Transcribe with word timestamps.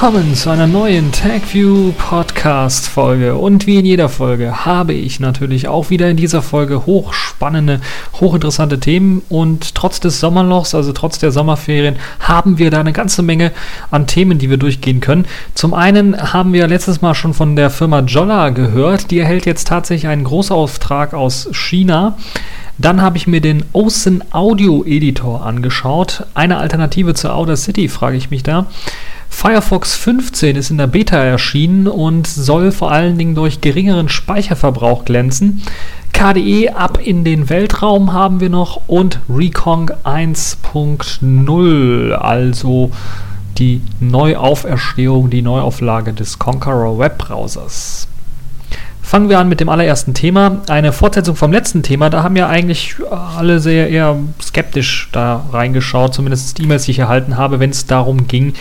willkommen 0.00 0.36
zu 0.36 0.50
einer 0.50 0.68
neuen 0.68 1.10
TagView 1.10 1.90
Podcast 1.98 2.86
Folge. 2.86 3.34
Und 3.34 3.66
wie 3.66 3.78
in 3.80 3.84
jeder 3.84 4.08
Folge 4.08 4.64
habe 4.64 4.92
ich 4.92 5.18
natürlich 5.18 5.66
auch 5.66 5.90
wieder 5.90 6.08
in 6.08 6.16
dieser 6.16 6.40
Folge 6.40 6.86
hochspannende, 6.86 7.80
hochinteressante 8.20 8.78
Themen. 8.78 9.22
Und 9.28 9.74
trotz 9.74 9.98
des 9.98 10.20
Sommerlochs, 10.20 10.72
also 10.76 10.92
trotz 10.92 11.18
der 11.18 11.32
Sommerferien, 11.32 11.96
haben 12.20 12.58
wir 12.58 12.70
da 12.70 12.78
eine 12.78 12.92
ganze 12.92 13.22
Menge 13.22 13.50
an 13.90 14.06
Themen, 14.06 14.38
die 14.38 14.48
wir 14.50 14.56
durchgehen 14.56 15.00
können. 15.00 15.26
Zum 15.54 15.74
einen 15.74 16.32
haben 16.32 16.52
wir 16.52 16.68
letztes 16.68 17.02
Mal 17.02 17.16
schon 17.16 17.34
von 17.34 17.56
der 17.56 17.68
Firma 17.68 17.98
Jolla 17.98 18.50
gehört. 18.50 19.10
Die 19.10 19.18
erhält 19.18 19.46
jetzt 19.46 19.66
tatsächlich 19.66 20.08
einen 20.08 20.22
Großauftrag 20.22 21.12
aus 21.12 21.48
China. 21.50 22.16
Dann 22.80 23.02
habe 23.02 23.16
ich 23.16 23.26
mir 23.26 23.40
den 23.40 23.64
Ocean 23.72 24.22
Audio 24.30 24.84
Editor 24.84 25.44
angeschaut. 25.44 26.24
Eine 26.34 26.58
Alternative 26.58 27.14
zur 27.14 27.34
Outer 27.34 27.56
City, 27.56 27.88
frage 27.88 28.16
ich 28.16 28.30
mich 28.30 28.44
da. 28.44 28.66
Firefox 29.28 29.94
15 29.94 30.56
ist 30.56 30.70
in 30.70 30.78
der 30.78 30.86
Beta 30.86 31.16
erschienen 31.16 31.86
und 31.86 32.26
soll 32.26 32.72
vor 32.72 32.90
allen 32.90 33.18
Dingen 33.18 33.34
durch 33.34 33.60
geringeren 33.60 34.08
Speicherverbrauch 34.08 35.04
glänzen. 35.04 35.62
KDE 36.12 36.70
ab 36.70 36.98
in 37.02 37.24
den 37.24 37.48
Weltraum 37.48 38.12
haben 38.12 38.40
wir 38.40 38.50
noch 38.50 38.80
und 38.88 39.20
Recon 39.28 39.90
1.0, 40.04 42.12
also 42.12 42.90
die 43.58 43.82
Neuauferstehung, 44.00 45.30
die 45.30 45.42
Neuauflage 45.42 46.12
des 46.12 46.38
Conqueror 46.38 46.98
Webbrowsers. 46.98 48.08
Fangen 49.08 49.30
wir 49.30 49.38
an 49.38 49.48
mit 49.48 49.60
dem 49.60 49.70
allerersten 49.70 50.12
Thema. 50.12 50.60
Eine 50.68 50.92
Fortsetzung 50.92 51.34
vom 51.34 51.50
letzten 51.50 51.82
Thema. 51.82 52.10
Da 52.10 52.22
haben 52.22 52.36
ja 52.36 52.46
eigentlich 52.46 52.96
alle 53.10 53.58
sehr 53.58 53.88
eher 53.88 54.18
skeptisch 54.38 55.08
da 55.12 55.46
reingeschaut, 55.50 56.12
zumindest 56.12 56.58
die 56.58 56.64
E-Mails, 56.64 56.82
die 56.82 56.90
ich 56.90 56.98
erhalten 56.98 57.38
habe, 57.38 57.58
wenn 57.58 57.70
es 57.70 57.86
darum 57.86 58.28
ging, 58.28 58.52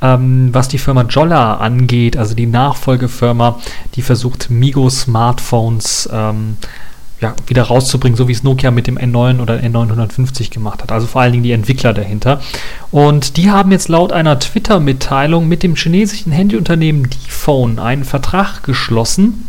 ähm, 0.00 0.50
was 0.52 0.68
die 0.68 0.78
Firma 0.78 1.02
Jolla 1.02 1.54
angeht, 1.54 2.16
also 2.16 2.36
die 2.36 2.46
Nachfolgefirma, 2.46 3.58
die 3.96 4.02
versucht, 4.02 4.50
Migo-Smartphones 4.50 6.08
ähm, 6.12 6.58
ja, 7.20 7.34
wieder 7.48 7.64
rauszubringen, 7.64 8.16
so 8.16 8.28
wie 8.28 8.32
es 8.34 8.44
Nokia 8.44 8.70
mit 8.70 8.86
dem 8.86 8.98
N9 8.98 9.40
oder 9.40 9.56
N950 9.56 10.52
gemacht 10.52 10.80
hat. 10.80 10.92
Also 10.92 11.08
vor 11.08 11.22
allen 11.22 11.32
Dingen 11.32 11.42
die 11.42 11.50
Entwickler 11.50 11.92
dahinter. 11.92 12.40
Und 12.92 13.36
die 13.36 13.50
haben 13.50 13.72
jetzt 13.72 13.88
laut 13.88 14.12
einer 14.12 14.38
Twitter-Mitteilung 14.38 15.48
mit 15.48 15.64
dem 15.64 15.74
chinesischen 15.74 16.30
Handyunternehmen 16.30 17.10
D-Phone 17.10 17.80
einen 17.80 18.04
Vertrag 18.04 18.62
geschlossen 18.62 19.47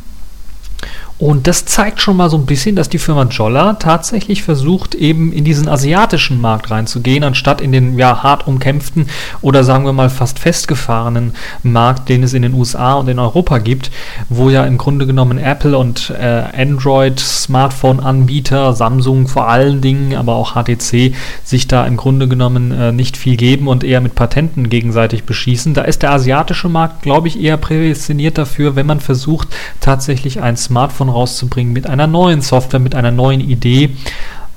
und 1.20 1.48
das 1.48 1.66
zeigt 1.66 2.00
schon 2.00 2.16
mal 2.16 2.30
so 2.30 2.38
ein 2.38 2.46
bisschen, 2.46 2.78
dass 2.78 2.88
die 2.88 2.98
Firma 2.98 3.24
Jolla 3.24 3.74
tatsächlich 3.74 4.42
versucht, 4.42 4.96
eben 4.96 5.34
in 5.34 5.44
diesen 5.44 5.68
asiatischen 5.68 6.40
Markt 6.40 6.72
reinzugehen, 6.72 7.26
anstatt 7.26 7.60
in 7.60 7.74
den 7.74 8.00
ja 8.00 8.24
hart 8.24 8.48
umkämpften 8.48 9.08
oder 9.42 9.66
sagen 9.66 9.84
wir 9.84 9.92
mal 9.92 10.10
fast 10.10 10.40
festgefahrenen 10.40 11.34
Markt, 11.62 12.08
den 12.08 12.24
es 12.24 12.34
in 12.34 12.42
den 12.42 12.54
USA 12.54 12.94
und 12.94 13.10
in 13.10 13.20
Europa 13.20 13.58
gibt, 13.58 13.92
wo 14.30 14.50
ja 14.50 14.64
im 14.64 14.78
Grunde 14.78 15.06
genommen 15.06 15.38
Apple 15.38 15.78
und 15.78 16.10
äh, 16.10 16.44
Android 16.56 17.20
Smartphone-Anbieter, 17.20 18.72
Samsung 18.74 19.28
vor 19.28 19.50
allen 19.50 19.82
Dingen, 19.82 20.16
aber 20.16 20.36
auch 20.36 20.54
HTC 20.54 21.14
sich 21.44 21.68
da 21.68 21.86
im 21.86 21.98
Grunde 21.98 22.30
genommen 22.30 22.72
äh, 22.72 22.94
nicht 22.94 23.18
viel 23.18 23.36
geben 23.36 23.68
und 23.68 23.84
eher 23.84 24.00
mit 24.00 24.16
Patenten 24.16 24.70
gegenseitig 24.70 25.26
beschießen. 25.26 25.74
Da 25.74 25.82
ist 25.82 26.02
der 26.02 26.14
asiatische 26.14 26.70
Markt, 26.70 27.02
glaube 27.02 27.28
ich, 27.28 27.42
eher 27.42 27.58
prädestiniert 27.58 28.38
dafür, 28.38 28.78
wenn 28.78 28.86
man 28.86 29.02
versucht, 29.02 29.50
tatsächlich 29.82 30.42
ein 30.42 30.56
Smartphone 30.56 31.09
rauszubringen 31.10 31.74
mit 31.74 31.88
einer 31.88 32.08
neuen 32.08 32.42
Software, 32.42 32.80
mit 32.80 32.96
einer 32.96 33.12
neuen 33.12 33.42
Idee. 33.42 33.92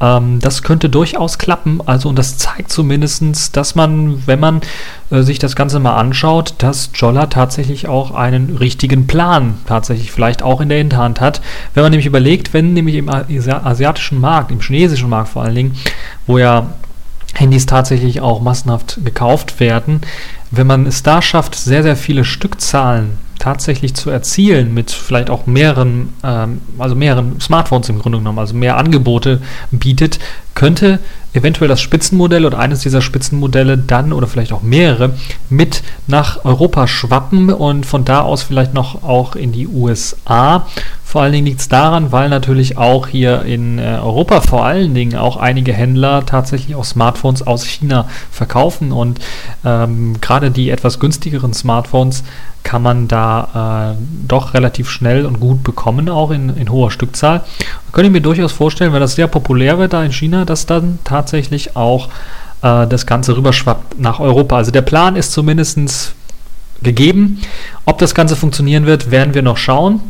Ähm, 0.03 0.41
das 0.41 0.63
könnte 0.63 0.91
durchaus 0.91 1.39
klappen. 1.39 1.81
Also, 1.87 2.09
und 2.09 2.17
das 2.19 2.37
zeigt 2.37 2.71
zumindest, 2.71 3.57
dass 3.57 3.75
man, 3.75 4.27
wenn 4.27 4.41
man 4.41 4.61
äh, 5.11 5.23
sich 5.23 5.39
das 5.39 5.55
Ganze 5.57 5.79
mal 5.79 5.97
anschaut, 5.97 6.55
dass 6.59 6.91
Jolla 6.95 7.27
tatsächlich 7.27 7.89
auch 7.89 8.11
einen 8.11 8.57
richtigen 8.57 9.07
Plan 9.07 9.55
tatsächlich 9.67 10.11
vielleicht 10.11 10.43
auch 10.43 10.61
in 10.61 10.69
der 10.69 10.79
Hinterhand 10.79 11.21
hat. 11.21 11.41
Wenn 11.75 11.85
man 11.85 11.93
nämlich 11.93 12.07
überlegt, 12.07 12.53
wenn 12.53 12.75
nämlich 12.75 12.97
im 12.97 13.09
asiatischen 13.09 14.21
Markt, 14.21 14.51
im 14.51 14.61
chinesischen 14.61 15.09
Markt 15.09 15.29
vor 15.29 15.45
allen 15.45 15.55
Dingen, 15.55 15.77
wo 16.27 16.39
ja 16.39 16.67
Handys 17.35 17.65
tatsächlich 17.67 18.21
auch 18.21 18.43
massenhaft 18.43 18.99
gekauft 19.05 19.59
werden, 19.61 20.03
wenn 20.53 20.67
man 20.67 20.87
es 20.87 21.03
da 21.03 21.21
schafft, 21.21 21.57
sehr, 21.57 21.83
sehr 21.83 21.97
viele 21.97 22.25
Stückzahlen 22.25 23.19
tatsächlich 23.39 23.95
zu 23.95 24.09
erzielen 24.09 24.73
mit 24.73 24.93
vielleicht 24.93 25.29
auch 25.29 25.47
mehreren, 25.47 26.11
ähm, 26.23 26.61
also 26.79 26.95
mehreren 26.95 27.41
Smartphones 27.41 27.89
im 27.89 27.99
Grunde 27.99 28.19
genommen, 28.19 28.39
also 28.39 28.55
mehr 28.55 28.77
Angebote 28.77 29.41
bietet, 29.73 30.21
könnte 30.55 31.01
eventuell 31.33 31.69
das 31.69 31.81
Spitzenmodell 31.81 32.45
oder 32.45 32.59
eines 32.59 32.81
dieser 32.81 33.01
Spitzenmodelle 33.01 33.79
dann 33.79 34.13
oder 34.13 34.27
vielleicht 34.27 34.53
auch 34.53 34.63
mehrere 34.63 35.15
mit 35.49 35.83
nach 36.07 36.45
Europa 36.45 36.87
schwappen 36.87 37.51
und 37.51 37.87
von 37.87 38.05
da 38.05 38.21
aus 38.21 38.43
vielleicht 38.43 38.75
noch 38.75 39.03
auch 39.03 39.35
in 39.35 39.53
die 39.53 39.67
USA. 39.67 40.67
Vor 41.05 41.23
allen 41.23 41.33
Dingen 41.33 41.47
liegt 41.47 41.61
es 41.61 41.69
daran, 41.69 42.13
weil 42.13 42.29
natürlich 42.29 42.79
auch 42.79 43.07
hier 43.07 43.43
in 43.43 43.79
äh, 43.79 43.99
Europa 44.03 44.41
vor 44.41 44.65
allen 44.65 44.95
Dingen 44.95 45.17
auch 45.17 45.37
einige 45.37 45.73
Händler 45.73 46.25
tatsächlich 46.25 46.75
auch 46.75 46.85
Smartphones 46.85 47.47
aus 47.47 47.65
China 47.65 48.09
verkaufen 48.31 48.93
und 48.93 49.21
ähm, 49.65 50.21
gerade 50.21 50.42
die 50.51 50.71
etwas 50.71 50.99
günstigeren 50.99 51.53
Smartphones 51.53 52.25
kann 52.63 52.83
man 52.83 53.09
da 53.09 53.95
äh, 53.95 54.03
doch 54.29 54.55
relativ 54.55 54.89
schnell 54.91 55.27
und 55.27 55.41
gut 55.41 55.63
bekommen, 55.63 56.09
auch 56.09 56.31
in, 56.31 56.57
in 56.57 56.71
hoher 56.71 56.91
Stückzahl. 56.91 57.41
Da 57.59 57.93
könnte 57.93 58.07
ich 58.07 58.13
mir 58.13 58.21
durchaus 58.21 58.53
vorstellen, 58.53 58.93
wenn 58.93 59.01
das 59.01 59.15
sehr 59.15 59.27
populär 59.27 59.79
wird 59.79 59.93
da 59.93 60.03
in 60.05 60.13
China, 60.13 60.45
dass 60.45 60.67
dann 60.67 60.99
tatsächlich 61.05 61.77
auch 61.77 62.09
äh, 62.63 62.87
das 62.87 63.07
Ganze 63.07 63.37
rüberschwappt 63.37 63.99
nach 63.99 64.21
Europa. 64.21 64.57
Also 64.57 64.71
der 64.71 64.83
Plan 64.83 65.17
ist 65.17 65.33
zumindest 65.33 66.15
gegeben. 66.83 67.41
Ob 67.85 67.99
das 67.99 68.15
Ganze 68.15 68.37
funktionieren 68.37 68.87
wird, 68.87 69.11
werden 69.11 69.35
wir 69.35 69.43
noch 69.43 69.57
schauen. 69.57 70.01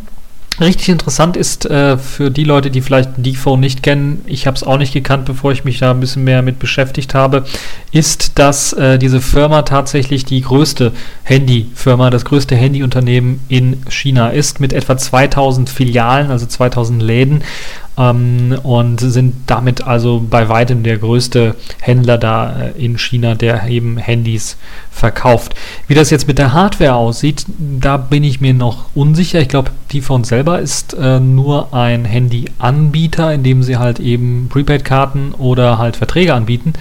Richtig 0.60 0.90
interessant 0.90 1.36
ist 1.36 1.64
äh, 1.66 1.96
für 1.96 2.30
die 2.30 2.44
Leute, 2.44 2.70
die 2.70 2.82
vielleicht 2.82 3.10
die 3.16 3.34
Phone 3.34 3.60
nicht 3.60 3.82
kennen, 3.82 4.22
ich 4.26 4.46
habe 4.46 4.54
es 4.54 4.62
auch 4.62 4.76
nicht 4.76 4.92
gekannt, 4.92 5.24
bevor 5.24 5.50
ich 5.50 5.64
mich 5.64 5.78
da 5.78 5.90
ein 5.90 6.00
bisschen 6.00 6.24
mehr 6.24 6.42
mit 6.42 6.58
beschäftigt 6.58 7.14
habe, 7.14 7.44
ist, 7.90 8.38
dass 8.38 8.74
äh, 8.74 8.98
diese 8.98 9.22
Firma 9.22 9.62
tatsächlich 9.62 10.26
die 10.26 10.42
größte 10.42 10.92
Handyfirma, 11.22 12.10
das 12.10 12.26
größte 12.26 12.54
Handyunternehmen 12.54 13.40
in 13.48 13.82
China 13.88 14.28
ist, 14.28 14.60
mit 14.60 14.74
etwa 14.74 14.96
2000 14.96 15.70
Filialen, 15.70 16.30
also 16.30 16.44
2000 16.44 17.02
Läden 17.02 17.42
ähm, 17.98 18.58
und 18.62 19.00
sind 19.00 19.34
damit 19.46 19.86
also 19.86 20.24
bei 20.28 20.48
weitem 20.48 20.82
der 20.82 20.98
größte 20.98 21.54
Händler 21.80 22.18
da 22.18 22.60
äh, 22.60 22.84
in 22.84 22.98
China, 22.98 23.34
der 23.34 23.66
eben 23.68 23.96
Handys 23.96 24.56
verkauft. 24.90 25.54
Wie 25.86 25.94
das 25.94 26.10
jetzt 26.10 26.28
mit 26.28 26.38
der 26.38 26.52
Hardware 26.52 26.94
aussieht, 26.94 27.46
da 27.58 27.96
bin 27.96 28.24
ich 28.24 28.40
mir 28.40 28.54
noch 28.54 28.86
unsicher. 28.94 29.40
Ich 29.40 29.48
glaube, 29.48 29.70
die 29.90 30.00
von 30.00 30.24
selber 30.24 30.60
ist 30.60 30.94
äh, 30.94 31.20
nur 31.20 31.74
ein 31.74 32.04
Handyanbieter, 32.04 33.32
in 33.32 33.42
dem 33.42 33.62
sie 33.62 33.76
halt 33.76 34.00
eben 34.00 34.48
Prepaid-Karten 34.48 35.32
oder 35.32 35.78
halt 35.78 35.96
Verträge 35.96 36.34
anbieten. 36.34 36.74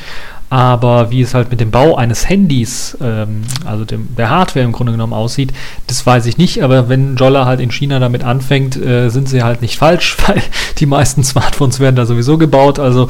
Aber 0.51 1.11
wie 1.11 1.21
es 1.21 1.33
halt 1.33 1.49
mit 1.49 1.61
dem 1.61 1.71
Bau 1.71 1.95
eines 1.95 2.27
Handys, 2.27 2.97
ähm, 3.01 3.43
also 3.63 3.85
dem, 3.85 4.13
der 4.17 4.29
Hardware 4.29 4.65
im 4.65 4.73
Grunde 4.73 4.91
genommen 4.91 5.13
aussieht, 5.13 5.53
das 5.87 6.05
weiß 6.05 6.25
ich 6.25 6.37
nicht. 6.37 6.61
Aber 6.61 6.89
wenn 6.89 7.15
Jolla 7.15 7.45
halt 7.45 7.61
in 7.61 7.71
China 7.71 7.99
damit 7.99 8.25
anfängt, 8.25 8.75
äh, 8.75 9.07
sind 9.07 9.29
sie 9.29 9.43
halt 9.43 9.61
nicht 9.61 9.77
falsch, 9.77 10.17
weil 10.27 10.43
die 10.77 10.85
meisten 10.85 11.23
Smartphones 11.23 11.79
werden 11.79 11.95
da 11.95 12.05
sowieso 12.05 12.37
gebaut. 12.37 12.79
Also 12.79 13.07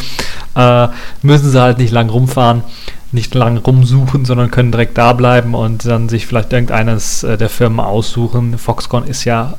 äh, 0.55 0.87
müssen 1.23 1.49
sie 1.49 1.59
halt 1.59 1.79
nicht 1.79 1.91
lang 1.91 2.11
rumfahren, 2.11 2.61
nicht 3.11 3.33
lang 3.33 3.57
rumsuchen, 3.57 4.23
sondern 4.23 4.51
können 4.51 4.71
direkt 4.71 4.99
da 4.99 5.13
bleiben 5.13 5.55
und 5.55 5.83
dann 5.87 6.09
sich 6.09 6.27
vielleicht 6.27 6.53
irgendeines 6.53 7.23
äh, 7.23 7.39
der 7.39 7.49
Firmen 7.49 7.79
aussuchen. 7.79 8.59
Foxconn 8.59 9.05
ist 9.05 9.25
ja 9.25 9.55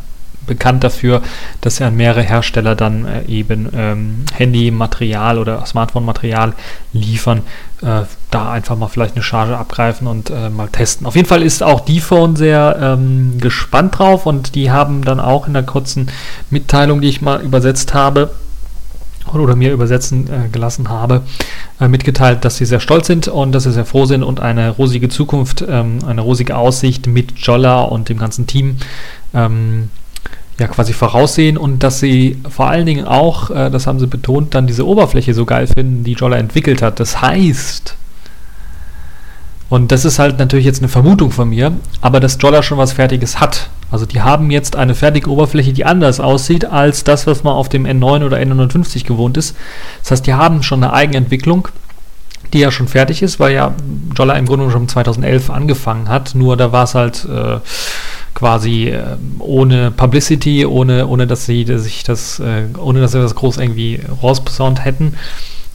bekannt 0.46 0.84
dafür, 0.84 1.22
dass 1.60 1.80
an 1.80 1.96
mehrere 1.96 2.22
Hersteller 2.22 2.74
dann 2.74 3.06
äh, 3.06 3.24
eben 3.26 3.68
ähm, 3.74 4.24
Handymaterial 4.34 5.38
oder 5.38 5.64
Smartphone-Material 5.66 6.52
liefern. 6.92 7.42
Äh, 7.82 8.02
da 8.30 8.50
einfach 8.50 8.76
mal 8.76 8.88
vielleicht 8.88 9.14
eine 9.14 9.22
Charge 9.22 9.56
abgreifen 9.56 10.06
und 10.06 10.30
äh, 10.30 10.48
mal 10.48 10.68
testen. 10.68 11.06
Auf 11.06 11.16
jeden 11.16 11.28
Fall 11.28 11.42
ist 11.42 11.62
auch 11.62 11.80
die 11.80 12.00
Phone 12.00 12.36
sehr 12.36 12.78
ähm, 12.80 13.38
gespannt 13.38 13.98
drauf 13.98 14.24
und 14.26 14.54
die 14.54 14.70
haben 14.70 15.04
dann 15.04 15.20
auch 15.20 15.46
in 15.46 15.52
der 15.52 15.64
kurzen 15.64 16.10
Mitteilung, 16.48 17.00
die 17.00 17.08
ich 17.08 17.20
mal 17.20 17.42
übersetzt 17.42 17.92
habe, 17.92 18.30
oder 19.32 19.56
mir 19.56 19.72
übersetzen 19.72 20.28
äh, 20.28 20.48
gelassen 20.50 20.88
habe, 20.88 21.22
äh, 21.80 21.88
mitgeteilt, 21.88 22.44
dass 22.44 22.56
sie 22.56 22.64
sehr 22.64 22.80
stolz 22.80 23.06
sind 23.06 23.28
und 23.28 23.52
dass 23.52 23.64
sie 23.64 23.72
sehr 23.72 23.84
froh 23.84 24.04
sind 24.04 24.22
und 24.22 24.40
eine 24.40 24.70
rosige 24.70 25.08
Zukunft, 25.08 25.64
ähm, 25.66 25.98
eine 26.06 26.20
rosige 26.20 26.56
Aussicht 26.56 27.06
mit 27.06 27.38
Jolla 27.38 27.82
und 27.82 28.08
dem 28.08 28.18
ganzen 28.18 28.46
Team 28.46 28.76
ähm, 29.34 29.90
ja 30.58 30.66
quasi 30.66 30.92
voraussehen 30.92 31.56
und 31.56 31.82
dass 31.82 32.00
sie 32.00 32.38
vor 32.48 32.68
allen 32.68 32.86
Dingen 32.86 33.06
auch, 33.06 33.50
äh, 33.50 33.70
das 33.70 33.86
haben 33.86 33.98
sie 33.98 34.06
betont, 34.06 34.54
dann 34.54 34.66
diese 34.66 34.86
Oberfläche 34.86 35.34
so 35.34 35.44
geil 35.44 35.66
finden, 35.66 36.04
die 36.04 36.12
Jolla 36.12 36.36
entwickelt 36.36 36.82
hat. 36.82 37.00
Das 37.00 37.20
heißt, 37.22 37.96
und 39.68 39.90
das 39.90 40.04
ist 40.04 40.18
halt 40.18 40.38
natürlich 40.38 40.66
jetzt 40.66 40.80
eine 40.80 40.88
Vermutung 40.88 41.30
von 41.30 41.48
mir, 41.48 41.72
aber 42.02 42.20
dass 42.20 42.36
Jolla 42.38 42.62
schon 42.62 42.76
was 42.76 42.92
Fertiges 42.92 43.40
hat. 43.40 43.70
Also 43.90 44.04
die 44.04 44.20
haben 44.20 44.50
jetzt 44.50 44.76
eine 44.76 44.94
fertige 44.94 45.30
Oberfläche, 45.30 45.72
die 45.72 45.84
anders 45.84 46.20
aussieht 46.20 46.66
als 46.66 47.04
das, 47.04 47.26
was 47.26 47.42
man 47.42 47.54
auf 47.54 47.70
dem 47.70 47.86
N9 47.86 48.24
oder 48.26 48.36
N950 48.36 49.06
gewohnt 49.06 49.36
ist. 49.38 49.56
Das 50.02 50.10
heißt, 50.10 50.26
die 50.26 50.34
haben 50.34 50.62
schon 50.62 50.84
eine 50.84 50.92
Eigenentwicklung 50.92 51.68
die 52.52 52.58
ja 52.58 52.70
schon 52.70 52.88
fertig 52.88 53.22
ist, 53.22 53.40
weil 53.40 53.54
ja 53.54 53.74
Jolla 54.16 54.34
im 54.34 54.46
Grunde 54.46 54.70
schon 54.70 54.88
2011 54.88 55.50
angefangen 55.50 56.08
hat, 56.08 56.34
nur 56.34 56.56
da 56.56 56.72
war 56.72 56.84
es 56.84 56.94
halt 56.94 57.24
äh, 57.24 57.58
quasi 58.42 58.88
äh, 58.88 59.04
ohne 59.38 59.92
Publicity, 59.92 60.66
ohne, 60.66 61.06
ohne 61.06 61.28
dass 61.28 61.46
sie 61.46 61.64
sich 61.78 62.02
das, 62.02 62.40
äh, 62.40 62.64
ohne 62.76 63.00
dass 63.00 63.12
sie 63.12 63.20
das 63.20 63.36
groß 63.36 63.58
irgendwie 63.58 64.00
rausposaunt 64.20 64.84
hätten. 64.84 65.14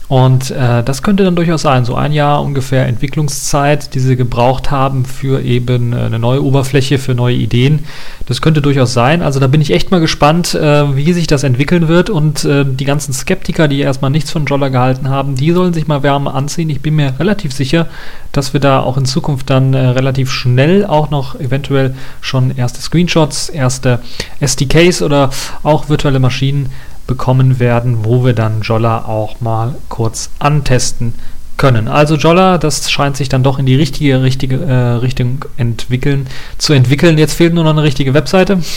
Und 0.08 0.50
äh, 0.50 0.82
das 0.82 1.02
könnte 1.02 1.22
dann 1.22 1.36
durchaus 1.36 1.60
sein, 1.60 1.84
so 1.84 1.94
ein 1.94 2.12
Jahr 2.12 2.42
ungefähr 2.42 2.86
Entwicklungszeit, 2.86 3.94
die 3.94 4.00
sie 4.00 4.16
gebraucht 4.16 4.70
haben 4.70 5.04
für 5.04 5.42
eben 5.42 5.92
äh, 5.92 5.96
eine 5.96 6.18
neue 6.18 6.42
Oberfläche, 6.42 6.98
für 6.98 7.14
neue 7.14 7.34
Ideen. 7.36 7.80
Das 8.24 8.40
könnte 8.40 8.62
durchaus 8.62 8.94
sein. 8.94 9.20
Also 9.20 9.38
da 9.38 9.48
bin 9.48 9.60
ich 9.60 9.70
echt 9.70 9.90
mal 9.90 10.00
gespannt, 10.00 10.54
äh, 10.54 10.96
wie 10.96 11.12
sich 11.12 11.26
das 11.26 11.42
entwickeln 11.42 11.88
wird. 11.88 12.08
Und 12.08 12.46
äh, 12.46 12.64
die 12.64 12.86
ganzen 12.86 13.12
Skeptiker, 13.12 13.68
die 13.68 13.80
erstmal 13.80 14.10
nichts 14.10 14.30
von 14.30 14.46
Jolla 14.46 14.68
gehalten 14.68 15.10
haben, 15.10 15.36
die 15.36 15.52
sollen 15.52 15.74
sich 15.74 15.86
mal 15.86 16.02
Wärme 16.02 16.32
anziehen. 16.32 16.70
Ich 16.70 16.80
bin 16.80 16.96
mir 16.96 17.12
relativ 17.18 17.52
sicher, 17.52 17.86
dass 18.32 18.54
wir 18.54 18.60
da 18.60 18.80
auch 18.80 18.96
in 18.96 19.04
Zukunft 19.04 19.50
dann 19.50 19.74
äh, 19.74 19.88
relativ 19.88 20.30
schnell 20.30 20.86
auch 20.86 21.10
noch 21.10 21.38
eventuell 21.38 21.94
schon 22.22 22.56
erste 22.56 22.80
Screenshots, 22.80 23.50
erste 23.50 24.00
SDKs 24.40 25.02
oder 25.02 25.28
auch 25.62 25.90
virtuelle 25.90 26.18
Maschinen 26.18 26.70
bekommen 27.08 27.58
werden, 27.58 28.04
wo 28.04 28.24
wir 28.24 28.34
dann 28.34 28.60
Jolla 28.62 29.04
auch 29.06 29.40
mal 29.40 29.74
kurz 29.88 30.30
antesten 30.38 31.14
können. 31.56 31.88
Also 31.88 32.14
Jolla, 32.14 32.56
das 32.56 32.90
scheint 32.90 33.16
sich 33.16 33.28
dann 33.28 33.42
doch 33.42 33.58
in 33.58 33.66
die 33.66 33.74
richtige, 33.74 34.22
richtige 34.22 34.56
äh, 34.56 34.74
Richtung 35.00 35.44
entwickeln, 35.56 36.28
zu 36.56 36.72
entwickeln. 36.72 37.18
Jetzt 37.18 37.34
fehlt 37.34 37.52
nur 37.52 37.64
noch 37.64 37.72
eine 37.72 37.82
richtige 37.82 38.14
Webseite. 38.14 38.60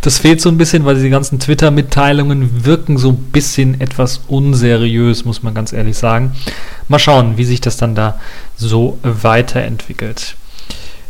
Das 0.00 0.18
fehlt 0.18 0.40
so 0.40 0.48
ein 0.48 0.58
bisschen, 0.58 0.84
weil 0.84 0.94
die 0.94 1.10
ganzen 1.10 1.40
Twitter-Mitteilungen 1.40 2.64
wirken 2.64 2.98
so 2.98 3.08
ein 3.08 3.16
bisschen 3.16 3.80
etwas 3.80 4.20
unseriös, 4.28 5.24
muss 5.24 5.42
man 5.42 5.54
ganz 5.54 5.72
ehrlich 5.72 5.98
sagen. 5.98 6.32
Mal 6.86 7.00
schauen, 7.00 7.36
wie 7.36 7.44
sich 7.44 7.60
das 7.60 7.78
dann 7.78 7.96
da 7.96 8.20
so 8.56 8.98
weiterentwickelt. 9.02 10.36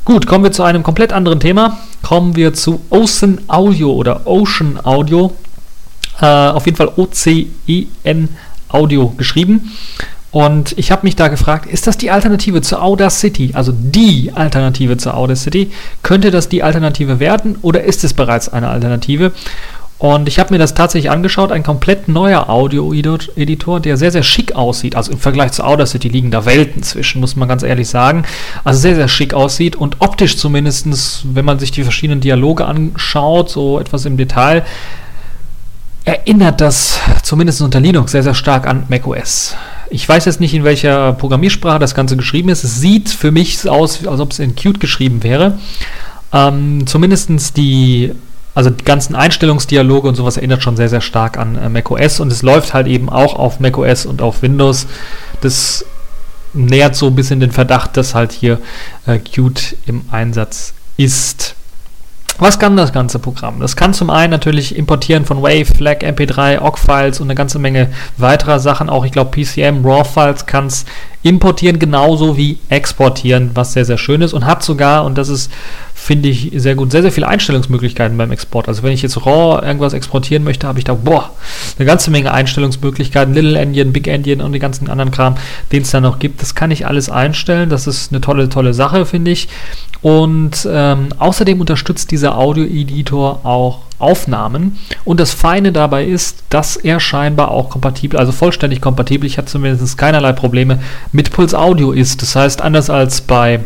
Gut, 0.06 0.26
kommen 0.26 0.42
wir 0.42 0.52
zu 0.52 0.62
einem 0.62 0.82
komplett 0.82 1.12
anderen 1.12 1.38
Thema. 1.38 1.78
Kommen 2.00 2.34
wir 2.34 2.54
zu 2.54 2.80
Ocean 2.88 3.40
Audio 3.46 3.92
oder 3.92 4.26
Ocean 4.26 4.80
Audio. 4.82 5.34
Äh, 6.20 6.26
auf 6.26 6.66
jeden 6.66 6.76
Fall 6.76 6.92
O-C-E-N 6.96 8.28
Audio 8.68 9.08
geschrieben. 9.16 9.72
Und 10.30 10.76
ich 10.76 10.90
habe 10.90 11.06
mich 11.06 11.16
da 11.16 11.28
gefragt, 11.28 11.66
ist 11.66 11.86
das 11.86 11.96
die 11.96 12.10
Alternative 12.10 12.60
zu 12.60 12.80
Audacity? 12.80 13.52
Also 13.54 13.72
die 13.72 14.32
Alternative 14.34 14.98
zu 14.98 15.14
Audacity? 15.14 15.70
Könnte 16.02 16.30
das 16.30 16.48
die 16.50 16.62
Alternative 16.62 17.18
werden 17.18 17.56
oder 17.62 17.84
ist 17.84 18.04
es 18.04 18.12
bereits 18.12 18.48
eine 18.48 18.68
Alternative? 18.68 19.32
Und 19.98 20.28
ich 20.28 20.38
habe 20.38 20.54
mir 20.54 20.58
das 20.58 20.74
tatsächlich 20.74 21.10
angeschaut, 21.10 21.50
ein 21.50 21.64
komplett 21.64 22.06
neuer 22.06 22.48
Audio-Editor, 22.48 23.80
der 23.80 23.96
sehr, 23.96 24.12
sehr 24.12 24.22
schick 24.22 24.54
aussieht. 24.54 24.94
Also 24.94 25.10
im 25.10 25.18
Vergleich 25.18 25.50
zu 25.52 25.64
Audacity 25.64 26.08
liegen 26.08 26.30
da 26.30 26.44
Welten 26.44 26.84
zwischen, 26.84 27.20
muss 27.20 27.34
man 27.34 27.48
ganz 27.48 27.64
ehrlich 27.64 27.88
sagen. 27.88 28.24
Also 28.62 28.78
sehr, 28.78 28.94
sehr 28.94 29.08
schick 29.08 29.34
aussieht 29.34 29.74
und 29.74 29.96
optisch 29.98 30.36
zumindest, 30.36 31.24
wenn 31.34 31.44
man 31.44 31.58
sich 31.58 31.72
die 31.72 31.82
verschiedenen 31.82 32.20
Dialoge 32.20 32.64
anschaut, 32.64 33.50
so 33.50 33.80
etwas 33.80 34.04
im 34.04 34.16
Detail, 34.16 34.64
erinnert 36.08 36.62
das 36.62 37.00
zumindest 37.22 37.60
unter 37.60 37.80
Linux 37.80 38.12
sehr, 38.12 38.22
sehr 38.22 38.34
stark 38.34 38.66
an 38.66 38.84
macOS. 38.88 39.54
Ich 39.90 40.08
weiß 40.08 40.24
jetzt 40.24 40.40
nicht, 40.40 40.54
in 40.54 40.64
welcher 40.64 41.12
Programmiersprache 41.12 41.78
das 41.78 41.94
Ganze 41.94 42.16
geschrieben 42.16 42.48
ist. 42.48 42.64
Es 42.64 42.80
sieht 42.80 43.10
für 43.10 43.30
mich 43.30 43.68
aus, 43.68 44.06
als 44.06 44.20
ob 44.20 44.32
es 44.32 44.38
in 44.38 44.56
Qt 44.56 44.80
geschrieben 44.80 45.22
wäre. 45.22 45.58
Ähm, 46.32 46.86
zumindest 46.86 47.58
die, 47.58 48.14
also 48.54 48.70
die 48.70 48.84
ganzen 48.84 49.16
Einstellungsdialoge 49.16 50.08
und 50.08 50.14
sowas 50.14 50.38
erinnert 50.38 50.62
schon 50.62 50.78
sehr, 50.78 50.88
sehr 50.88 51.02
stark 51.02 51.36
an 51.36 51.56
äh, 51.56 51.68
macOS 51.68 52.20
und 52.20 52.32
es 52.32 52.40
läuft 52.40 52.72
halt 52.72 52.86
eben 52.86 53.10
auch 53.10 53.34
auf 53.34 53.60
macOS 53.60 54.06
und 54.06 54.22
auf 54.22 54.40
Windows. 54.40 54.86
Das 55.42 55.84
nähert 56.54 56.96
so 56.96 57.08
ein 57.08 57.16
bisschen 57.16 57.40
den 57.40 57.52
Verdacht, 57.52 57.98
dass 57.98 58.14
halt 58.14 58.32
hier 58.32 58.58
äh, 59.06 59.18
Qt 59.18 59.76
im 59.84 60.04
Einsatz 60.10 60.72
ist. 60.96 61.54
Was 62.40 62.60
kann 62.60 62.76
das 62.76 62.92
ganze 62.92 63.18
Programm? 63.18 63.58
Das 63.58 63.74
kann 63.74 63.92
zum 63.94 64.10
einen 64.10 64.30
natürlich 64.30 64.76
importieren 64.76 65.24
von 65.24 65.42
Wave, 65.42 65.64
FLAC, 65.64 66.04
MP3, 66.04 66.60
OGG-Files 66.60 67.18
und 67.18 67.26
eine 67.26 67.34
ganze 67.34 67.58
Menge 67.58 67.90
weiterer 68.16 68.60
Sachen. 68.60 68.88
Auch 68.88 69.04
ich 69.04 69.10
glaube 69.10 69.32
PCM, 69.32 69.84
RAW-Files 69.84 70.46
kann 70.46 70.66
es 70.66 70.84
importieren, 71.22 71.80
genauso 71.80 72.36
wie 72.36 72.58
exportieren, 72.68 73.50
was 73.54 73.72
sehr, 73.72 73.84
sehr 73.84 73.98
schön 73.98 74.22
ist 74.22 74.34
und 74.34 74.46
hat 74.46 74.62
sogar, 74.62 75.04
und 75.04 75.18
das 75.18 75.28
ist, 75.28 75.50
finde 76.08 76.30
ich, 76.30 76.52
sehr 76.54 76.74
gut, 76.74 76.90
sehr, 76.90 77.02
sehr 77.02 77.12
viele 77.12 77.28
Einstellungsmöglichkeiten 77.28 78.16
beim 78.16 78.32
Export. 78.32 78.66
Also 78.66 78.82
wenn 78.82 78.92
ich 78.92 79.02
jetzt 79.02 79.26
RAW 79.26 79.62
irgendwas 79.62 79.92
exportieren 79.92 80.42
möchte, 80.42 80.66
habe 80.66 80.78
ich 80.78 80.86
da, 80.86 80.94
boah, 80.94 81.32
eine 81.78 81.84
ganze 81.84 82.10
Menge 82.10 82.32
Einstellungsmöglichkeiten, 82.32 83.34
Little 83.34 83.58
Endian, 83.58 83.92
Big 83.92 84.08
Endian 84.08 84.40
und 84.40 84.52
den 84.52 84.60
ganzen 84.62 84.88
anderen 84.88 85.10
Kram, 85.10 85.34
den 85.70 85.82
es 85.82 85.90
da 85.90 86.00
noch 86.00 86.18
gibt. 86.18 86.40
Das 86.40 86.54
kann 86.54 86.70
ich 86.70 86.86
alles 86.86 87.10
einstellen. 87.10 87.68
Das 87.68 87.86
ist 87.86 88.10
eine 88.10 88.22
tolle, 88.22 88.48
tolle 88.48 88.72
Sache, 88.72 89.04
finde 89.04 89.32
ich. 89.32 89.48
Und 90.00 90.66
ähm, 90.72 91.08
außerdem 91.18 91.60
unterstützt 91.60 92.10
dieser 92.10 92.38
Audio-Editor 92.38 93.44
auch 93.44 93.80
Aufnahmen. 93.98 94.78
Und 95.04 95.20
das 95.20 95.34
Feine 95.34 95.72
dabei 95.72 96.06
ist, 96.06 96.42
dass 96.48 96.76
er 96.76 97.00
scheinbar 97.00 97.50
auch 97.50 97.68
kompatibel, 97.68 98.18
also 98.18 98.32
vollständig 98.32 98.80
kompatibel, 98.80 99.26
ich 99.26 99.36
hatte 99.36 99.48
zumindest 99.48 99.98
keinerlei 99.98 100.32
Probleme, 100.32 100.78
mit 101.12 101.30
Pulse 101.32 101.58
Audio 101.58 101.92
ist. 101.92 102.22
Das 102.22 102.34
heißt, 102.34 102.62
anders 102.62 102.88
als 102.88 103.20
bei 103.20 103.60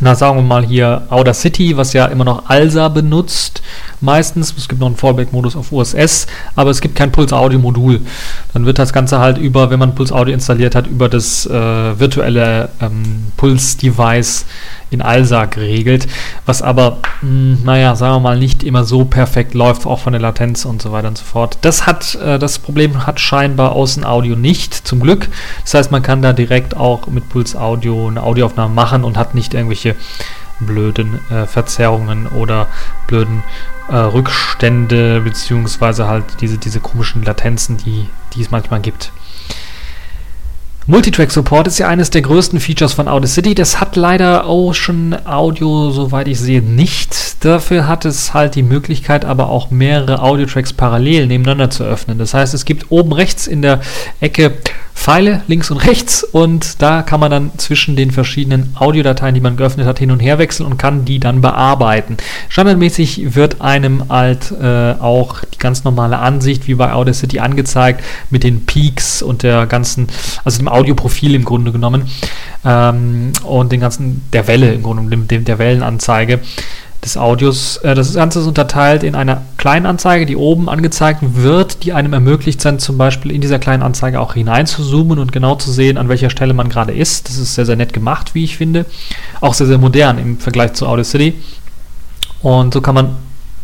na 0.00 0.14
sagen 0.14 0.36
wir 0.36 0.42
mal 0.42 0.64
hier 0.64 1.02
Audacity, 1.10 1.76
was 1.76 1.92
ja 1.92 2.06
immer 2.06 2.24
noch 2.24 2.48
ALSA 2.48 2.88
benutzt, 2.88 3.62
meistens. 4.00 4.54
Es 4.56 4.68
gibt 4.68 4.80
noch 4.80 4.88
einen 4.88 4.96
Fallback-Modus 4.96 5.56
auf 5.56 5.72
USS, 5.72 6.26
aber 6.56 6.70
es 6.70 6.80
gibt 6.80 6.96
kein 6.96 7.12
Pulse-Audio-Modul. 7.12 8.00
Dann 8.52 8.66
wird 8.66 8.78
das 8.78 8.92
Ganze 8.92 9.18
halt 9.20 9.38
über, 9.38 9.70
wenn 9.70 9.78
man 9.78 9.94
Pulse-Audio 9.94 10.34
installiert 10.34 10.74
hat, 10.74 10.86
über 10.86 11.08
das 11.08 11.46
äh, 11.46 11.52
virtuelle 11.98 12.70
ähm, 12.80 13.26
Pulse-Device 13.36 14.46
in 14.94 15.02
ALSA 15.02 15.44
geregelt, 15.46 16.06
was 16.46 16.62
aber, 16.62 16.98
mh, 17.20 17.28
hm, 17.28 17.58
naja, 17.64 17.96
sagen 17.96 18.14
wir 18.16 18.20
mal, 18.20 18.38
nicht 18.38 18.62
immer 18.62 18.84
so 18.84 19.04
perfekt 19.04 19.54
läuft, 19.54 19.86
auch 19.86 19.98
von 20.00 20.12
der 20.12 20.22
Latenz 20.22 20.64
und 20.64 20.80
so 20.80 20.92
weiter 20.92 21.08
und 21.08 21.18
so 21.18 21.24
fort. 21.24 21.58
Das 21.60 21.86
hat, 21.86 22.14
äh, 22.16 22.38
das 22.38 22.58
Problem 22.58 23.06
hat 23.06 23.20
scheinbar 23.20 23.72
Außenaudio 23.72 24.36
nicht, 24.36 24.74
zum 24.74 25.00
Glück. 25.00 25.28
Das 25.62 25.74
heißt, 25.74 25.90
man 25.90 26.02
kann 26.02 26.22
da 26.22 26.32
direkt 26.32 26.76
auch 26.76 27.06
mit 27.08 27.28
Pulse-Audio 27.28 28.08
eine 28.08 28.22
Audioaufnahme 28.22 28.74
machen 28.74 29.04
und 29.04 29.16
hat 29.18 29.34
nicht 29.34 29.54
irgendwelche 29.54 29.96
blöden 30.60 31.20
äh, 31.30 31.46
Verzerrungen 31.46 32.26
oder 32.26 32.68
blöden 33.06 33.42
äh, 33.88 33.96
Rückstände, 33.96 35.20
beziehungsweise 35.20 36.06
halt 36.06 36.24
diese, 36.40 36.58
diese 36.58 36.80
komischen 36.80 37.22
Latenzen, 37.22 37.76
die, 37.76 38.08
die 38.34 38.42
es 38.42 38.50
manchmal 38.50 38.80
gibt. 38.80 39.12
Multitrack-Support 40.86 41.66
ist 41.66 41.78
ja 41.78 41.88
eines 41.88 42.10
der 42.10 42.20
größten 42.20 42.60
Features 42.60 42.92
von 42.92 43.08
Audacity. 43.08 43.54
Das 43.54 43.80
hat 43.80 43.96
leider 43.96 44.46
Ocean 44.46 45.16
Audio, 45.24 45.90
soweit 45.90 46.28
ich 46.28 46.38
sehe, 46.38 46.60
nicht. 46.60 47.42
Dafür 47.42 47.88
hat 47.88 48.04
es 48.04 48.34
halt 48.34 48.54
die 48.54 48.62
Möglichkeit, 48.62 49.24
aber 49.24 49.48
auch 49.48 49.70
mehrere 49.70 50.20
Audio-Tracks 50.20 50.74
parallel 50.74 51.26
nebeneinander 51.26 51.70
zu 51.70 51.84
öffnen. 51.84 52.18
Das 52.18 52.34
heißt, 52.34 52.52
es 52.52 52.66
gibt 52.66 52.90
oben 52.90 53.14
rechts 53.14 53.46
in 53.46 53.62
der 53.62 53.80
Ecke 54.20 54.52
Pfeile 54.94 55.42
links 55.48 55.70
und 55.70 55.78
rechts 55.78 56.24
und 56.24 56.80
da 56.80 57.02
kann 57.02 57.20
man 57.20 57.30
dann 57.30 57.50
zwischen 57.58 57.96
den 57.96 58.10
verschiedenen 58.10 58.74
Audiodateien, 58.74 59.34
die 59.34 59.40
man 59.40 59.56
geöffnet 59.56 59.86
hat, 59.86 59.98
hin 59.98 60.10
und 60.10 60.20
her 60.20 60.38
wechseln 60.38 60.64
und 60.64 60.78
kann 60.78 61.04
die 61.04 61.18
dann 61.18 61.40
bearbeiten. 61.40 62.16
Standardmäßig 62.48 63.34
wird 63.34 63.60
einem 63.60 64.08
halt 64.08 64.52
äh, 64.52 64.92
auch 64.92 65.40
die 65.52 65.58
ganz 65.58 65.84
normale 65.84 66.18
Ansicht 66.20 66.68
wie 66.68 66.74
bei 66.74 66.92
Audacity 66.92 67.40
angezeigt 67.40 68.02
mit 68.30 68.44
den 68.44 68.64
Peaks 68.64 69.20
und 69.20 69.42
der 69.42 69.66
ganzen, 69.66 70.06
also 70.44 70.58
dem 70.58 70.68
Audioprofil 70.68 71.34
im 71.34 71.44
Grunde 71.44 71.72
genommen 71.72 72.10
ähm, 72.64 73.32
und 73.42 73.72
den 73.72 73.80
ganzen, 73.80 74.22
der 74.32 74.46
Welle 74.46 74.72
im 74.72 74.82
Grunde 74.82 75.02
genommen, 75.02 75.44
der 75.44 75.58
Wellenanzeige 75.58 76.40
des 77.04 77.16
Audios. 77.16 77.76
Äh, 77.78 77.94
das 77.94 78.14
Ganze 78.14 78.40
ist 78.40 78.46
unterteilt 78.46 79.02
in 79.02 79.14
einer 79.14 79.42
kleinen 79.56 79.86
Anzeige, 79.86 80.26
die 80.26 80.36
oben 80.36 80.68
angezeigt 80.68 81.20
wird, 81.22 81.84
die 81.84 81.92
einem 81.92 82.12
ermöglicht, 82.12 82.64
dann 82.64 82.78
zum 82.78 82.98
Beispiel 82.98 83.30
in 83.30 83.40
dieser 83.40 83.58
kleinen 83.58 83.82
Anzeige 83.82 84.20
auch 84.20 84.34
hinein 84.34 84.66
zu 84.66 84.82
zoomen 84.82 85.18
und 85.18 85.32
genau 85.32 85.54
zu 85.56 85.70
sehen, 85.70 85.98
an 85.98 86.08
welcher 86.08 86.30
Stelle 86.30 86.54
man 86.54 86.68
gerade 86.68 86.92
ist. 86.92 87.28
Das 87.28 87.36
ist 87.36 87.54
sehr, 87.54 87.66
sehr 87.66 87.76
nett 87.76 87.92
gemacht, 87.92 88.34
wie 88.34 88.44
ich 88.44 88.56
finde. 88.56 88.86
Auch 89.40 89.54
sehr, 89.54 89.66
sehr 89.66 89.78
modern 89.78 90.18
im 90.18 90.38
Vergleich 90.38 90.72
zu 90.72 90.86
Audacity. 90.86 91.34
Und 92.42 92.74
so 92.74 92.80
kann 92.80 92.94
man, 92.94 93.16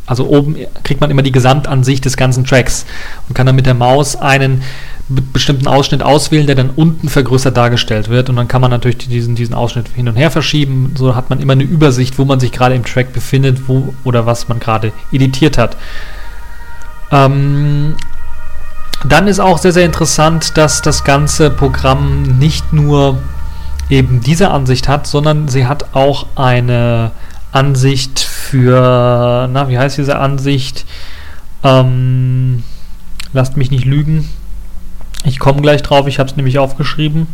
also 0.06 0.26
oben 0.26 0.56
kriegt 0.84 1.00
man 1.00 1.10
immer 1.10 1.22
die 1.22 1.32
Gesamtansicht 1.32 2.04
des 2.04 2.16
ganzen 2.16 2.44
Tracks 2.44 2.86
und 3.28 3.34
kann 3.34 3.46
dann 3.46 3.56
mit 3.56 3.66
der 3.66 3.74
Maus 3.74 4.16
einen 4.16 4.62
bestimmten 5.10 5.66
Ausschnitt 5.66 6.02
auswählen, 6.02 6.46
der 6.46 6.54
dann 6.54 6.70
unten 6.70 7.08
vergrößert 7.08 7.56
dargestellt 7.56 8.08
wird. 8.08 8.30
Und 8.30 8.36
dann 8.36 8.48
kann 8.48 8.60
man 8.60 8.70
natürlich 8.70 8.98
diesen, 8.98 9.34
diesen 9.34 9.54
Ausschnitt 9.54 9.88
hin 9.88 10.08
und 10.08 10.16
her 10.16 10.30
verschieben. 10.30 10.94
So 10.96 11.16
hat 11.16 11.30
man 11.30 11.40
immer 11.40 11.52
eine 11.54 11.64
Übersicht, 11.64 12.18
wo 12.18 12.24
man 12.24 12.40
sich 12.40 12.52
gerade 12.52 12.74
im 12.74 12.84
Track 12.84 13.12
befindet, 13.12 13.68
wo 13.68 13.94
oder 14.04 14.26
was 14.26 14.48
man 14.48 14.60
gerade 14.60 14.92
editiert 15.12 15.58
hat. 15.58 15.76
Ähm, 17.10 17.96
dann 19.04 19.26
ist 19.26 19.40
auch 19.40 19.58
sehr, 19.58 19.72
sehr 19.72 19.84
interessant, 19.84 20.56
dass 20.56 20.82
das 20.82 21.04
ganze 21.04 21.50
Programm 21.50 22.22
nicht 22.38 22.72
nur 22.72 23.18
eben 23.88 24.20
diese 24.20 24.50
Ansicht 24.50 24.88
hat, 24.88 25.06
sondern 25.06 25.48
sie 25.48 25.66
hat 25.66 25.94
auch 25.94 26.26
eine 26.36 27.10
Ansicht 27.50 28.20
für, 28.20 29.48
na, 29.50 29.68
wie 29.68 29.78
heißt 29.78 29.98
diese 29.98 30.18
Ansicht? 30.18 30.86
Ähm, 31.64 32.62
lasst 33.32 33.56
mich 33.56 33.70
nicht 33.70 33.84
lügen. 33.84 34.28
Ich 35.24 35.38
komme 35.38 35.60
gleich 35.60 35.82
drauf, 35.82 36.06
ich 36.06 36.18
habe 36.18 36.30
es 36.30 36.36
nämlich 36.36 36.58
aufgeschrieben. 36.58 37.26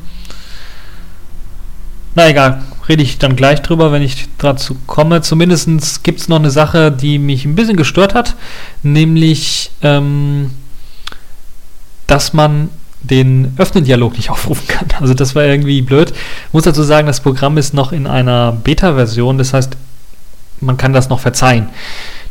Na 2.14 2.28
egal, 2.28 2.62
rede 2.88 3.02
ich 3.02 3.18
dann 3.18 3.36
gleich 3.36 3.60
drüber, 3.60 3.92
wenn 3.92 4.02
ich 4.02 4.26
dazu 4.38 4.76
komme. 4.86 5.20
Zumindest 5.20 6.02
gibt 6.02 6.20
es 6.20 6.28
noch 6.28 6.38
eine 6.38 6.50
Sache, 6.50 6.90
die 6.90 7.18
mich 7.18 7.44
ein 7.44 7.54
bisschen 7.54 7.76
gestört 7.76 8.14
hat, 8.14 8.34
nämlich, 8.82 9.70
ähm, 9.82 10.50
dass 12.06 12.32
man 12.32 12.70
den 13.02 13.52
Öffnen-Dialog 13.58 14.16
nicht 14.16 14.30
aufrufen 14.30 14.66
kann. 14.66 14.88
Also 15.00 15.14
das 15.14 15.34
war 15.34 15.44
irgendwie 15.44 15.82
blöd. 15.82 16.10
Ich 16.10 16.52
muss 16.52 16.64
dazu 16.64 16.82
sagen, 16.82 17.06
das 17.06 17.20
Programm 17.20 17.58
ist 17.58 17.74
noch 17.74 17.92
in 17.92 18.06
einer 18.06 18.52
Beta-Version, 18.52 19.38
das 19.38 19.52
heißt, 19.52 19.76
man 20.60 20.78
kann 20.78 20.92
das 20.94 21.08
noch 21.10 21.20
verzeihen. 21.20 21.68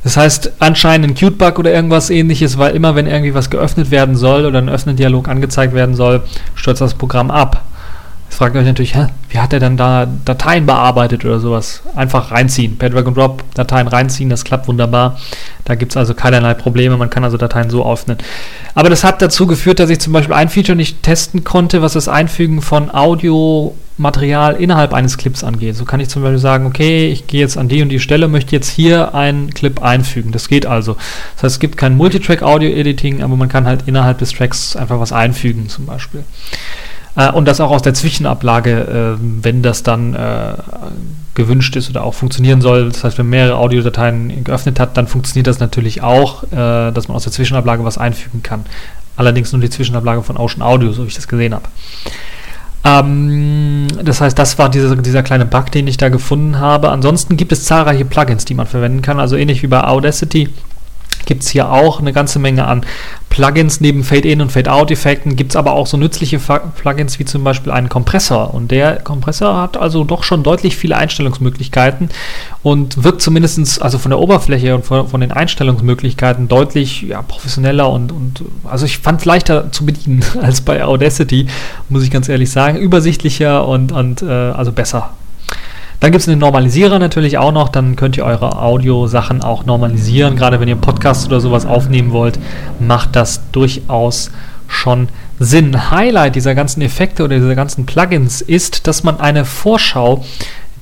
Das 0.05 0.17
heißt, 0.17 0.51
anscheinend 0.59 1.07
ein 1.07 1.15
Cute-Bug 1.15 1.57
oder 1.57 1.73
irgendwas 1.73 2.11
ähnliches, 2.11 2.59
weil 2.59 2.75
immer 2.75 2.93
wenn 2.93 3.07
irgendwie 3.07 3.33
was 3.33 3.49
geöffnet 3.49 3.89
werden 3.89 4.15
soll 4.15 4.45
oder 4.45 4.59
ein 4.59 4.69
Öffnen-Dialog 4.69 5.27
angezeigt 5.27 5.73
werden 5.73 5.95
soll, 5.95 6.21
stürzt 6.53 6.79
das 6.79 6.93
Programm 6.93 7.31
ab. 7.31 7.63
Fragt 8.35 8.57
euch 8.57 8.65
natürlich, 8.65 8.95
hä, 8.95 9.07
wie 9.29 9.39
hat 9.39 9.53
er 9.53 9.61
dann 9.61 9.77
da 9.77 10.05
Dateien 10.25 10.65
bearbeitet 10.65 11.23
oder 11.23 11.39
sowas? 11.39 11.81
Einfach 11.95 12.31
reinziehen, 12.31 12.77
per 12.77 12.89
Drag 12.89 13.05
and 13.05 13.15
Drop 13.15 13.43
Dateien 13.53 13.87
reinziehen, 13.87 14.29
das 14.29 14.43
klappt 14.43 14.67
wunderbar. 14.67 15.17
Da 15.63 15.75
gibt 15.75 15.93
es 15.93 15.97
also 15.97 16.13
keinerlei 16.13 16.53
Probleme, 16.53 16.97
man 16.97 17.09
kann 17.09 17.23
also 17.23 17.37
Dateien 17.37 17.69
so 17.69 17.89
öffnen. 17.89 18.17
Aber 18.73 18.89
das 18.89 19.05
hat 19.05 19.21
dazu 19.21 19.47
geführt, 19.47 19.79
dass 19.79 19.89
ich 19.89 19.99
zum 19.99 20.11
Beispiel 20.11 20.35
ein 20.35 20.49
Feature 20.49 20.75
nicht 20.75 21.01
testen 21.01 21.45
konnte, 21.45 21.81
was 21.81 21.93
das 21.93 22.09
Einfügen 22.09 22.61
von 22.61 22.93
Audiomaterial 22.93 24.57
innerhalb 24.57 24.93
eines 24.93 25.17
Clips 25.17 25.45
angeht. 25.45 25.77
So 25.77 25.85
kann 25.85 26.01
ich 26.01 26.09
zum 26.09 26.21
Beispiel 26.21 26.37
sagen, 26.37 26.65
okay, 26.65 27.07
ich 27.07 27.27
gehe 27.27 27.39
jetzt 27.39 27.57
an 27.57 27.69
die 27.69 27.81
und 27.81 27.87
die 27.87 28.01
Stelle, 28.01 28.27
möchte 28.27 28.53
jetzt 28.53 28.69
hier 28.69 29.15
einen 29.15 29.53
Clip 29.53 29.81
einfügen. 29.81 30.33
Das 30.33 30.49
geht 30.49 30.65
also. 30.65 30.97
Das 31.35 31.43
heißt, 31.43 31.55
es 31.55 31.59
gibt 31.61 31.77
kein 31.77 31.95
Multitrack-Audio-Editing, 31.95 33.23
aber 33.23 33.37
man 33.37 33.47
kann 33.47 33.65
halt 33.65 33.83
innerhalb 33.85 34.17
des 34.17 34.33
Tracks 34.33 34.75
einfach 34.75 34.99
was 34.99 35.13
einfügen 35.13 35.69
zum 35.69 35.85
Beispiel. 35.85 36.25
Äh, 37.15 37.31
und 37.31 37.45
das 37.45 37.59
auch 37.59 37.71
aus 37.71 37.81
der 37.81 37.93
Zwischenablage, 37.93 39.17
äh, 39.17 39.25
wenn 39.41 39.61
das 39.61 39.83
dann 39.83 40.13
äh, 40.13 40.53
gewünscht 41.33 41.75
ist 41.75 41.89
oder 41.89 42.03
auch 42.03 42.13
funktionieren 42.13 42.61
soll. 42.61 42.89
Das 42.89 43.03
heißt, 43.03 43.17
wenn 43.17 43.29
mehrere 43.29 43.57
Audiodateien 43.57 44.43
geöffnet 44.43 44.79
hat, 44.79 44.97
dann 44.97 45.07
funktioniert 45.07 45.47
das 45.47 45.59
natürlich 45.59 46.01
auch, 46.01 46.43
äh, 46.43 46.91
dass 46.91 47.07
man 47.07 47.15
aus 47.15 47.23
der 47.23 47.31
Zwischenablage 47.31 47.83
was 47.83 47.97
einfügen 47.97 48.41
kann. 48.41 48.65
Allerdings 49.17 49.51
nur 49.51 49.61
die 49.61 49.69
Zwischenablage 49.69 50.23
von 50.23 50.37
Ocean 50.37 50.61
Audio, 50.61 50.91
so 50.91 51.03
wie 51.03 51.07
ich 51.07 51.15
das 51.15 51.27
gesehen 51.27 51.53
habe. 51.53 51.65
Ähm, 52.83 53.87
das 54.03 54.21
heißt, 54.21 54.37
das 54.37 54.57
war 54.57 54.69
dieser, 54.69 54.95
dieser 54.95 55.23
kleine 55.23 55.45
Bug, 55.45 55.71
den 55.71 55.87
ich 55.87 55.97
da 55.97 56.09
gefunden 56.09 56.59
habe. 56.59 56.89
Ansonsten 56.89 57.37
gibt 57.37 57.51
es 57.51 57.65
zahlreiche 57.65 58.05
Plugins, 58.05 58.45
die 58.45 58.53
man 58.53 58.67
verwenden 58.67 59.01
kann. 59.01 59.19
Also 59.19 59.35
ähnlich 59.35 59.63
wie 59.63 59.67
bei 59.67 59.83
Audacity 59.83 60.49
gibt 61.25 61.43
es 61.43 61.49
hier 61.49 61.71
auch 61.71 61.99
eine 61.99 62.13
ganze 62.13 62.39
Menge 62.39 62.65
an 62.65 62.85
Plugins. 63.29 63.81
Neben 63.81 64.03
Fade-In 64.03 64.41
und 64.41 64.51
Fade-Out-Effekten 64.51 65.35
gibt 65.35 65.51
es 65.51 65.55
aber 65.55 65.73
auch 65.73 65.87
so 65.87 65.97
nützliche 65.97 66.39
Plugins 66.39 67.19
wie 67.19 67.25
zum 67.25 67.43
Beispiel 67.43 67.71
einen 67.71 67.89
Kompressor. 67.89 68.53
Und 68.53 68.71
der 68.71 68.97
Kompressor 68.97 69.61
hat 69.61 69.75
also 69.75 70.03
doch 70.05 70.23
schon 70.23 70.41
deutlich 70.43 70.77
viele 70.77 70.95
Einstellungsmöglichkeiten 70.95 72.09
und 72.63 73.03
wirkt 73.03 73.21
zumindest 73.21 73.81
also 73.81 73.97
von 73.97 74.11
der 74.11 74.19
Oberfläche 74.19 74.73
und 74.73 74.85
von, 74.85 75.07
von 75.07 75.19
den 75.21 75.31
Einstellungsmöglichkeiten 75.31 76.47
deutlich 76.47 77.01
ja, 77.01 77.21
professioneller 77.21 77.89
und, 77.91 78.11
und 78.11 78.43
also 78.63 78.85
ich 78.85 78.99
fand 78.99 79.19
es 79.19 79.25
leichter 79.25 79.71
zu 79.71 79.85
bedienen 79.85 80.23
als 80.41 80.61
bei 80.61 80.83
Audacity, 80.83 81.47
muss 81.89 82.03
ich 82.03 82.11
ganz 82.11 82.29
ehrlich 82.29 82.51
sagen. 82.51 82.77
Übersichtlicher 82.77 83.67
und, 83.67 83.91
und 83.91 84.21
äh, 84.21 84.25
also 84.27 84.71
besser 84.71 85.11
dann 85.99 86.11
gibt 86.11 86.21
es 86.21 86.29
einen 86.29 86.39
Normalisierer 86.39 86.99
natürlich 86.99 87.37
auch 87.37 87.51
noch. 87.51 87.69
Dann 87.69 87.95
könnt 87.95 88.17
ihr 88.17 88.25
eure 88.25 88.61
Audiosachen 88.61 89.41
auch 89.41 89.65
normalisieren. 89.65 90.35
Gerade 90.35 90.59
wenn 90.59 90.67
ihr 90.67 90.75
Podcast 90.75 91.27
oder 91.27 91.39
sowas 91.39 91.65
aufnehmen 91.65 92.11
wollt, 92.11 92.39
macht 92.79 93.15
das 93.15 93.41
durchaus 93.51 94.31
schon 94.67 95.09
Sinn. 95.39 95.91
Highlight 95.91 96.35
dieser 96.35 96.55
ganzen 96.55 96.81
Effekte 96.81 97.23
oder 97.23 97.35
dieser 97.35 97.55
ganzen 97.55 97.85
Plugins 97.85 98.41
ist, 98.41 98.87
dass 98.87 99.03
man 99.03 99.19
eine 99.19 99.45
Vorschau 99.45 100.23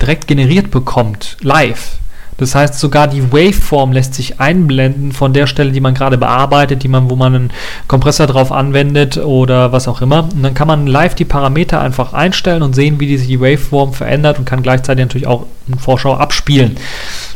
direkt 0.01 0.27
generiert 0.27 0.71
bekommt, 0.71 1.37
live. 1.41 1.97
Das 2.37 2.55
heißt, 2.55 2.79
sogar 2.79 3.07
die 3.07 3.31
Waveform 3.31 3.91
lässt 3.91 4.13
sich 4.13 4.39
einblenden 4.39 5.11
von 5.11 5.33
der 5.33 5.47
Stelle, 5.47 5.71
die 5.71 5.81
man 5.81 5.93
gerade 5.93 6.17
bearbeitet, 6.17 6.83
die 6.83 6.87
man, 6.87 7.09
wo 7.09 7.15
man 7.15 7.35
einen 7.35 7.51
Kompressor 7.87 8.27
drauf 8.27 8.51
anwendet 8.51 9.17
oder 9.17 9.71
was 9.71 9.87
auch 9.87 10.01
immer. 10.01 10.23
Und 10.33 10.43
dann 10.43 10.53
kann 10.53 10.67
man 10.67 10.87
live 10.87 11.15
die 11.15 11.25
Parameter 11.25 11.79
einfach 11.81 12.13
einstellen 12.13 12.63
und 12.63 12.73
sehen, 12.73 12.99
wie 12.99 13.17
sich 13.17 13.27
die 13.27 13.39
Waveform 13.39 13.93
verändert 13.93 14.39
und 14.39 14.45
kann 14.45 14.63
gleichzeitig 14.63 15.05
natürlich 15.05 15.27
auch 15.27 15.45
eine 15.67 15.77
Vorschau 15.77 16.15
abspielen 16.15 16.77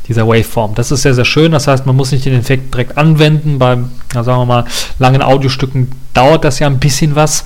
dieser 0.07 0.27
Waveform. 0.27 0.73
Das 0.75 0.91
ist 0.91 1.01
sehr, 1.01 1.13
sehr 1.13 1.25
schön. 1.25 1.51
Das 1.51 1.67
heißt, 1.67 1.85
man 1.85 1.95
muss 1.95 2.11
nicht 2.11 2.25
den 2.25 2.39
Effekt 2.39 2.73
direkt 2.73 2.97
anwenden. 2.97 3.59
Beim, 3.59 3.91
ja, 4.13 4.23
sagen 4.23 4.41
wir 4.41 4.45
mal, 4.45 4.65
langen 4.99 5.21
Audiostücken 5.21 5.91
dauert 6.13 6.43
das 6.43 6.59
ja 6.59 6.67
ein 6.67 6.79
bisschen 6.79 7.15
was 7.15 7.45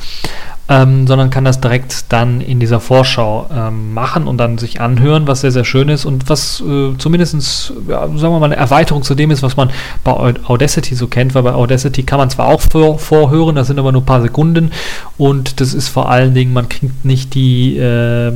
ähm, 0.71 1.05
sondern 1.05 1.29
kann 1.29 1.43
das 1.43 1.59
direkt 1.59 2.05
dann 2.13 2.39
in 2.39 2.61
dieser 2.61 2.79
Vorschau 2.79 3.45
ähm, 3.53 3.93
machen 3.93 4.25
und 4.25 4.37
dann 4.37 4.57
sich 4.57 4.79
anhören, 4.79 5.27
was 5.27 5.41
sehr, 5.41 5.51
sehr 5.51 5.65
schön 5.65 5.89
ist 5.89 6.05
und 6.05 6.29
was 6.29 6.61
äh, 6.61 6.97
zumindest, 6.97 7.73
ja, 7.89 8.07
sagen 8.07 8.21
wir 8.21 8.39
mal, 8.39 8.45
eine 8.45 8.55
Erweiterung 8.55 9.03
zu 9.03 9.13
dem 9.13 9.31
ist, 9.31 9.43
was 9.43 9.57
man 9.57 9.69
bei 10.05 10.13
Audacity 10.13 10.95
so 10.95 11.07
kennt, 11.07 11.35
weil 11.35 11.43
bei 11.43 11.51
Audacity 11.51 12.03
kann 12.03 12.19
man 12.19 12.29
zwar 12.29 12.47
auch 12.47 12.61
vor, 12.61 12.99
vorhören, 12.99 13.55
das 13.55 13.67
sind 13.67 13.79
aber 13.79 13.91
nur 13.91 14.01
ein 14.01 14.05
paar 14.05 14.21
Sekunden 14.21 14.71
und 15.17 15.59
das 15.59 15.73
ist 15.73 15.89
vor 15.89 16.09
allen 16.09 16.33
Dingen, 16.33 16.53
man 16.53 16.69
kriegt 16.69 17.03
nicht 17.03 17.33
die, 17.33 17.75
äh, 17.75 18.31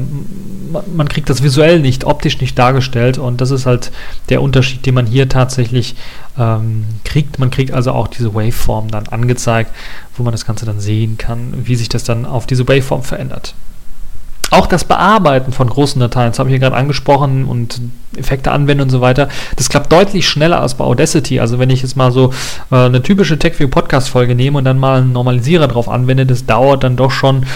man 0.93 1.07
kriegt 1.07 1.29
das 1.29 1.41
visuell 1.41 1.79
nicht, 1.79 2.03
optisch 2.03 2.41
nicht 2.41 2.59
dargestellt 2.59 3.17
und 3.17 3.39
das 3.39 3.51
ist 3.51 3.65
halt 3.65 3.93
der 4.27 4.41
Unterschied, 4.41 4.85
den 4.85 4.95
man 4.95 5.05
hier 5.05 5.29
tatsächlich 5.29 5.95
ähm, 6.37 6.85
kriegt. 7.03 7.39
Man 7.39 7.51
kriegt 7.51 7.71
also 7.71 7.91
auch 7.91 8.07
diese 8.07 8.33
Waveform 8.33 8.89
dann 8.89 9.07
angezeigt, 9.07 9.71
wo 10.15 10.23
man 10.23 10.31
das 10.31 10.45
Ganze 10.45 10.65
dann 10.65 10.79
sehen 10.79 11.17
kann, 11.17 11.53
wie 11.65 11.75
sich 11.75 11.89
das 11.89 12.03
dann 12.03 12.25
auf 12.25 12.45
diese 12.45 12.67
Waveform 12.67 13.03
verändert. 13.03 13.55
Auch 14.51 14.67
das 14.67 14.85
Bearbeiten 14.85 15.51
von 15.51 15.67
großen 15.67 15.99
Dateien, 15.99 16.31
das 16.31 16.39
habe 16.39 16.49
ich 16.49 16.53
hier 16.53 16.59
gerade 16.59 16.75
angesprochen 16.75 17.45
und 17.45 17.81
Effekte 18.15 18.51
anwenden 18.51 18.83
und 18.83 18.89
so 18.89 19.01
weiter, 19.01 19.27
das 19.55 19.69
klappt 19.69 19.91
deutlich 19.91 20.29
schneller 20.29 20.61
als 20.61 20.75
bei 20.75 20.85
Audacity. 20.85 21.39
Also 21.39 21.57
wenn 21.57 21.71
ich 21.71 21.81
jetzt 21.81 21.97
mal 21.97 22.11
so 22.11 22.31
äh, 22.71 22.75
eine 22.75 23.01
typische 23.01 23.39
TechView 23.39 23.67
Podcast 23.67 24.07
Folge 24.07 24.35
nehme 24.35 24.59
und 24.59 24.63
dann 24.63 24.77
mal 24.77 25.01
einen 25.01 25.13
Normalisierer 25.13 25.67
drauf 25.67 25.89
anwende, 25.89 26.27
das 26.27 26.45
dauert 26.45 26.83
dann 26.83 26.95
doch 26.95 27.11
schon 27.11 27.47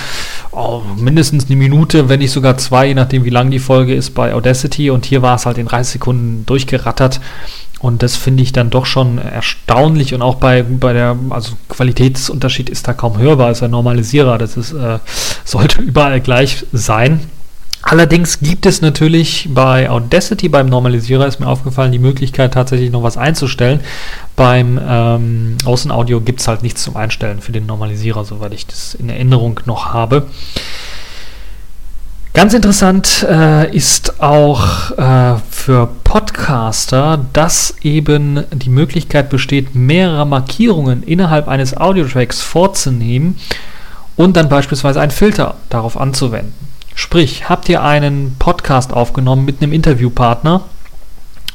oh, 0.51 0.81
mindestens 0.97 1.45
eine 1.45 1.55
Minute, 1.57 2.09
wenn 2.09 2.19
nicht 2.19 2.31
sogar 2.31 2.57
zwei, 2.57 2.87
je 2.87 2.95
nachdem 2.95 3.23
wie 3.23 3.29
lang 3.29 3.51
die 3.51 3.59
Folge 3.59 3.93
ist 3.93 4.15
bei 4.15 4.33
Audacity 4.33 4.89
und 4.89 5.05
hier 5.05 5.21
war 5.21 5.35
es 5.35 5.45
halt 5.45 5.59
in 5.59 5.67
30 5.67 5.93
Sekunden 5.93 6.45
durchgerattert 6.47 7.21
und 7.79 8.03
das 8.03 8.17
finde 8.17 8.43
ich 8.43 8.51
dann 8.51 8.69
doch 8.69 8.85
schon 8.85 9.17
erstaunlich 9.17 10.13
und 10.13 10.21
auch 10.21 10.35
bei, 10.35 10.63
bei 10.63 10.93
der, 10.93 11.17
also 11.29 11.53
Qualitätsunterschied 11.69 12.69
ist 12.69 12.87
da 12.87 12.93
kaum 12.93 13.17
hörbar 13.17 13.47
als 13.47 13.63
ein 13.63 13.71
Normalisierer. 13.71 14.37
Das 14.37 14.57
ist, 14.57 14.73
äh, 14.73 14.99
sollte 15.45 15.81
überall 15.81 16.19
gleich 16.19 16.65
sein. 16.73 17.21
Allerdings 17.81 18.41
gibt 18.41 18.65
es 18.65 18.81
natürlich 18.81 19.47
bei 19.51 19.89
Audacity, 19.89 20.49
beim 20.49 20.67
Normalisierer 20.67 21.25
ist 21.25 21.39
mir 21.39 21.47
aufgefallen, 21.47 21.93
die 21.93 21.99
Möglichkeit 21.99 22.53
tatsächlich 22.53 22.91
noch 22.91 23.03
was 23.03 23.15
einzustellen. 23.15 23.79
Beim 24.35 24.77
ähm, 24.85 25.57
Außenaudio 25.63 26.19
gibt 26.19 26.41
es 26.41 26.49
halt 26.49 26.61
nichts 26.61 26.83
zum 26.83 26.97
Einstellen 26.97 27.39
für 27.39 27.53
den 27.53 27.65
Normalisierer, 27.65 28.25
soweit 28.25 28.53
ich 28.53 28.67
das 28.67 28.95
in 28.95 29.09
Erinnerung 29.09 29.61
noch 29.65 29.93
habe. 29.93 30.27
Ganz 32.33 32.53
interessant 32.53 33.25
äh, 33.27 33.75
ist 33.75 34.21
auch 34.21 34.91
äh, 34.91 35.37
für 35.49 35.89
Podcaster, 36.03 37.25
dass 37.33 37.75
eben 37.81 38.43
die 38.51 38.69
Möglichkeit 38.69 39.31
besteht, 39.31 39.73
mehrere 39.73 40.27
Markierungen 40.27 41.01
innerhalb 41.01 41.47
eines 41.47 41.75
Audiotracks 41.75 42.41
vorzunehmen 42.41 43.39
und 44.15 44.37
dann 44.37 44.47
beispielsweise 44.47 45.01
einen 45.01 45.11
Filter 45.11 45.55
darauf 45.69 45.99
anzuwenden. 45.99 46.53
Sprich, 46.93 47.49
habt 47.49 47.67
ihr 47.67 47.81
einen 47.81 48.35
Podcast 48.37 48.93
aufgenommen 48.93 49.43
mit 49.43 49.61
einem 49.61 49.73
Interviewpartner 49.73 50.65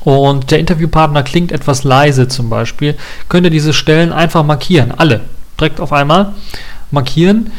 und 0.00 0.50
der 0.50 0.59
Interviewpartner 0.59 1.23
klingt 1.23 1.52
etwas 1.52 1.85
leise 1.85 2.26
zum 2.26 2.50
Beispiel, 2.50 2.97
könnt 3.28 3.47
ihr 3.47 3.50
diese 3.50 3.75
Stellen 3.75 4.12
einfach 4.12 4.43
markieren, 4.43 4.90
alle, 4.90 5.21
direkt 5.59 5.78
auf 5.78 5.93
einmal 5.93 6.33
markieren 6.90 7.52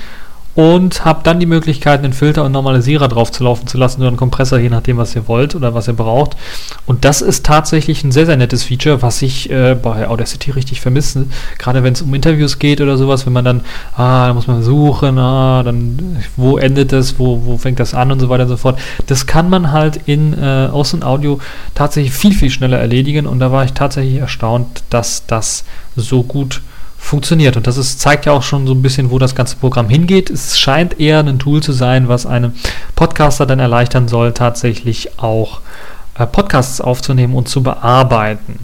und 0.55 1.03
habt 1.03 1.27
dann 1.27 1.39
die 1.39 1.45
Möglichkeit, 1.45 1.99
einen 1.99 2.13
Filter 2.13 2.45
und 2.45 2.53
Normalisierer 2.53 3.09
drauf 3.09 3.31
zu 3.31 3.43
laufen 3.43 3.67
zu 3.67 3.77
lassen 3.77 3.99
oder 3.99 4.07
einen 4.07 4.17
Kompressor, 4.17 4.57
je 4.57 4.69
nachdem, 4.69 4.97
was 4.97 5.13
ihr 5.15 5.27
wollt 5.27 5.53
oder 5.53 5.73
was 5.73 5.89
ihr 5.89 5.93
braucht. 5.93 6.37
Und 6.85 7.03
das 7.03 7.21
ist 7.21 7.45
tatsächlich 7.45 8.03
ein 8.03 8.13
sehr, 8.13 8.25
sehr 8.25 8.37
nettes 8.37 8.63
Feature, 8.63 9.01
was 9.01 9.21
ich 9.21 9.49
äh, 9.51 9.75
bei 9.75 10.07
Audacity 10.07 10.51
richtig 10.51 10.79
vermisse. 10.79 11.25
Gerade 11.57 11.83
wenn 11.83 11.93
es 11.93 12.01
um 12.01 12.13
Interviews 12.13 12.57
geht 12.57 12.79
oder 12.79 12.97
sowas, 12.97 13.25
wenn 13.25 13.33
man 13.33 13.43
dann, 13.43 13.61
ah, 13.95 14.27
da 14.27 14.33
muss 14.33 14.47
man 14.47 14.63
suchen, 14.63 15.19
ah, 15.19 15.61
dann, 15.61 16.23
wo 16.37 16.57
endet 16.57 16.93
das, 16.93 17.19
wo, 17.19 17.41
wo 17.43 17.57
fängt 17.57 17.81
das 17.81 17.93
an 17.93 18.13
und 18.13 18.21
so 18.21 18.29
weiter 18.29 18.43
und 18.43 18.49
so 18.49 18.57
fort. 18.57 18.79
Das 19.07 19.27
kann 19.27 19.49
man 19.49 19.73
halt 19.73 19.99
in 20.05 20.33
äh, 20.41 20.69
Außen 20.71 21.03
Audio 21.03 21.39
tatsächlich 21.73 22.13
viel, 22.13 22.33
viel 22.33 22.49
schneller 22.49 22.79
erledigen 22.79 23.27
und 23.27 23.39
da 23.39 23.51
war 23.51 23.65
ich 23.65 23.73
tatsächlich 23.73 24.19
erstaunt, 24.19 24.83
dass 24.89 25.25
das 25.25 25.65
so 25.97 26.23
gut 26.23 26.53
funktioniert 26.53 26.74
funktioniert. 27.05 27.55
Und 27.55 27.67
das 27.67 27.77
ist, 27.77 27.99
zeigt 27.99 28.25
ja 28.25 28.33
auch 28.33 28.43
schon 28.43 28.65
so 28.67 28.73
ein 28.73 28.81
bisschen, 28.81 29.11
wo 29.11 29.19
das 29.19 29.35
ganze 29.35 29.55
Programm 29.57 29.89
hingeht. 29.89 30.29
Es 30.29 30.59
scheint 30.59 30.99
eher 30.99 31.19
ein 31.19 31.39
Tool 31.39 31.61
zu 31.61 31.71
sein, 31.71 32.07
was 32.07 32.25
einem 32.25 32.53
Podcaster 32.95 33.45
dann 33.45 33.59
erleichtern 33.59 34.07
soll, 34.07 34.33
tatsächlich 34.33 35.19
auch 35.19 35.61
äh, 36.17 36.25
Podcasts 36.25 36.81
aufzunehmen 36.81 37.35
und 37.35 37.47
zu 37.47 37.61
bearbeiten. 37.61 38.59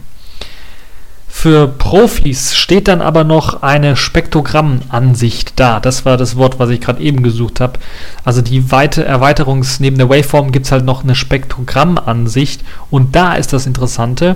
Für 1.34 1.68
Profis 1.68 2.56
steht 2.56 2.90
dann 2.90 3.02
aber 3.02 3.24
noch 3.24 3.64
eine 3.64 3.96
Spektrogrammansicht 3.96 5.54
da. 5.58 5.80
Das 5.80 6.04
war 6.04 6.18
das 6.18 6.36
Wort, 6.36 6.60
was 6.60 6.70
ich 6.72 6.82
gerade 6.82 7.02
eben 7.02 7.24
gesucht 7.24 7.62
habe. 7.62 7.80
Also 8.26 8.42
die 8.42 8.72
weite 8.72 9.06
Erweiterungs 9.06 9.80
neben 9.80 9.98
der 9.98 10.10
Waveform 10.10 10.52
gibt 10.52 10.66
es 10.66 10.72
halt 10.72 10.84
noch 10.84 11.04
eine 11.04 11.16
Spektrogrammansicht 11.16 12.62
und 12.90 13.16
da 13.16 13.36
ist 13.36 13.54
das 13.54 13.66
Interessante, 13.66 14.36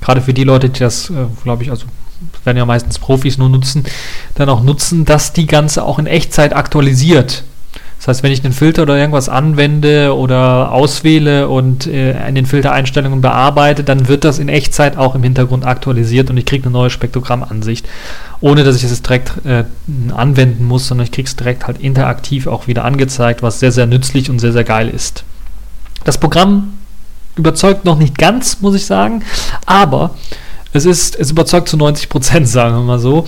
gerade 0.00 0.20
für 0.20 0.32
die 0.32 0.44
Leute, 0.44 0.70
die 0.70 0.78
das, 0.78 1.10
äh, 1.10 1.26
glaube 1.42 1.64
ich, 1.64 1.70
also 1.70 1.86
werden 2.46 2.56
ja 2.56 2.64
meistens 2.64 2.98
Profis 2.98 3.38
nur 3.38 3.48
nutzen, 3.48 3.84
dann 4.34 4.48
auch 4.48 4.62
nutzen, 4.62 5.04
dass 5.04 5.32
die 5.32 5.46
ganze 5.46 5.84
auch 5.84 5.98
in 5.98 6.06
Echtzeit 6.06 6.54
aktualisiert. 6.54 7.44
Das 7.98 8.08
heißt, 8.08 8.22
wenn 8.22 8.30
ich 8.30 8.44
einen 8.44 8.52
Filter 8.52 8.82
oder 8.82 8.96
irgendwas 8.96 9.28
anwende 9.28 10.14
oder 10.14 10.70
auswähle 10.70 11.48
und 11.48 11.86
äh, 11.86 12.28
in 12.28 12.34
den 12.34 12.46
Filtereinstellungen 12.46 13.20
bearbeite, 13.20 13.84
dann 13.84 14.06
wird 14.06 14.24
das 14.24 14.38
in 14.38 14.48
Echtzeit 14.48 14.96
auch 14.96 15.14
im 15.14 15.22
Hintergrund 15.22 15.66
aktualisiert 15.66 16.30
und 16.30 16.36
ich 16.36 16.44
kriege 16.44 16.64
eine 16.64 16.72
neue 16.72 16.90
Spektrogrammansicht, 16.90 17.88
ohne 18.40 18.64
dass 18.64 18.76
ich 18.76 18.84
es 18.84 19.02
direkt 19.02 19.32
äh, 19.46 19.64
anwenden 20.14 20.66
muss, 20.66 20.86
sondern 20.86 21.06
ich 21.06 21.12
kriege 21.12 21.26
es 21.26 21.36
direkt 21.36 21.66
halt 21.66 21.80
interaktiv 21.80 22.46
auch 22.46 22.66
wieder 22.66 22.84
angezeigt, 22.84 23.42
was 23.42 23.60
sehr, 23.60 23.72
sehr 23.72 23.86
nützlich 23.86 24.30
und 24.30 24.38
sehr, 24.38 24.52
sehr 24.52 24.64
geil 24.64 24.88
ist. 24.88 25.24
Das 26.04 26.18
Programm 26.18 26.74
überzeugt 27.34 27.84
noch 27.84 27.98
nicht 27.98 28.18
ganz, 28.18 28.60
muss 28.60 28.74
ich 28.74 28.86
sagen, 28.86 29.24
aber 29.64 30.14
es 30.72 30.84
ist, 30.84 31.16
es 31.18 31.30
überzeugt 31.30 31.68
zu 31.68 31.76
90 31.76 32.08
Prozent, 32.08 32.48
sagen 32.48 32.76
wir 32.76 32.82
mal 32.82 32.98
so, 32.98 33.26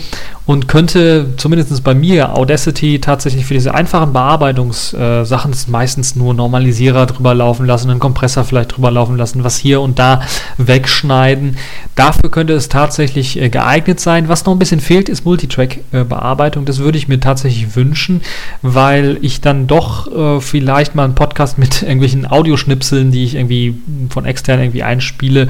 und 0.49 0.67
könnte 0.67 1.35
zumindest 1.37 1.85
bei 1.85 1.95
mir 1.95 2.35
Audacity 2.35 3.01
tatsächlich 3.03 3.45
für 3.45 3.53
diese 3.53 3.75
einfachen 3.75 4.15
Bearbeitungssachen 4.15 5.53
äh, 5.53 5.71
meistens 5.71 6.17
nur 6.17 6.33
Normalisierer 6.33 7.05
drüber 7.05 7.35
laufen 7.35 7.67
lassen, 7.67 7.91
einen 7.91 8.01
Kompressor 8.01 8.45
vielleicht 8.45 8.75
drüber 8.75 8.91
laufen 8.91 9.19
lassen, 9.19 9.45
was 9.45 9.59
hier 9.59 9.83
und 9.83 9.99
da 9.99 10.23
wegschneiden. 10.57 11.59
Dafür 11.97 12.31
könnte 12.31 12.55
es 12.55 12.71
tatsächlich 12.71 13.39
äh, 13.39 13.51
geeignet 13.51 14.01
sein. 14.01 14.29
Was 14.29 14.47
noch 14.47 14.55
ein 14.55 14.59
bisschen 14.59 14.81
fehlt, 14.81 15.11
ist 15.11 15.27
Multitrack-Bearbeitung. 15.27 16.65
das 16.65 16.79
würde 16.79 16.97
ich 16.97 17.09
mir 17.09 17.21
tatsächlich 17.21 17.77
wünschen, 17.77 18.23
weil 18.63 19.19
ich 19.21 19.43
dann 19.43 19.67
doch 19.67 20.11
äh, 20.11 20.41
vielleicht 20.41 20.95
mal 20.95 21.05
einen 21.05 21.15
Podcast 21.15 21.59
mit 21.59 21.83
irgendwelchen 21.83 22.25
Audioschnipseln, 22.25 23.11
die 23.11 23.25
ich 23.25 23.35
irgendwie 23.35 23.79
von 24.09 24.25
extern 24.25 24.61
irgendwie 24.61 24.83
einspiele, 24.83 25.49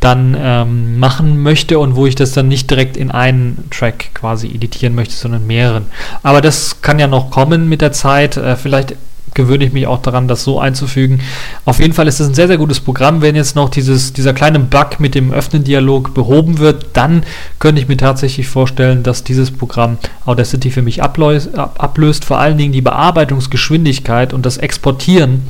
dann 0.00 0.34
ähm, 0.40 0.98
machen 0.98 1.27
möchte 1.36 1.78
und 1.78 1.96
wo 1.96 2.06
ich 2.06 2.14
das 2.14 2.32
dann 2.32 2.48
nicht 2.48 2.70
direkt 2.70 2.96
in 2.96 3.10
einen 3.10 3.68
Track 3.70 4.14
quasi 4.14 4.48
editieren 4.48 4.94
möchte, 4.94 5.14
sondern 5.14 5.46
mehreren. 5.46 5.86
Aber 6.22 6.40
das 6.40 6.80
kann 6.80 6.98
ja 6.98 7.06
noch 7.06 7.30
kommen 7.30 7.68
mit 7.68 7.80
der 7.82 7.92
Zeit. 7.92 8.36
Äh, 8.36 8.56
vielleicht 8.56 8.94
gewöhne 9.34 9.64
ich 9.64 9.72
mich 9.72 9.86
auch 9.86 10.02
daran, 10.02 10.28
das 10.28 10.42
so 10.42 10.58
einzufügen. 10.58 11.20
Auf 11.64 11.78
jeden 11.78 11.94
Fall 11.94 12.08
ist 12.08 12.20
es 12.20 12.28
ein 12.28 12.34
sehr, 12.34 12.48
sehr 12.48 12.58
gutes 12.58 12.80
Programm. 12.80 13.22
Wenn 13.22 13.36
jetzt 13.36 13.56
noch 13.56 13.68
dieses, 13.68 14.12
dieser 14.12 14.32
kleine 14.32 14.58
Bug 14.58 14.98
mit 14.98 15.14
dem 15.14 15.32
Öffnen-Dialog 15.32 16.14
behoben 16.14 16.58
wird, 16.58 16.86
dann 16.94 17.22
könnte 17.58 17.80
ich 17.80 17.88
mir 17.88 17.96
tatsächlich 17.96 18.48
vorstellen, 18.48 19.02
dass 19.02 19.24
dieses 19.24 19.50
Programm 19.50 19.98
Audacity 20.26 20.70
für 20.70 20.82
mich 20.82 21.02
ablöst. 21.02 22.24
Vor 22.24 22.38
allen 22.38 22.58
Dingen 22.58 22.72
die 22.72 22.82
Bearbeitungsgeschwindigkeit 22.82 24.32
und 24.32 24.44
das 24.44 24.56
Exportieren 24.56 25.42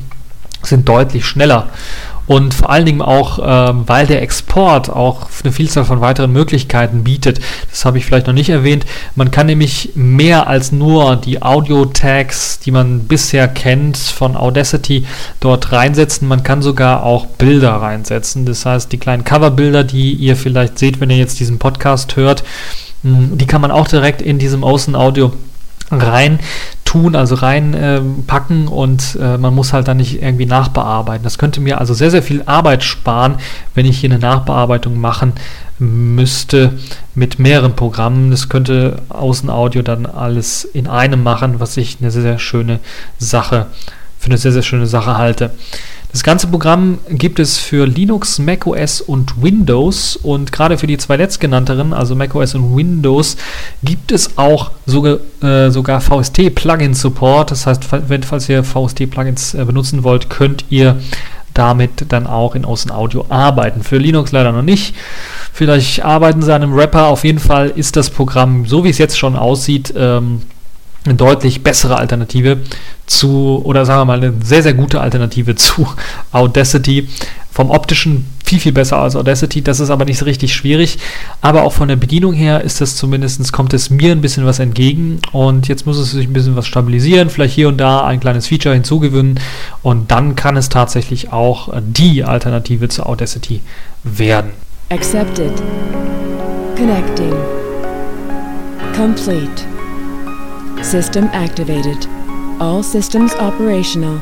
sind 0.61 0.87
deutlich 0.89 1.25
schneller 1.25 1.69
und 2.29 2.53
vor 2.53 2.69
allen 2.69 2.85
Dingen 2.85 3.01
auch, 3.01 3.39
ähm, 3.41 3.85
weil 3.87 4.05
der 4.05 4.21
Export 4.21 4.87
auch 4.87 5.27
eine 5.43 5.51
Vielzahl 5.51 5.83
von 5.83 5.99
weiteren 5.99 6.31
Möglichkeiten 6.31 7.03
bietet. 7.03 7.41
Das 7.71 7.85
habe 7.85 7.97
ich 7.97 8.05
vielleicht 8.05 8.27
noch 8.27 8.35
nicht 8.35 8.51
erwähnt. 8.51 8.85
Man 9.15 9.31
kann 9.31 9.47
nämlich 9.47 9.93
mehr 9.95 10.45
als 10.45 10.71
nur 10.71 11.15
die 11.15 11.41
Audio-Tags, 11.41 12.59
die 12.59 12.69
man 12.69 13.07
bisher 13.07 13.47
kennt 13.47 13.97
von 13.97 14.37
Audacity, 14.37 15.07
dort 15.39 15.71
reinsetzen. 15.71 16.27
Man 16.27 16.43
kann 16.43 16.61
sogar 16.61 17.01
auch 17.01 17.25
Bilder 17.25 17.71
reinsetzen. 17.71 18.45
Das 18.45 18.63
heißt, 18.63 18.91
die 18.91 18.99
kleinen 18.99 19.23
Coverbilder, 19.23 19.83
die 19.83 20.13
ihr 20.13 20.35
vielleicht 20.35 20.77
seht, 20.77 21.01
wenn 21.01 21.09
ihr 21.09 21.17
jetzt 21.17 21.39
diesen 21.39 21.57
Podcast 21.57 22.15
hört, 22.15 22.43
hm, 23.01 23.39
die 23.39 23.47
kann 23.47 23.61
man 23.61 23.71
auch 23.71 23.87
direkt 23.87 24.21
in 24.21 24.37
diesem 24.37 24.61
Ocean 24.61 24.95
Audio 24.95 25.33
rein 25.91 26.39
tun, 26.85 27.15
also 27.15 27.35
reinpacken 27.35 28.65
äh, 28.65 28.69
und 28.69 29.17
äh, 29.21 29.37
man 29.37 29.53
muss 29.53 29.73
halt 29.73 29.87
dann 29.87 29.97
nicht 29.97 30.21
irgendwie 30.21 30.47
nachbearbeiten. 30.47 31.23
Das 31.23 31.37
könnte 31.37 31.61
mir 31.61 31.79
also 31.79 31.93
sehr, 31.93 32.09
sehr 32.09 32.23
viel 32.23 32.41
Arbeit 32.45 32.83
sparen, 32.83 33.35
wenn 33.75 33.85
ich 33.85 33.99
hier 33.99 34.09
eine 34.09 34.19
Nachbearbeitung 34.19 34.99
machen 34.99 35.33
müsste 35.77 36.73
mit 37.13 37.37
mehreren 37.37 37.75
Programmen. 37.75 38.31
Das 38.31 38.49
könnte 38.49 39.03
Außenaudio 39.09 39.83
dann 39.83 40.05
alles 40.05 40.65
in 40.65 40.87
einem 40.87 41.21
machen, 41.21 41.59
was 41.59 41.77
ich 41.77 41.97
eine 42.01 42.11
sehr, 42.11 42.23
sehr 42.23 42.39
schöne 42.39 42.79
Sache, 43.19 43.67
für 44.17 44.27
eine 44.27 44.37
sehr, 44.37 44.51
sehr 44.51 44.63
schöne 44.63 44.87
Sache 44.87 45.17
halte. 45.17 45.51
Das 46.11 46.23
ganze 46.23 46.47
Programm 46.47 46.97
gibt 47.07 47.39
es 47.39 47.59
für 47.59 47.85
Linux, 47.85 48.39
macOS 48.39 48.99
und 48.99 49.43
Windows 49.43 50.15
und 50.15 50.51
gerade 50.51 50.79
für 50.79 50.87
die 50.87 50.97
zwei 50.97 51.17
letztgenannteren, 51.17 51.93
also 51.93 52.15
macOS 52.15 52.55
und 52.55 52.75
Windows, 52.75 53.37
gibt 53.83 54.11
es 54.11 54.35
auch 54.35 54.71
sogar, 54.87 55.19
äh, 55.43 55.69
sogar 55.69 56.01
VST-Plugin-Support. 56.01 57.51
Das 57.51 57.67
heißt, 57.67 58.09
wenn, 58.09 58.23
falls 58.23 58.49
ihr 58.49 58.63
VST-Plugins 58.63 59.53
äh, 59.53 59.63
benutzen 59.65 60.03
wollt, 60.03 60.31
könnt 60.31 60.65
ihr 60.71 60.99
damit 61.53 62.11
dann 62.11 62.25
auch 62.25 62.55
in 62.55 62.65
Außen 62.65 62.89
Audio 62.89 63.25
arbeiten. 63.29 63.83
Für 63.83 63.97
Linux 63.97 64.31
leider 64.31 64.51
noch 64.51 64.63
nicht. 64.63 64.95
Vielleicht 65.53 66.03
arbeiten 66.03 66.41
sie 66.41 66.53
an 66.53 66.63
einem 66.63 66.73
Rapper. 66.73 67.07
Auf 67.07 67.23
jeden 67.23 67.39
Fall 67.39 67.69
ist 67.69 67.95
das 67.95 68.09
Programm, 68.09 68.65
so 68.65 68.83
wie 68.83 68.89
es 68.89 68.97
jetzt 68.97 69.19
schon 69.19 69.35
aussieht, 69.35 69.93
ähm, 69.95 70.41
eine 71.05 71.15
deutlich 71.15 71.63
bessere 71.63 71.97
Alternative 71.97 72.57
zu, 73.05 73.61
oder 73.63 73.85
sagen 73.85 74.01
wir 74.01 74.05
mal, 74.05 74.17
eine 74.17 74.33
sehr, 74.43 74.63
sehr 74.63 74.73
gute 74.73 75.01
Alternative 75.01 75.55
zu 75.55 75.87
Audacity. 76.31 77.07
Vom 77.51 77.71
optischen 77.71 78.25
viel, 78.45 78.59
viel 78.59 78.71
besser 78.71 78.97
als 78.97 79.15
Audacity. 79.15 79.61
Das 79.61 79.79
ist 79.79 79.89
aber 79.89 80.05
nicht 80.05 80.17
so 80.17 80.25
richtig 80.25 80.53
schwierig. 80.53 80.97
Aber 81.41 81.63
auch 81.63 81.73
von 81.73 81.87
der 81.87 81.97
Bedienung 81.97 82.33
her 82.33 82.61
ist 82.61 82.79
das 82.79 82.95
zumindest, 82.95 83.51
kommt 83.51 83.73
es 83.73 83.89
mir 83.89 84.11
ein 84.11 84.21
bisschen 84.21 84.45
was 84.45 84.59
entgegen. 84.59 85.19
Und 85.31 85.67
jetzt 85.67 85.85
muss 85.85 85.97
es 85.97 86.11
sich 86.11 86.27
ein 86.27 86.33
bisschen 86.33 86.55
was 86.55 86.67
stabilisieren, 86.67 87.29
vielleicht 87.29 87.55
hier 87.55 87.67
und 87.67 87.77
da 87.77 88.05
ein 88.05 88.19
kleines 88.19 88.47
Feature 88.47 88.73
hinzugewinnen. 88.73 89.39
Und 89.81 90.11
dann 90.11 90.35
kann 90.35 90.57
es 90.57 90.69
tatsächlich 90.69 91.31
auch 91.31 91.73
die 91.81 92.23
Alternative 92.23 92.87
zu 92.87 93.05
Audacity 93.05 93.61
werden. 94.03 94.51
Accepted. 94.89 95.53
Connecting. 96.75 97.33
Complete. 98.95 99.78
System 100.81 101.29
activated. 101.33 102.07
All 102.59 102.81
systems 102.81 103.35
operational. 103.35 104.21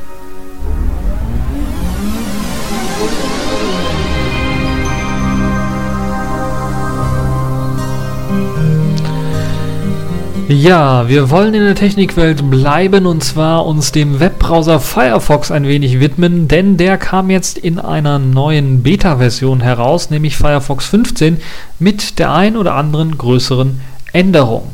Ja, 10.49 11.07
wir 11.09 11.29
wollen 11.29 11.53
in 11.53 11.63
der 11.63 11.75
Technikwelt 11.75 12.49
bleiben 12.49 13.05
und 13.05 13.23
zwar 13.23 13.65
uns 13.65 13.91
dem 13.91 14.19
Webbrowser 14.19 14.79
Firefox 14.79 15.51
ein 15.51 15.67
wenig 15.67 15.99
widmen, 15.99 16.47
denn 16.47 16.77
der 16.77 16.97
kam 16.97 17.29
jetzt 17.29 17.57
in 17.57 17.79
einer 17.79 18.17
neuen 18.17 18.81
Beta-Version 18.81 19.61
heraus, 19.61 20.09
nämlich 20.09 20.37
Firefox 20.37 20.85
15 20.85 21.41
mit 21.79 22.17
der 22.17 22.33
ein 22.33 22.57
oder 22.57 22.75
anderen 22.75 23.17
größeren 23.17 23.81
Änderung 24.13 24.71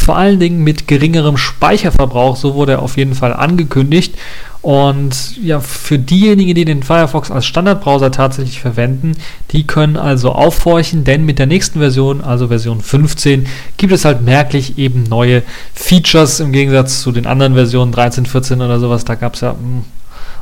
vor 0.00 0.16
allen 0.16 0.40
Dingen 0.40 0.64
mit 0.64 0.88
geringerem 0.88 1.36
Speicherverbrauch, 1.36 2.34
so 2.34 2.54
wurde 2.54 2.72
er 2.72 2.82
auf 2.82 2.96
jeden 2.96 3.14
Fall 3.14 3.34
angekündigt. 3.34 4.14
Und 4.62 5.36
ja, 5.42 5.60
für 5.60 5.98
diejenigen, 5.98 6.54
die 6.54 6.64
den 6.64 6.82
Firefox 6.82 7.30
als 7.30 7.46
Standardbrowser 7.46 8.10
tatsächlich 8.10 8.60
verwenden, 8.60 9.12
die 9.52 9.66
können 9.66 9.96
also 9.96 10.32
aufhorchen, 10.32 11.04
denn 11.04 11.24
mit 11.24 11.38
der 11.38 11.46
nächsten 11.46 11.80
Version, 11.80 12.22
also 12.22 12.48
Version 12.48 12.80
15, 12.80 13.46
gibt 13.76 13.92
es 13.92 14.04
halt 14.04 14.22
merklich 14.22 14.78
eben 14.78 15.02
neue 15.04 15.42
Features 15.74 16.40
im 16.40 16.52
Gegensatz 16.52 17.02
zu 17.02 17.12
den 17.12 17.26
anderen 17.26 17.54
Versionen 17.54 17.92
13, 17.92 18.26
14 18.26 18.60
oder 18.62 18.80
sowas. 18.80 19.04
Da 19.04 19.14
gab 19.14 19.34
es 19.34 19.42
ja 19.42 19.52
hm, 19.52 19.84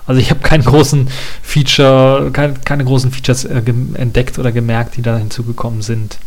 also 0.07 0.21
ich 0.21 0.31
habe 0.31 0.41
keinen 0.41 0.64
großen 0.64 1.09
Feature, 1.43 2.31
kein, 2.33 2.62
keine 2.64 2.85
großen 2.85 3.11
Features 3.11 3.45
äh, 3.45 3.61
entdeckt 3.95 4.38
oder 4.38 4.53
gemerkt, 4.53 4.97
die 4.97 5.03
da 5.03 5.19
hinzugekommen 5.19 5.83
sind. 5.83 6.19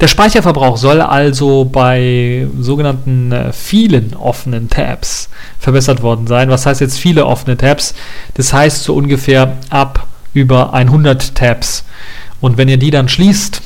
Der 0.00 0.08
Speicherverbrauch 0.08 0.76
soll 0.76 1.00
also 1.00 1.64
bei 1.64 2.48
sogenannten 2.58 3.32
äh, 3.32 3.52
vielen 3.52 4.14
offenen 4.14 4.68
Tabs 4.68 5.28
verbessert 5.58 6.02
worden 6.02 6.26
sein. 6.26 6.50
Was 6.50 6.66
heißt 6.66 6.80
jetzt 6.80 6.98
viele 6.98 7.26
offene 7.26 7.56
Tabs? 7.56 7.94
Das 8.34 8.52
heißt 8.52 8.84
so 8.84 8.94
ungefähr 8.94 9.56
ab 9.70 10.06
über 10.32 10.74
100 10.74 11.34
Tabs. 11.34 11.84
Und 12.40 12.58
wenn 12.58 12.68
ihr 12.68 12.76
die 12.76 12.90
dann 12.90 13.08
schließt 13.08 13.62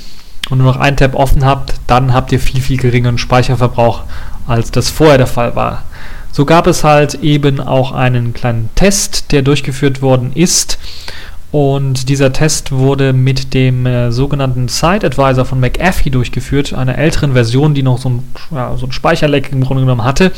und 0.50 0.58
nur 0.58 0.72
noch 0.72 0.80
ein 0.80 0.96
Tab 0.96 1.14
offen 1.14 1.44
habt, 1.44 1.74
dann 1.86 2.12
habt 2.12 2.30
ihr 2.30 2.40
viel, 2.40 2.60
viel 2.60 2.76
geringeren 2.76 3.18
Speicherverbrauch, 3.18 4.02
als 4.46 4.70
das 4.70 4.90
vorher 4.90 5.18
der 5.18 5.26
Fall 5.26 5.56
war. 5.56 5.84
So 6.30 6.44
gab 6.44 6.66
es 6.66 6.84
halt 6.84 7.14
eben 7.14 7.58
auch 7.58 7.92
einen 7.92 8.34
kleinen 8.34 8.70
Test, 8.74 9.32
der 9.32 9.42
durchgeführt 9.42 10.02
worden 10.02 10.32
ist 10.34 10.78
und 11.50 12.08
dieser 12.08 12.32
Test 12.32 12.72
wurde 12.72 13.12
mit 13.12 13.54
dem 13.54 13.86
äh, 13.86 14.12
sogenannten 14.12 14.68
Site 14.68 15.06
Advisor 15.06 15.46
von 15.46 15.60
McAfee 15.60 16.10
durchgeführt, 16.10 16.74
einer 16.74 16.98
älteren 16.98 17.32
Version, 17.32 17.74
die 17.74 17.82
noch 17.82 17.98
so 17.98 18.10
ein, 18.10 18.22
ja, 18.50 18.76
so 18.76 18.86
ein 18.86 18.92
Speicherleck 18.92 19.50
im 19.52 19.64
Grunde 19.64 19.82
genommen 19.82 20.04
hatte. 20.04 20.32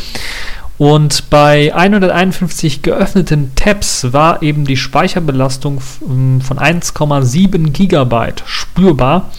Und 0.78 1.28
bei 1.28 1.74
151 1.74 2.80
geöffneten 2.80 3.52
Tabs 3.54 4.12
war 4.12 4.42
eben 4.42 4.64
die 4.64 4.78
Speicherbelastung 4.78 5.80
von 5.80 6.40
1,7 6.40 7.70
GB 7.70 8.32
spürbar. 8.46 9.30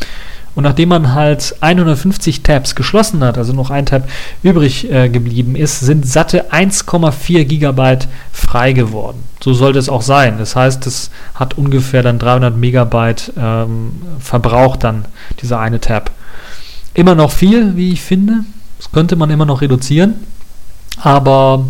Und 0.53 0.63
nachdem 0.63 0.89
man 0.89 1.13
halt 1.13 1.55
150 1.61 2.43
Tabs 2.43 2.75
geschlossen 2.75 3.23
hat, 3.23 3.37
also 3.37 3.53
noch 3.53 3.69
ein 3.69 3.85
Tab 3.85 4.09
übrig 4.43 4.91
äh, 4.91 5.07
geblieben 5.09 5.55
ist, 5.55 5.79
sind 5.79 6.05
satte 6.05 6.51
1,4 6.51 7.45
Gigabyte 7.45 8.07
frei 8.33 8.73
geworden. 8.73 9.23
So 9.41 9.53
sollte 9.53 9.79
es 9.79 9.87
auch 9.87 10.01
sein. 10.01 10.37
Das 10.37 10.55
heißt, 10.55 10.85
es 10.87 11.09
hat 11.35 11.57
ungefähr 11.57 12.03
dann 12.03 12.19
300 12.19 12.55
Megabyte 12.57 13.33
ähm, 13.37 13.93
verbraucht 14.19 14.83
dann 14.83 15.05
dieser 15.41 15.59
eine 15.59 15.79
Tab. 15.79 16.11
Immer 16.93 17.15
noch 17.15 17.31
viel, 17.31 17.77
wie 17.77 17.93
ich 17.93 18.01
finde. 18.01 18.43
Das 18.77 18.91
könnte 18.91 19.15
man 19.15 19.29
immer 19.29 19.45
noch 19.45 19.61
reduzieren. 19.61 20.15
Aber 21.01 21.65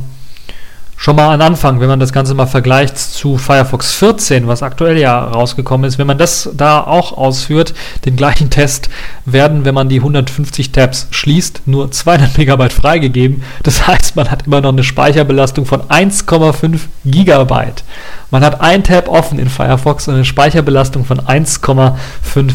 schon 1.01 1.15
mal 1.15 1.33
an 1.33 1.41
Anfang, 1.41 1.79
wenn 1.79 1.87
man 1.87 1.99
das 1.99 2.13
Ganze 2.13 2.35
mal 2.35 2.45
vergleicht 2.45 2.95
zu 2.95 3.39
Firefox 3.39 3.91
14, 3.93 4.47
was 4.47 4.61
aktuell 4.61 4.99
ja 4.99 5.19
rausgekommen 5.19 5.87
ist, 5.87 5.97
wenn 5.97 6.05
man 6.05 6.19
das 6.19 6.47
da 6.53 6.79
auch 6.79 7.17
ausführt, 7.17 7.73
den 8.05 8.15
gleichen 8.15 8.49
Test, 8.51 8.87
werden, 9.25 9.65
wenn 9.65 9.73
man 9.73 9.89
die 9.89 9.97
150 9.97 10.71
Tabs 10.71 11.07
schließt, 11.09 11.63
nur 11.65 11.89
200 11.89 12.37
Megabyte 12.37 12.71
freigegeben. 12.71 13.41
Das 13.63 13.87
heißt, 13.87 14.15
man 14.15 14.29
hat 14.29 14.45
immer 14.45 14.61
noch 14.61 14.73
eine 14.73 14.83
Speicherbelastung 14.83 15.65
von 15.65 15.81
1,5 15.81 16.81
Gigabyte. 17.03 17.83
Man 18.29 18.45
hat 18.45 18.61
ein 18.61 18.83
Tab 18.83 19.09
offen 19.09 19.39
in 19.39 19.49
Firefox 19.49 20.07
und 20.07 20.13
eine 20.13 20.25
Speicherbelastung 20.25 21.03
von 21.03 21.19
1,5 21.19 21.95
Gigabyte. 22.35 22.53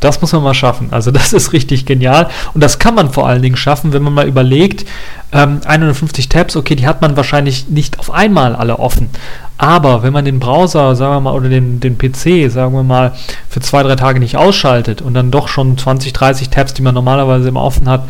Das 0.00 0.20
muss 0.20 0.32
man 0.32 0.42
mal 0.42 0.54
schaffen. 0.54 0.88
Also 0.90 1.10
das 1.10 1.32
ist 1.32 1.52
richtig 1.52 1.86
genial. 1.86 2.28
Und 2.54 2.62
das 2.62 2.78
kann 2.78 2.94
man 2.94 3.10
vor 3.12 3.26
allen 3.26 3.42
Dingen 3.42 3.56
schaffen, 3.56 3.92
wenn 3.92 4.02
man 4.02 4.14
mal 4.14 4.28
überlegt, 4.28 4.86
ähm, 5.32 5.60
150 5.66 6.28
Tabs, 6.28 6.56
okay, 6.56 6.74
die 6.76 6.86
hat 6.86 7.00
man 7.00 7.16
wahrscheinlich 7.16 7.68
nicht 7.68 7.98
auf 7.98 8.10
einmal 8.10 8.54
alle 8.54 8.78
offen. 8.78 9.08
Aber 9.62 10.02
wenn 10.02 10.12
man 10.12 10.24
den 10.24 10.40
Browser, 10.40 10.96
sagen 10.96 11.14
wir 11.14 11.20
mal, 11.20 11.34
oder 11.34 11.48
den, 11.48 11.78
den 11.78 11.96
PC, 11.96 12.50
sagen 12.50 12.74
wir 12.74 12.82
mal, 12.82 13.12
für 13.48 13.60
zwei, 13.60 13.84
drei 13.84 13.94
Tage 13.94 14.18
nicht 14.18 14.36
ausschaltet 14.36 15.00
und 15.00 15.14
dann 15.14 15.30
doch 15.30 15.46
schon 15.46 15.78
20, 15.78 16.12
30 16.12 16.48
Tabs, 16.48 16.74
die 16.74 16.82
man 16.82 16.96
normalerweise 16.96 17.48
immer 17.48 17.62
offen 17.62 17.88
hat, 17.88 18.02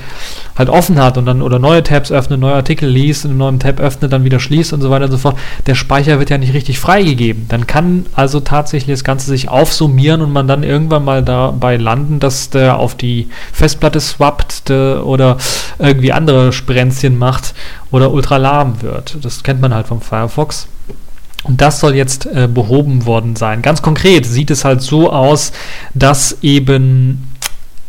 halt 0.56 0.70
offen 0.70 0.98
hat 0.98 1.18
und 1.18 1.26
dann 1.26 1.42
oder 1.42 1.58
neue 1.58 1.82
Tabs 1.82 2.10
öffnet, 2.10 2.40
neue 2.40 2.54
Artikel 2.54 2.88
liest 2.88 3.26
einen 3.26 3.36
neuen 3.36 3.60
Tab 3.60 3.80
öffnet, 3.80 4.14
dann 4.14 4.24
wieder 4.24 4.40
schließt 4.40 4.72
und 4.72 4.80
so 4.80 4.88
weiter 4.88 5.04
und 5.04 5.10
so 5.10 5.18
fort, 5.18 5.36
der 5.66 5.74
Speicher 5.74 6.18
wird 6.18 6.30
ja 6.30 6.38
nicht 6.38 6.54
richtig 6.54 6.78
freigegeben. 6.78 7.44
Dann 7.50 7.66
kann 7.66 8.06
also 8.14 8.40
tatsächlich 8.40 8.94
das 8.94 9.04
Ganze 9.04 9.26
sich 9.26 9.50
aufsummieren 9.50 10.22
und 10.22 10.32
man 10.32 10.48
dann 10.48 10.62
irgendwann 10.62 11.04
mal 11.04 11.22
dabei 11.22 11.76
landen, 11.76 12.18
dass 12.18 12.48
der 12.48 12.78
auf 12.78 12.94
die 12.94 13.28
Festplatte 13.52 14.00
swappt 14.00 14.70
oder 14.70 15.36
irgendwie 15.78 16.12
andere 16.12 16.54
Sprenzchen 16.54 17.18
macht 17.18 17.52
oder 17.90 18.10
ultra 18.10 18.38
lahm 18.38 18.80
wird. 18.80 19.18
Das 19.20 19.42
kennt 19.42 19.60
man 19.60 19.74
halt 19.74 19.86
vom 19.86 20.00
Firefox. 20.00 20.66
Und 21.44 21.60
das 21.60 21.80
soll 21.80 21.94
jetzt 21.94 22.26
äh, 22.26 22.48
behoben 22.52 23.04
worden 23.04 23.36
sein. 23.36 23.62
Ganz 23.62 23.82
konkret 23.82 24.26
sieht 24.26 24.50
es 24.50 24.64
halt 24.64 24.80
so 24.80 25.12
aus, 25.12 25.52
dass 25.94 26.38
eben 26.42 27.28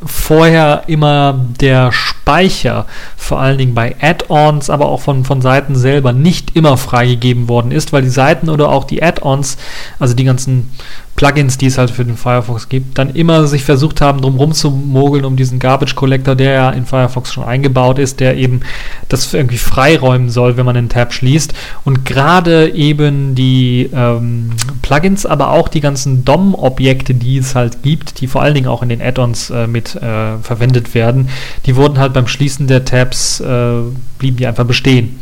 vorher 0.06 0.84
immer 0.88 1.46
der 1.62 1.92
Speicher, 1.92 2.86
vor 3.16 3.40
allen 3.40 3.58
Dingen 3.58 3.74
bei 3.74 3.96
Add-ons, 4.02 4.70
aber 4.70 4.88
auch 4.88 5.02
von, 5.02 5.24
von 5.24 5.42
Seiten 5.42 5.76
selber, 5.76 6.14
nicht 6.14 6.56
immer 6.56 6.78
freigegeben 6.78 7.48
worden 7.48 7.72
ist, 7.72 7.94
weil 7.94 8.02
die 8.02 8.10
Seiten 8.10 8.50
oder 8.50 8.70
auch 8.70 8.84
die 8.84 9.02
Add-ons, 9.02 9.58
also 10.00 10.14
die 10.14 10.26
ganzen 10.26 10.72
Plugins, 11.16 11.58
die 11.58 11.68
es 11.68 11.78
halt 11.78 11.92
für 11.92 12.04
den 12.04 12.18
Firefox 12.18 12.70
gibt, 12.70 12.98
dann 12.98 13.12
immer 13.12 13.46
sich 13.46 13.64
versucht 13.64 14.02
haben, 14.02 14.22
drum 14.22 14.36
rumzumogeln 14.36 15.26
um 15.26 15.36
diesen 15.36 15.60
Garbage 15.60 15.96
Collector, 15.96 16.36
der 16.36 16.52
ja 16.54 16.70
in 16.72 16.86
Firefox 16.86 17.34
schon 17.34 17.44
eingebaut 17.44 18.00
ist, 18.00 18.20
der 18.20 18.36
eben 18.36 18.62
das 19.10 19.32
irgendwie 19.34 19.58
freiräumen 19.58 20.30
soll, 20.32 20.58
wenn 20.58 20.66
man 20.66 20.76
den 20.76 20.90
Tab 20.90 21.14
schließt. 21.14 21.54
Und 21.86 22.04
gerade 22.06 22.74
eben 22.74 23.36
die 23.36 23.90
ähm, 23.94 24.52
Plugins, 24.82 25.26
aber 25.26 25.52
auch 25.52 25.68
die 25.68 25.82
ganzen 25.82 26.26
DOM-Objekte, 26.26 27.14
die 27.14 27.38
es 27.38 27.54
halt 27.54 27.84
gibt, 27.84 28.20
die 28.20 28.28
vor 28.28 28.42
allen 28.42 28.56
Dingen 28.56 28.68
auch 28.68 28.82
in 28.82 28.90
den 28.90 29.02
Add-ons 29.02 29.52
äh, 29.52 29.68
mit 29.68 29.96
äh, 29.96 30.38
verwendet 30.42 30.96
werden, 30.96 31.30
die 31.68 31.76
wurden 31.76 32.00
halt 32.00 32.14
beim 32.14 32.28
Schließen 32.28 32.66
der 32.66 32.86
Tabs, 32.86 33.40
äh, 33.40 33.82
blieben 34.18 34.38
die 34.38 34.48
einfach 34.48 34.66
bestehen 34.66 35.20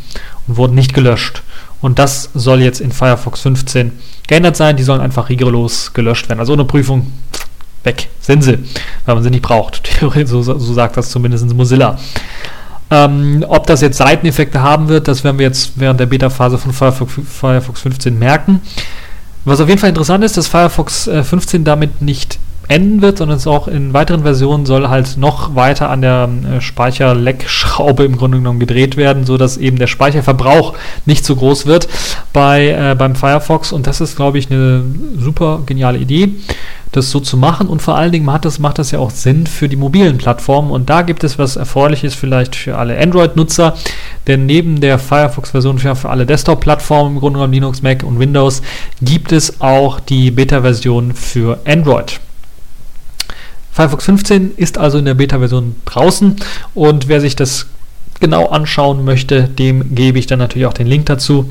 und 0.48 0.56
wurden 0.56 0.74
nicht 0.74 0.94
gelöscht. 0.94 1.42
Und 1.82 1.98
das 1.98 2.30
soll 2.32 2.62
jetzt 2.62 2.80
in 2.80 2.92
Firefox 2.92 3.40
15 3.42 3.92
geändert 4.26 4.56
sein. 4.56 4.76
Die 4.76 4.84
sollen 4.84 5.00
einfach 5.00 5.28
rigoros 5.28 5.92
gelöscht 5.92 6.28
werden. 6.28 6.40
Also 6.40 6.54
ohne 6.54 6.64
Prüfung 6.64 7.12
weg 7.84 8.08
sind 8.20 8.42
sie, 8.42 8.58
weil 9.04 9.16
man 9.16 9.24
sie 9.24 9.30
nicht 9.30 9.42
braucht. 9.42 9.90
so, 10.24 10.42
so 10.42 10.58
sagt 10.58 10.96
das 10.96 11.10
zumindest 11.10 11.52
Mozilla. 11.52 11.98
Ähm, 12.90 13.44
ob 13.48 13.66
das 13.66 13.80
jetzt 13.80 13.98
Seiteneffekte 13.98 14.62
haben 14.62 14.88
wird, 14.88 15.08
das 15.08 15.24
werden 15.24 15.38
wir 15.38 15.46
jetzt 15.46 15.72
während 15.76 15.98
der 15.98 16.06
Beta-Phase 16.06 16.58
von 16.58 16.72
Firefox, 16.72 17.14
Firefox 17.26 17.80
15 17.80 18.18
merken. 18.18 18.60
Was 19.44 19.60
auf 19.60 19.68
jeden 19.68 19.80
Fall 19.80 19.88
interessant 19.88 20.22
ist, 20.22 20.36
dass 20.36 20.46
Firefox 20.46 21.08
äh, 21.08 21.24
15 21.24 21.64
damit 21.64 22.00
nicht 22.00 22.38
enden 22.68 23.02
wird, 23.02 23.18
sondern 23.18 23.38
es 23.38 23.46
auch 23.46 23.68
in 23.68 23.92
weiteren 23.92 24.22
Versionen 24.22 24.66
soll 24.66 24.88
halt 24.88 25.16
noch 25.16 25.54
weiter 25.54 25.90
an 25.90 26.02
der 26.02 26.28
äh, 26.28 26.60
Speicherleckschraube 26.60 28.04
im 28.04 28.16
Grunde 28.16 28.38
genommen 28.38 28.60
gedreht 28.60 28.96
werden, 28.96 29.24
sodass 29.24 29.56
eben 29.56 29.78
der 29.78 29.86
Speicherverbrauch 29.86 30.74
nicht 31.06 31.24
so 31.24 31.36
groß 31.36 31.66
wird 31.66 31.88
bei, 32.32 32.68
äh, 32.68 32.94
beim 32.94 33.14
Firefox. 33.14 33.72
Und 33.72 33.86
das 33.86 34.00
ist, 34.00 34.16
glaube 34.16 34.38
ich, 34.38 34.50
eine 34.50 34.82
super 35.18 35.62
geniale 35.66 35.98
Idee 35.98 36.34
das 36.92 37.10
so 37.10 37.20
zu 37.20 37.36
machen 37.36 37.68
und 37.68 37.80
vor 37.80 37.96
allen 37.96 38.12
Dingen 38.12 38.26
macht 38.26 38.44
das, 38.44 38.58
macht 38.58 38.78
das 38.78 38.90
ja 38.90 38.98
auch 38.98 39.10
Sinn 39.10 39.46
für 39.46 39.68
die 39.68 39.76
mobilen 39.76 40.18
Plattformen 40.18 40.70
und 40.70 40.90
da 40.90 41.02
gibt 41.02 41.24
es 41.24 41.38
was 41.38 41.56
Erfreuliches 41.56 42.14
vielleicht 42.14 42.54
für 42.54 42.76
alle 42.76 42.98
Android-Nutzer, 42.98 43.74
denn 44.26 44.46
neben 44.46 44.80
der 44.80 44.98
Firefox-Version 44.98 45.78
für, 45.78 45.96
für 45.96 46.10
alle 46.10 46.26
Desktop-Plattformen, 46.26 47.14
im 47.14 47.20
Grunde 47.20 47.38
genommen 47.38 47.54
Linux, 47.54 47.82
Mac 47.82 48.02
und 48.02 48.18
Windows, 48.18 48.60
gibt 49.00 49.32
es 49.32 49.60
auch 49.60 50.00
die 50.00 50.30
Beta-Version 50.30 51.14
für 51.14 51.58
Android. 51.66 52.20
Firefox 53.72 54.04
15 54.04 54.52
ist 54.56 54.78
also 54.78 54.98
in 54.98 55.06
der 55.06 55.14
Beta-Version 55.14 55.76
draußen 55.86 56.36
und 56.74 57.08
wer 57.08 57.20
sich 57.20 57.36
das 57.36 57.66
genau 58.20 58.46
anschauen 58.48 59.04
möchte, 59.04 59.48
dem 59.48 59.94
gebe 59.94 60.18
ich 60.18 60.26
dann 60.26 60.38
natürlich 60.38 60.66
auch 60.66 60.74
den 60.74 60.86
Link 60.86 61.06
dazu. 61.06 61.50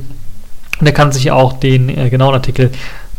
Und 0.80 0.86
er 0.86 0.92
kann 0.92 1.12
sich 1.12 1.30
auch 1.30 1.52
den 1.52 1.88
äh, 1.88 2.08
genauen 2.10 2.34
Artikel 2.34 2.70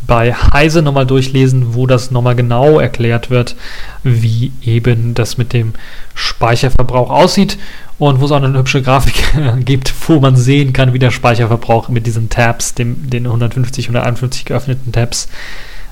bei 0.08 0.34
Heise 0.34 0.82
nochmal 0.82 1.06
durchlesen, 1.06 1.76
wo 1.76 1.88
das 1.88 2.12
nochmal 2.12 2.36
genau 2.36 2.80
erklärt 2.80 3.30
wird, 3.30 3.56
wie 4.04 4.52
eben 4.62 5.14
das 5.14 5.38
mit 5.38 5.54
dem 5.54 5.74
Speicherverbrauch 6.14 7.10
aussieht 7.10 7.58
und 8.00 8.20
wo 8.20 8.26
es 8.26 8.32
auch 8.32 8.42
eine 8.42 8.58
hübsche 8.58 8.82
Grafik 8.82 9.24
gibt, 9.66 9.94
wo 10.08 10.20
man 10.20 10.36
sehen 10.36 10.74
kann, 10.74 10.94
wie 10.94 11.00
der 11.00 11.12
Speicherverbrauch 11.12 11.90
mit 11.90 12.06
diesen 12.06 12.30
Tabs, 12.30 12.74
dem, 12.74 13.10
den 13.10 13.26
150, 13.26 13.86
151 13.86 14.46
geöffneten 14.46 14.92
Tabs, 14.92 15.30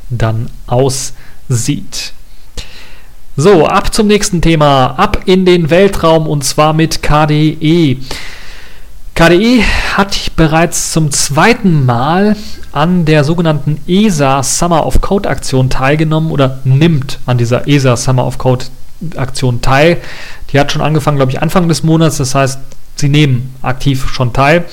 dann 0.10 0.50
aussieht. 0.67 2.13
So, 3.38 3.65
ab 3.65 3.94
zum 3.94 4.08
nächsten 4.08 4.41
Thema, 4.41 4.88
ab 4.98 5.22
in 5.26 5.46
den 5.46 5.70
Weltraum 5.70 6.28
und 6.28 6.44
zwar 6.44 6.74
mit 6.74 7.02
KDE. 7.02 7.98
KDE 9.15 9.63
hat 9.96 10.36
bereits 10.36 10.91
zum 10.91 11.12
zweiten 11.12 11.86
Mal 11.86 12.36
an 12.74 13.06
der 13.06 13.24
sogenannten 13.24 13.80
ESA 13.88 14.44
Summer 14.44 14.86
of 14.86 15.00
Code 15.00 15.30
Aktion 15.30 15.70
teilgenommen 15.70 16.30
oder 16.30 16.60
nimmt 16.65 17.20
an 17.26 17.38
dieser 17.38 17.70
ESA 17.70 17.96
Summer 17.96 18.28
of 18.28 18.38
Code 18.38 18.65
Aktion 19.15 19.62
teil. 19.62 20.02
Die 20.52 20.60
hat 20.60 20.74
schon 20.74 20.82
angefangen, 20.82 21.15
glaube 21.15 21.32
ich, 21.32 21.41
Anfang 21.41 21.70
des 21.70 21.84
Monats, 21.84 22.17
das 22.17 22.36
heißt, 22.36 22.60
sie 22.98 23.08
nehmen 23.08 23.56
aktiv 23.62 24.10
schon 24.10 24.34
teil. 24.34 24.65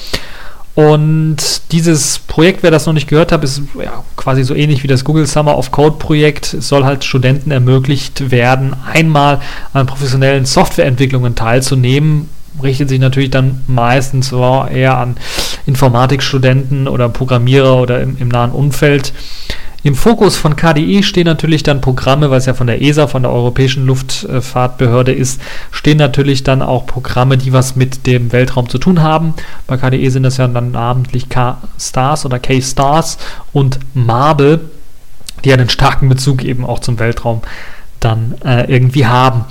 Und 0.78 1.72
dieses 1.72 2.20
Projekt, 2.20 2.62
wer 2.62 2.70
das 2.70 2.86
noch 2.86 2.92
nicht 2.92 3.08
gehört 3.08 3.32
hat, 3.32 3.42
ist 3.42 3.62
ja, 3.82 4.04
quasi 4.14 4.44
so 4.44 4.54
ähnlich 4.54 4.84
wie 4.84 4.86
das 4.86 5.02
Google 5.02 5.26
Summer 5.26 5.58
of 5.58 5.72
Code 5.72 5.96
Projekt. 5.98 6.54
Es 6.54 6.68
soll 6.68 6.84
halt 6.84 7.02
Studenten 7.02 7.50
ermöglicht 7.50 8.30
werden, 8.30 8.76
einmal 8.86 9.40
an 9.72 9.86
professionellen 9.86 10.44
Softwareentwicklungen 10.46 11.34
teilzunehmen. 11.34 12.28
Richtet 12.62 12.90
sich 12.90 13.00
natürlich 13.00 13.30
dann 13.30 13.62
meistens 13.66 14.30
eher 14.30 14.98
an 14.98 15.16
Informatikstudenten 15.66 16.86
oder 16.86 17.08
Programmierer 17.08 17.78
oder 17.78 18.00
im, 18.00 18.16
im 18.16 18.28
nahen 18.28 18.52
Umfeld. 18.52 19.12
Im 19.84 19.94
Fokus 19.94 20.36
von 20.36 20.56
KDE 20.56 21.04
stehen 21.04 21.26
natürlich 21.26 21.62
dann 21.62 21.80
Programme, 21.80 22.30
weil 22.30 22.38
es 22.38 22.46
ja 22.46 22.54
von 22.54 22.66
der 22.66 22.82
ESA, 22.82 23.06
von 23.06 23.22
der 23.22 23.30
Europäischen 23.30 23.86
Luftfahrtbehörde 23.86 25.12
ist, 25.12 25.40
stehen 25.70 25.98
natürlich 25.98 26.42
dann 26.42 26.62
auch 26.62 26.84
Programme, 26.84 27.38
die 27.38 27.52
was 27.52 27.76
mit 27.76 28.06
dem 28.06 28.32
Weltraum 28.32 28.68
zu 28.68 28.78
tun 28.78 29.02
haben. 29.02 29.34
Bei 29.68 29.76
KDE 29.76 30.10
sind 30.10 30.24
das 30.24 30.36
ja 30.36 30.48
dann 30.48 30.72
namentlich 30.72 31.28
K-Stars 31.28 32.26
oder 32.26 32.40
K-Stars 32.40 33.18
und 33.52 33.78
Marble, 33.94 34.60
die 35.44 35.52
einen 35.52 35.68
starken 35.68 36.08
Bezug 36.08 36.42
eben 36.42 36.66
auch 36.66 36.80
zum 36.80 36.98
Weltraum 36.98 37.42
dann 38.00 38.34
äh, 38.44 38.70
irgendwie 38.72 39.06
haben. 39.06 39.44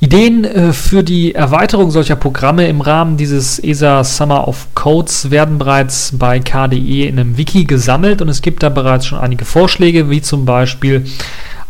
Ideen 0.00 0.44
äh, 0.44 0.72
für 0.72 1.02
die 1.02 1.34
Erweiterung 1.34 1.90
solcher 1.90 2.16
Programme 2.16 2.68
im 2.68 2.80
Rahmen 2.80 3.16
dieses 3.16 3.58
ESA 3.58 4.04
Summer 4.04 4.46
of 4.46 4.68
Codes 4.74 5.30
werden 5.30 5.58
bereits 5.58 6.12
bei 6.18 6.40
KDE 6.40 7.06
in 7.06 7.18
einem 7.18 7.38
Wiki 7.38 7.64
gesammelt 7.64 8.20
und 8.20 8.28
es 8.28 8.42
gibt 8.42 8.62
da 8.62 8.68
bereits 8.68 9.06
schon 9.06 9.18
einige 9.18 9.44
Vorschläge, 9.44 10.10
wie 10.10 10.20
zum 10.20 10.44
Beispiel 10.44 11.06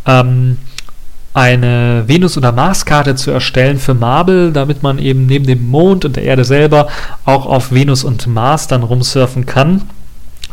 ähm, 0.06 0.58
eine 1.34 2.04
Venus- 2.06 2.38
oder 2.38 2.52
Marskarte 2.52 3.16
zu 3.16 3.30
erstellen 3.30 3.78
für 3.78 3.94
Marble, 3.94 4.52
damit 4.52 4.82
man 4.82 4.98
eben 4.98 5.26
neben 5.26 5.46
dem 5.46 5.68
Mond 5.68 6.04
und 6.04 6.16
der 6.16 6.22
Erde 6.22 6.44
selber 6.44 6.88
auch 7.24 7.46
auf 7.46 7.72
Venus 7.72 8.04
und 8.04 8.26
Mars 8.26 8.68
dann 8.68 8.84
rumsurfen 8.84 9.44
kann. 9.44 9.82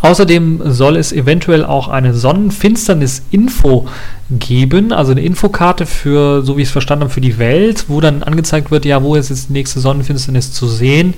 Außerdem 0.02 0.62
soll 0.66 0.98
es 0.98 1.12
eventuell 1.12 1.64
auch 1.64 1.88
eine 1.88 2.16
Sonnenfinsternis-Info 2.16 3.88
geben, 4.32 4.94
also 4.94 5.12
eine 5.12 5.22
Infokarte 5.22 5.86
für, 5.86 6.42
so 6.42 6.58
wie 6.58 6.64
ich 6.64 6.70
es 6.70 6.72
verstanden 6.72 7.04
habe, 7.04 7.14
für 7.14 7.22
die 7.22 7.38
Welt, 7.38 7.86
wo 7.88 8.02
dann 8.02 8.24
angezeigt 8.24 8.72
wird, 8.72 8.86
ja, 8.86 9.04
wo 9.04 9.16
ist 9.16 9.30
jetzt 9.30 9.50
die 9.50 9.54
nächste 9.54 9.80
Sonnenfinsternis 9.80 10.54
zu 10.54 10.68
sehen 10.68 11.14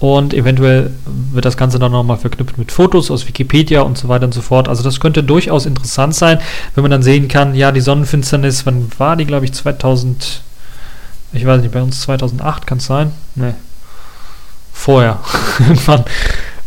und 0.00 0.34
eventuell 0.34 0.90
wird 1.32 1.44
das 1.44 1.56
Ganze 1.56 1.78
dann 1.78 1.92
nochmal 1.92 2.16
verknüpft 2.16 2.58
mit 2.58 2.72
Fotos 2.72 3.10
aus 3.10 3.28
Wikipedia 3.28 3.82
und 3.82 3.96
so 3.98 4.08
weiter 4.08 4.24
und 4.24 4.34
so 4.34 4.42
fort. 4.42 4.68
Also 4.68 4.82
das 4.82 4.98
könnte 4.98 5.22
durchaus 5.22 5.64
interessant 5.64 6.16
sein, 6.16 6.40
wenn 6.74 6.82
man 6.82 6.90
dann 6.90 7.02
sehen 7.02 7.28
kann, 7.28 7.54
ja, 7.54 7.70
die 7.70 7.80
Sonnenfinsternis, 7.80 8.66
wann 8.66 8.88
war 8.98 9.14
die, 9.16 9.26
glaube 9.26 9.44
ich, 9.44 9.52
2000, 9.52 10.42
ich 11.34 11.46
weiß 11.46 11.60
nicht, 11.62 11.72
bei 11.72 11.82
uns 11.82 12.00
2008 12.00 12.66
kann 12.66 12.78
es 12.78 12.86
sein? 12.86 13.12
Ne, 13.36 13.54
vorher. 14.72 15.20
Irgendwann. 15.60 16.04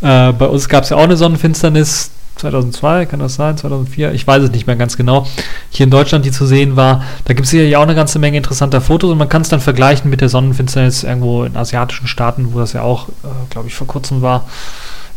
Äh, 0.02 0.34
bei 0.34 0.46
uns 0.46 0.70
gab 0.70 0.84
es 0.84 0.90
ja 0.90 0.98
auch 0.98 1.04
eine 1.04 1.18
Sonnenfinsternis 1.18 2.12
2002, 2.38 3.08
kann 3.08 3.20
das 3.20 3.36
sein, 3.36 3.58
2004, 3.58 4.14
ich 4.14 4.26
weiß 4.26 4.44
es 4.44 4.52
nicht 4.52 4.68
mehr 4.68 4.76
ganz 4.76 4.96
genau, 4.96 5.28
hier 5.70 5.86
in 5.86 5.90
Deutschland, 5.90 6.26
die 6.26 6.32
zu 6.32 6.46
sehen 6.46 6.76
war. 6.76 7.04
Da 7.26 7.34
gibt 7.34 7.46
es 7.46 7.52
sicherlich 7.52 7.76
auch 7.76 7.84
eine 7.84 7.96
ganze 7.96 8.20
Menge 8.20 8.38
interessanter 8.38 8.82
Fotos 8.82 9.12
und 9.12 9.18
man 9.18 9.30
kann 9.30 9.42
es 9.42 9.50
dann 9.50 9.60
vergleichen 9.60 10.10
mit 10.10 10.22
der 10.22 10.30
Sonnenfinsternis 10.30 11.04
irgendwo 11.04 11.44
in 11.44 11.58
asiatischen 11.58 12.08
Staaten, 12.08 12.54
wo 12.54 12.60
das 12.60 12.74
ja 12.74 12.84
auch, 12.84 13.10
äh, 13.10 13.12
glaube 13.50 13.68
ich, 13.68 13.76
vor 13.76 13.88
kurzem 13.88 14.22
war. 14.22 14.48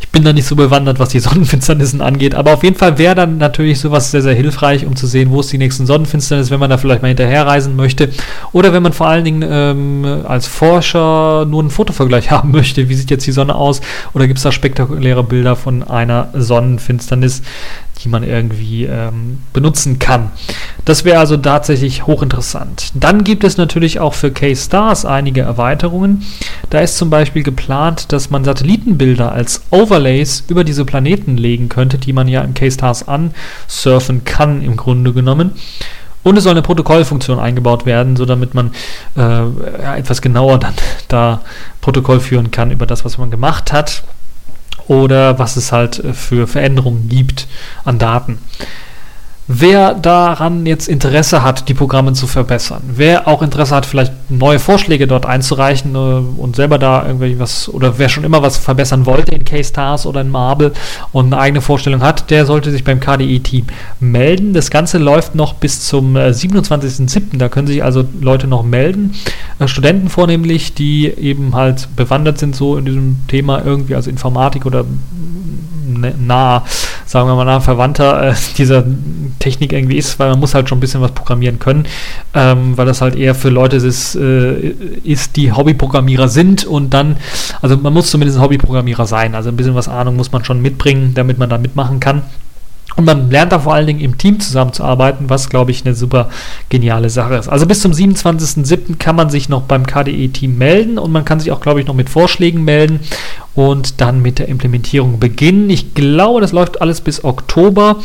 Ich 0.01 0.09
bin 0.09 0.25
da 0.25 0.33
nicht 0.33 0.45
so 0.45 0.55
bewandert, 0.55 0.99
was 0.99 1.09
die 1.09 1.19
Sonnenfinsternissen 1.19 2.01
angeht, 2.01 2.35
aber 2.35 2.53
auf 2.53 2.63
jeden 2.63 2.75
Fall 2.75 2.97
wäre 2.97 3.15
dann 3.15 3.37
natürlich 3.37 3.79
sowas 3.79 4.11
sehr, 4.11 4.21
sehr 4.21 4.33
hilfreich, 4.33 4.85
um 4.85 4.95
zu 4.95 5.07
sehen, 5.07 5.31
wo 5.31 5.39
ist 5.39 5.51
die 5.53 5.57
nächsten 5.57 5.85
Sonnenfinsternis, 5.85 6.51
wenn 6.51 6.59
man 6.59 6.69
da 6.69 6.77
vielleicht 6.77 7.01
mal 7.01 7.07
hinterherreisen 7.07 7.75
möchte. 7.75 8.09
Oder 8.51 8.73
wenn 8.73 8.83
man 8.83 8.93
vor 8.93 9.07
allen 9.07 9.23
Dingen 9.23 9.47
ähm, 9.47 10.23
als 10.27 10.47
Forscher 10.47 11.45
nur 11.45 11.61
einen 11.61 11.69
Fotovergleich 11.69 12.31
haben 12.31 12.51
möchte, 12.51 12.89
wie 12.89 12.95
sieht 12.95 13.11
jetzt 13.11 13.25
die 13.25 13.31
Sonne 13.31 13.55
aus, 13.55 13.79
oder 14.13 14.27
gibt 14.27 14.37
es 14.37 14.43
da 14.43 14.51
spektakuläre 14.51 15.23
Bilder 15.23 15.55
von 15.55 15.83
einer 15.83 16.29
Sonnenfinsternis, 16.33 17.43
die 18.03 18.09
man 18.09 18.23
irgendwie 18.23 18.85
ähm, 18.85 19.39
benutzen 19.53 19.99
kann. 19.99 20.31
Das 20.85 21.05
wäre 21.05 21.19
also 21.19 21.37
tatsächlich 21.37 22.07
hochinteressant. 22.07 22.91
Dann 22.95 23.23
gibt 23.23 23.43
es 23.43 23.57
natürlich 23.57 23.99
auch 23.99 24.13
für 24.13 24.31
K-Stars 24.31 25.05
einige 25.05 25.41
Erweiterungen. 25.41 26.23
Da 26.69 26.79
ist 26.79 26.97
zum 26.97 27.09
Beispiel 27.09 27.43
geplant, 27.43 28.11
dass 28.11 28.29
man 28.29 28.43
Satellitenbilder 28.43 29.31
als 29.31 29.61
Overlays 29.91 30.45
über 30.47 30.63
diese 30.63 30.85
Planeten 30.85 31.35
legen 31.37 31.67
könnte, 31.67 31.97
die 31.97 32.13
man 32.13 32.27
ja 32.27 32.41
im 32.41 32.53
K-Stars 32.53 33.07
ansurfen 33.07 34.23
kann, 34.23 34.61
im 34.61 34.77
Grunde 34.77 35.11
genommen. 35.11 35.51
Und 36.23 36.37
es 36.37 36.43
soll 36.43 36.51
eine 36.51 36.61
Protokollfunktion 36.61 37.39
eingebaut 37.39 37.85
werden, 37.85 38.15
so 38.15 38.25
damit 38.25 38.53
man 38.53 38.71
äh, 39.17 39.21
ja, 39.21 39.97
etwas 39.97 40.21
genauer 40.21 40.59
dann 40.59 40.73
da 41.07 41.41
Protokoll 41.81 42.19
führen 42.19 42.51
kann 42.51 42.71
über 42.71 42.85
das, 42.85 43.03
was 43.03 43.17
man 43.17 43.31
gemacht 43.31 43.73
hat 43.73 44.03
oder 44.87 45.39
was 45.39 45.57
es 45.57 45.71
halt 45.71 45.99
äh, 45.99 46.13
für 46.13 46.47
Veränderungen 46.47 47.09
gibt 47.09 47.47
an 47.83 47.99
Daten. 47.99 48.37
Wer 49.53 49.95
daran 49.95 50.65
jetzt 50.65 50.87
Interesse 50.87 51.43
hat, 51.43 51.67
die 51.67 51.73
Programme 51.73 52.13
zu 52.13 52.25
verbessern, 52.25 52.81
wer 52.87 53.27
auch 53.27 53.41
Interesse 53.41 53.75
hat, 53.75 53.85
vielleicht 53.85 54.13
neue 54.29 54.59
Vorschläge 54.59 55.07
dort 55.07 55.25
einzureichen 55.25 55.93
äh, 55.93 55.97
und 55.97 56.55
selber 56.55 56.77
da 56.77 57.05
irgendwie 57.05 57.37
was, 57.37 57.67
oder 57.67 57.97
wer 57.97 58.07
schon 58.07 58.23
immer 58.23 58.41
was 58.41 58.55
verbessern 58.55 59.05
wollte 59.05 59.35
in 59.35 59.43
K-Stars 59.43 60.05
oder 60.05 60.21
in 60.21 60.29
Marble 60.29 60.71
und 61.11 61.33
eine 61.33 61.41
eigene 61.41 61.59
Vorstellung 61.59 62.01
hat, 62.01 62.29
der 62.29 62.45
sollte 62.45 62.71
sich 62.71 62.85
beim 62.85 63.01
KDE-Team 63.01 63.67
melden. 63.99 64.53
Das 64.53 64.71
Ganze 64.71 64.99
läuft 64.99 65.35
noch 65.35 65.55
bis 65.55 65.85
zum 65.85 66.15
äh, 66.15 66.29
27.07. 66.29 67.37
Da 67.37 67.49
können 67.49 67.67
sich 67.67 67.83
also 67.83 68.05
Leute 68.21 68.47
noch 68.47 68.63
melden. 68.63 69.15
Äh, 69.59 69.67
Studenten 69.67 70.07
vornehmlich, 70.07 70.75
die 70.75 71.07
eben 71.07 71.55
halt 71.55 71.89
bewandert 71.97 72.37
sind 72.37 72.55
so 72.55 72.77
in 72.77 72.85
diesem 72.85 73.17
Thema 73.27 73.65
irgendwie, 73.65 73.95
also 73.95 74.09
Informatik 74.09 74.65
oder 74.65 74.85
nah, 76.17 76.63
sagen 77.05 77.27
wir 77.27 77.35
mal, 77.35 77.45
nah 77.45 77.59
Verwandter 77.59 78.29
äh, 78.29 78.33
dieser 78.57 78.83
Technik 79.41 79.73
irgendwie 79.73 79.97
ist, 79.97 80.17
weil 80.19 80.29
man 80.29 80.39
muss 80.39 80.53
halt 80.53 80.69
schon 80.69 80.77
ein 80.77 80.81
bisschen 80.81 81.01
was 81.01 81.11
programmieren 81.11 81.59
können, 81.59 81.85
ähm, 82.33 82.77
weil 82.77 82.85
das 82.85 83.01
halt 83.01 83.15
eher 83.15 83.35
für 83.35 83.49
Leute 83.49 83.75
ist, 83.75 84.15
äh, 84.15 84.73
ist, 85.03 85.35
die 85.35 85.51
Hobbyprogrammierer 85.51 86.29
sind 86.29 86.63
und 86.63 86.93
dann, 86.93 87.17
also 87.61 87.75
man 87.75 87.91
muss 87.91 88.09
zumindest 88.09 88.37
ein 88.37 88.43
Hobbyprogrammierer 88.43 89.05
sein, 89.05 89.35
also 89.35 89.49
ein 89.49 89.57
bisschen 89.57 89.75
was 89.75 89.89
Ahnung 89.89 90.15
muss 90.15 90.31
man 90.31 90.45
schon 90.45 90.61
mitbringen, 90.61 91.11
damit 91.13 91.37
man 91.37 91.49
da 91.49 91.57
mitmachen 91.57 91.99
kann. 91.99 92.23
Und 92.97 93.05
man 93.05 93.31
lernt 93.31 93.53
da 93.53 93.59
vor 93.59 93.73
allen 93.73 93.87
Dingen 93.87 94.01
im 94.01 94.17
Team 94.17 94.39
zusammenzuarbeiten, 94.39 95.29
was, 95.29 95.49
glaube 95.49 95.71
ich, 95.71 95.85
eine 95.85 95.95
super 95.95 96.29
geniale 96.69 97.09
Sache 97.09 97.35
ist. 97.35 97.47
Also 97.47 97.65
bis 97.65 97.79
zum 97.79 97.93
27.07. 97.93 98.97
kann 98.97 99.15
man 99.15 99.29
sich 99.29 99.47
noch 99.47 99.61
beim 99.61 99.87
KDE-Team 99.87 100.57
melden 100.57 100.97
und 100.97 101.11
man 101.11 101.23
kann 101.23 101.39
sich 101.39 101.51
auch, 101.51 101.61
glaube 101.61 101.79
ich, 101.79 101.87
noch 101.87 101.93
mit 101.93 102.09
Vorschlägen 102.09 102.63
melden 102.63 102.99
und 103.55 104.01
dann 104.01 104.21
mit 104.21 104.39
der 104.39 104.49
Implementierung 104.49 105.19
beginnen. 105.19 105.69
Ich 105.69 105.93
glaube, 105.93 106.41
das 106.41 106.51
läuft 106.51 106.81
alles 106.81 106.99
bis 106.99 107.23
Oktober 107.23 107.97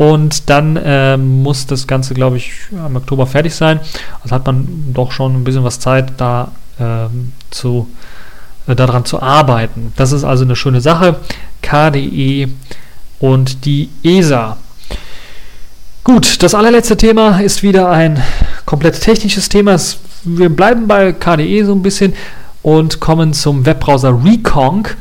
und 0.00 0.48
dann 0.48 0.76
äh, 0.76 1.18
muss 1.18 1.66
das 1.66 1.86
Ganze, 1.86 2.14
glaube 2.14 2.38
ich, 2.38 2.52
im 2.70 2.96
Oktober 2.96 3.26
fertig 3.26 3.54
sein. 3.54 3.80
Also 4.22 4.34
hat 4.34 4.46
man 4.46 4.66
doch 4.94 5.12
schon 5.12 5.34
ein 5.34 5.44
bisschen 5.44 5.62
was 5.62 5.78
Zeit, 5.78 6.14
da 6.16 6.52
äh, 6.78 7.10
zu, 7.50 7.86
äh, 8.66 8.74
daran 8.74 9.04
zu 9.04 9.20
arbeiten. 9.20 9.92
Das 9.96 10.12
ist 10.12 10.24
also 10.24 10.44
eine 10.44 10.56
schöne 10.56 10.80
Sache. 10.80 11.16
KDE 11.60 12.48
und 13.18 13.66
die 13.66 13.90
ESA. 14.02 14.56
Gut, 16.02 16.42
das 16.42 16.54
allerletzte 16.54 16.96
Thema 16.96 17.38
ist 17.40 17.62
wieder 17.62 17.90
ein 17.90 18.22
komplett 18.64 18.98
technisches 19.02 19.50
Thema. 19.50 19.76
Wir 20.24 20.48
bleiben 20.48 20.86
bei 20.86 21.12
KDE 21.12 21.66
so 21.66 21.74
ein 21.74 21.82
bisschen 21.82 22.14
und 22.62 23.00
kommen 23.00 23.34
zum 23.34 23.66
Webbrowser 23.66 24.18
Reconk. 24.24 24.96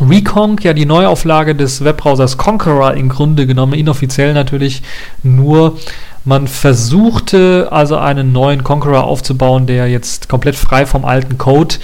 Reconk, 0.00 0.64
ja 0.64 0.72
die 0.72 0.86
Neuauflage 0.86 1.54
des 1.54 1.84
Webbrowsers 1.84 2.36
Conqueror 2.36 2.94
im 2.94 3.08
Grunde 3.08 3.46
genommen, 3.46 3.74
inoffiziell 3.74 4.34
natürlich 4.34 4.82
nur. 5.22 5.78
Man 6.24 6.48
versuchte 6.48 7.68
also 7.70 7.96
einen 7.96 8.32
neuen 8.32 8.62
Conqueror 8.62 9.04
aufzubauen, 9.04 9.66
der 9.66 9.88
jetzt 9.88 10.28
komplett 10.28 10.56
frei 10.56 10.84
vom 10.84 11.04
alten 11.04 11.38
Code, 11.38 11.76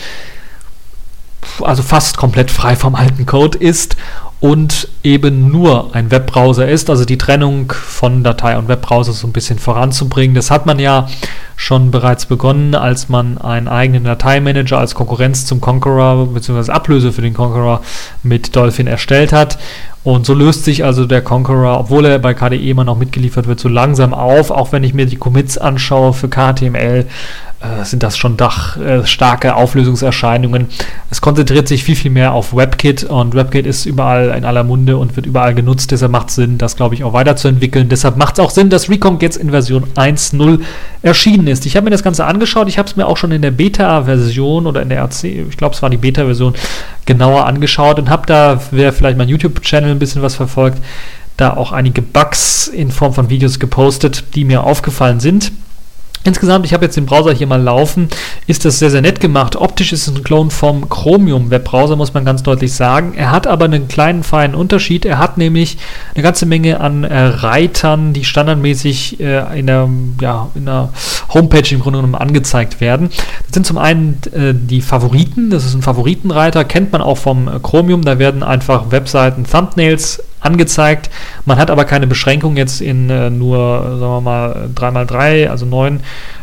also 1.62 1.82
fast 1.82 2.16
komplett 2.16 2.50
frei 2.50 2.76
vom 2.76 2.94
alten 2.94 3.26
Code 3.26 3.58
ist 3.58 3.96
und 4.38 4.88
eben 5.02 5.50
nur 5.50 5.94
ein 5.94 6.10
Webbrowser 6.10 6.68
ist, 6.68 6.90
also 6.90 7.06
die 7.06 7.16
Trennung 7.16 7.72
von 7.72 8.22
Datei 8.22 8.58
und 8.58 8.68
Webbrowser 8.68 9.12
so 9.12 9.26
ein 9.26 9.32
bisschen 9.32 9.58
voranzubringen. 9.58 10.34
Das 10.34 10.50
hat 10.50 10.66
man 10.66 10.78
ja 10.78 11.08
schon 11.56 11.90
bereits 11.90 12.26
begonnen, 12.26 12.74
als 12.74 13.08
man 13.08 13.38
einen 13.38 13.66
eigenen 13.66 14.04
Dateimanager 14.04 14.78
als 14.78 14.94
Konkurrenz 14.94 15.46
zum 15.46 15.62
Conqueror 15.62 16.26
bzw. 16.26 16.70
Ablöse 16.70 17.12
für 17.12 17.22
den 17.22 17.32
Conqueror 17.32 17.80
mit 18.22 18.54
Dolphin 18.54 18.86
erstellt 18.86 19.32
hat. 19.32 19.58
Und 20.06 20.24
so 20.24 20.34
löst 20.34 20.64
sich 20.64 20.84
also 20.84 21.04
der 21.04 21.20
Conqueror, 21.20 21.80
obwohl 21.80 22.04
er 22.04 22.20
bei 22.20 22.32
KDE 22.32 22.70
immer 22.70 22.84
noch 22.84 22.96
mitgeliefert 22.96 23.48
wird, 23.48 23.58
so 23.58 23.68
langsam 23.68 24.14
auf, 24.14 24.52
auch 24.52 24.70
wenn 24.70 24.84
ich 24.84 24.94
mir 24.94 25.04
die 25.04 25.16
Commits 25.16 25.58
anschaue 25.58 26.12
für 26.12 26.28
KTML, 26.28 27.06
äh, 27.58 27.84
sind 27.84 28.02
das 28.02 28.16
schon 28.16 28.36
doch 28.36 28.76
äh, 28.76 29.04
starke 29.06 29.56
Auflösungserscheinungen. 29.56 30.66
Es 31.10 31.20
konzentriert 31.20 31.66
sich 31.66 31.82
viel, 31.82 31.96
viel 31.96 32.10
mehr 32.10 32.34
auf 32.34 32.54
WebKit 32.54 33.04
und 33.04 33.34
WebKit 33.34 33.66
ist 33.66 33.86
überall 33.86 34.34
in 34.36 34.44
aller 34.44 34.62
Munde 34.62 34.96
und 34.96 35.16
wird 35.16 35.26
überall 35.26 35.54
genutzt. 35.54 35.90
Deshalb 35.90 36.12
macht 36.12 36.28
es 36.28 36.36
Sinn, 36.36 36.58
das, 36.58 36.76
glaube 36.76 36.94
ich, 36.94 37.02
auch 37.02 37.12
weiterzuentwickeln. 37.12 37.88
Deshalb 37.88 38.16
macht 38.16 38.34
es 38.34 38.44
auch 38.44 38.50
Sinn, 38.50 38.70
dass 38.70 38.88
Recon 38.88 39.18
jetzt 39.20 39.38
in 39.38 39.50
Version 39.50 39.84
1.0 39.96 40.60
erschienen 41.02 41.46
ist. 41.48 41.66
Ich 41.66 41.76
habe 41.76 41.84
mir 41.84 41.90
das 41.90 42.02
Ganze 42.02 42.26
angeschaut. 42.26 42.68
Ich 42.68 42.78
habe 42.78 42.88
es 42.88 42.94
mir 42.94 43.06
auch 43.06 43.16
schon 43.16 43.32
in 43.32 43.42
der 43.42 43.50
Beta-Version 43.50 44.66
oder 44.66 44.82
in 44.82 44.90
der 44.90 45.02
RC, 45.02 45.24
ich 45.24 45.56
glaube, 45.56 45.74
es 45.74 45.82
war 45.82 45.90
die 45.90 45.96
Beta-Version, 45.96 46.54
genauer 47.06 47.46
angeschaut 47.46 47.98
und 47.98 48.10
habe 48.10 48.26
da, 48.26 48.60
wer 48.70 48.92
vielleicht 48.92 49.16
mein 49.16 49.28
YouTube-Channel 49.28 49.95
ein 49.96 49.98
bisschen 49.98 50.22
was 50.22 50.34
verfolgt, 50.34 50.82
da 51.36 51.54
auch 51.54 51.72
einige 51.72 52.02
Bugs 52.02 52.68
in 52.68 52.90
Form 52.90 53.12
von 53.12 53.28
Videos 53.28 53.58
gepostet, 53.58 54.24
die 54.34 54.44
mir 54.44 54.64
aufgefallen 54.64 55.20
sind. 55.20 55.52
Insgesamt, 56.26 56.66
ich 56.66 56.74
habe 56.74 56.84
jetzt 56.84 56.96
den 56.96 57.06
Browser 57.06 57.32
hier 57.32 57.46
mal 57.46 57.62
laufen, 57.62 58.08
ist 58.46 58.64
das 58.64 58.78
sehr, 58.78 58.90
sehr 58.90 59.02
nett 59.02 59.20
gemacht. 59.20 59.56
Optisch 59.56 59.92
ist 59.92 60.08
es 60.08 60.14
ein 60.14 60.24
Clone 60.24 60.50
vom 60.50 60.88
Chromium 60.88 61.50
Webbrowser, 61.50 61.96
muss 61.96 62.14
man 62.14 62.24
ganz 62.24 62.42
deutlich 62.42 62.72
sagen. 62.74 63.14
Er 63.16 63.30
hat 63.30 63.46
aber 63.46 63.66
einen 63.66 63.88
kleinen, 63.88 64.22
feinen 64.22 64.56
Unterschied. 64.56 65.04
Er 65.04 65.18
hat 65.18 65.38
nämlich 65.38 65.78
eine 66.14 66.22
ganze 66.22 66.46
Menge 66.46 66.80
an 66.80 67.04
äh, 67.04 67.16
Reitern, 67.16 68.12
die 68.12 68.24
standardmäßig 68.24 69.20
äh, 69.20 69.58
in, 69.58 69.66
der, 69.66 69.88
ja, 70.20 70.48
in 70.54 70.66
der 70.66 70.90
Homepage 71.32 71.72
im 71.74 71.80
Grunde 71.80 71.98
genommen 71.98 72.14
angezeigt 72.14 72.80
werden. 72.80 73.10
Das 73.46 73.54
sind 73.54 73.66
zum 73.66 73.78
einen 73.78 74.20
äh, 74.32 74.52
die 74.54 74.80
Favoriten, 74.80 75.50
das 75.50 75.64
ist 75.64 75.74
ein 75.74 75.82
Favoritenreiter, 75.82 76.64
kennt 76.64 76.92
man 76.92 77.02
auch 77.02 77.18
vom 77.18 77.48
äh, 77.48 77.58
Chromium. 77.62 78.02
Da 78.02 78.18
werden 78.18 78.42
einfach 78.42 78.90
Webseiten, 78.90 79.44
Thumbnails 79.44 80.22
angezeigt. 80.46 81.10
Man 81.44 81.58
hat 81.58 81.70
aber 81.70 81.84
keine 81.84 82.06
Beschränkung 82.06 82.56
jetzt 82.56 82.80
in 82.80 83.10
äh, 83.10 83.28
nur, 83.28 83.98
sagen 83.98 84.12
wir 84.12 84.20
mal, 84.20 84.68
3x3, 84.74 85.48
also 85.48 85.66
9 85.66 86.00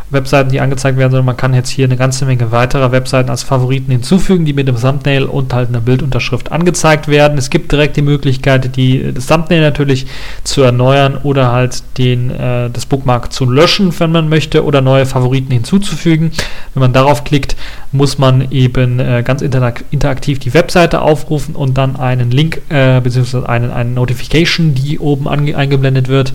Webseiten, 0.09 0.49
die 0.49 0.59
angezeigt 0.59 0.97
werden, 0.97 1.11
sondern 1.11 1.25
man 1.25 1.37
kann 1.37 1.53
jetzt 1.53 1.69
hier 1.69 1.85
eine 1.85 1.97
ganze 1.97 2.25
Menge 2.25 2.51
weiterer 2.51 2.91
Webseiten 2.91 3.29
als 3.29 3.43
Favoriten 3.43 3.91
hinzufügen, 3.91 4.45
die 4.45 4.53
mit 4.53 4.67
dem 4.67 4.79
Thumbnail 4.79 5.23
und 5.23 5.53
halt 5.53 5.69
einer 5.69 5.81
Bildunterschrift 5.81 6.51
angezeigt 6.51 7.07
werden. 7.07 7.37
Es 7.37 7.49
gibt 7.49 7.71
direkt 7.71 7.97
die 7.97 8.01
Möglichkeit, 8.01 8.75
die, 8.75 9.11
das 9.13 9.27
Thumbnail 9.27 9.61
natürlich 9.61 10.05
zu 10.43 10.61
erneuern 10.61 11.17
oder 11.23 11.51
halt 11.51 11.83
den, 11.97 12.29
äh, 12.31 12.69
das 12.69 12.85
Bookmark 12.85 13.33
zu 13.33 13.49
löschen, 13.49 13.93
wenn 13.99 14.11
man 14.11 14.29
möchte, 14.29 14.63
oder 14.63 14.81
neue 14.81 15.05
Favoriten 15.05 15.51
hinzuzufügen. 15.51 16.31
Wenn 16.73 16.81
man 16.81 16.93
darauf 16.93 17.23
klickt, 17.23 17.55
muss 17.91 18.17
man 18.17 18.51
eben 18.51 18.99
äh, 18.99 19.23
ganz 19.23 19.41
interaktiv 19.41 20.39
die 20.39 20.53
Webseite 20.53 21.01
aufrufen 21.01 21.55
und 21.55 21.77
dann 21.77 21.95
einen 21.95 22.31
Link 22.31 22.61
äh, 22.69 23.01
bzw. 23.01 23.45
einen, 23.45 23.71
eine 23.71 23.91
Notification, 23.91 24.73
die 24.73 24.99
oben 24.99 25.27
eingeblendet 25.27 26.07
wird. 26.07 26.33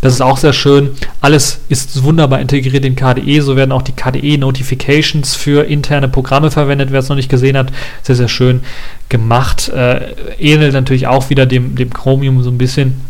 Das 0.00 0.14
ist 0.14 0.20
auch 0.20 0.36
sehr 0.36 0.52
schön. 0.52 0.90
Alles 1.20 1.60
ist 1.68 2.02
wunderbar 2.02 2.40
integriert 2.40 2.84
in 2.84 2.96
KDE. 2.96 3.19
So 3.40 3.56
werden 3.56 3.72
auch 3.72 3.82
die 3.82 3.92
KDE-Notifications 3.92 5.34
für 5.34 5.64
interne 5.66 6.08
Programme 6.08 6.50
verwendet, 6.50 6.92
wer 6.92 7.00
es 7.00 7.08
noch 7.08 7.16
nicht 7.16 7.30
gesehen 7.30 7.56
hat. 7.56 7.72
Sehr, 8.02 8.16
sehr 8.16 8.28
schön 8.28 8.60
gemacht. 9.08 9.68
Äh, 9.68 10.12
ähnelt 10.38 10.72
natürlich 10.72 11.06
auch 11.06 11.30
wieder 11.30 11.46
dem, 11.46 11.76
dem 11.76 11.92
Chromium 11.92 12.42
so 12.42 12.50
ein 12.50 12.58
bisschen. 12.58 13.00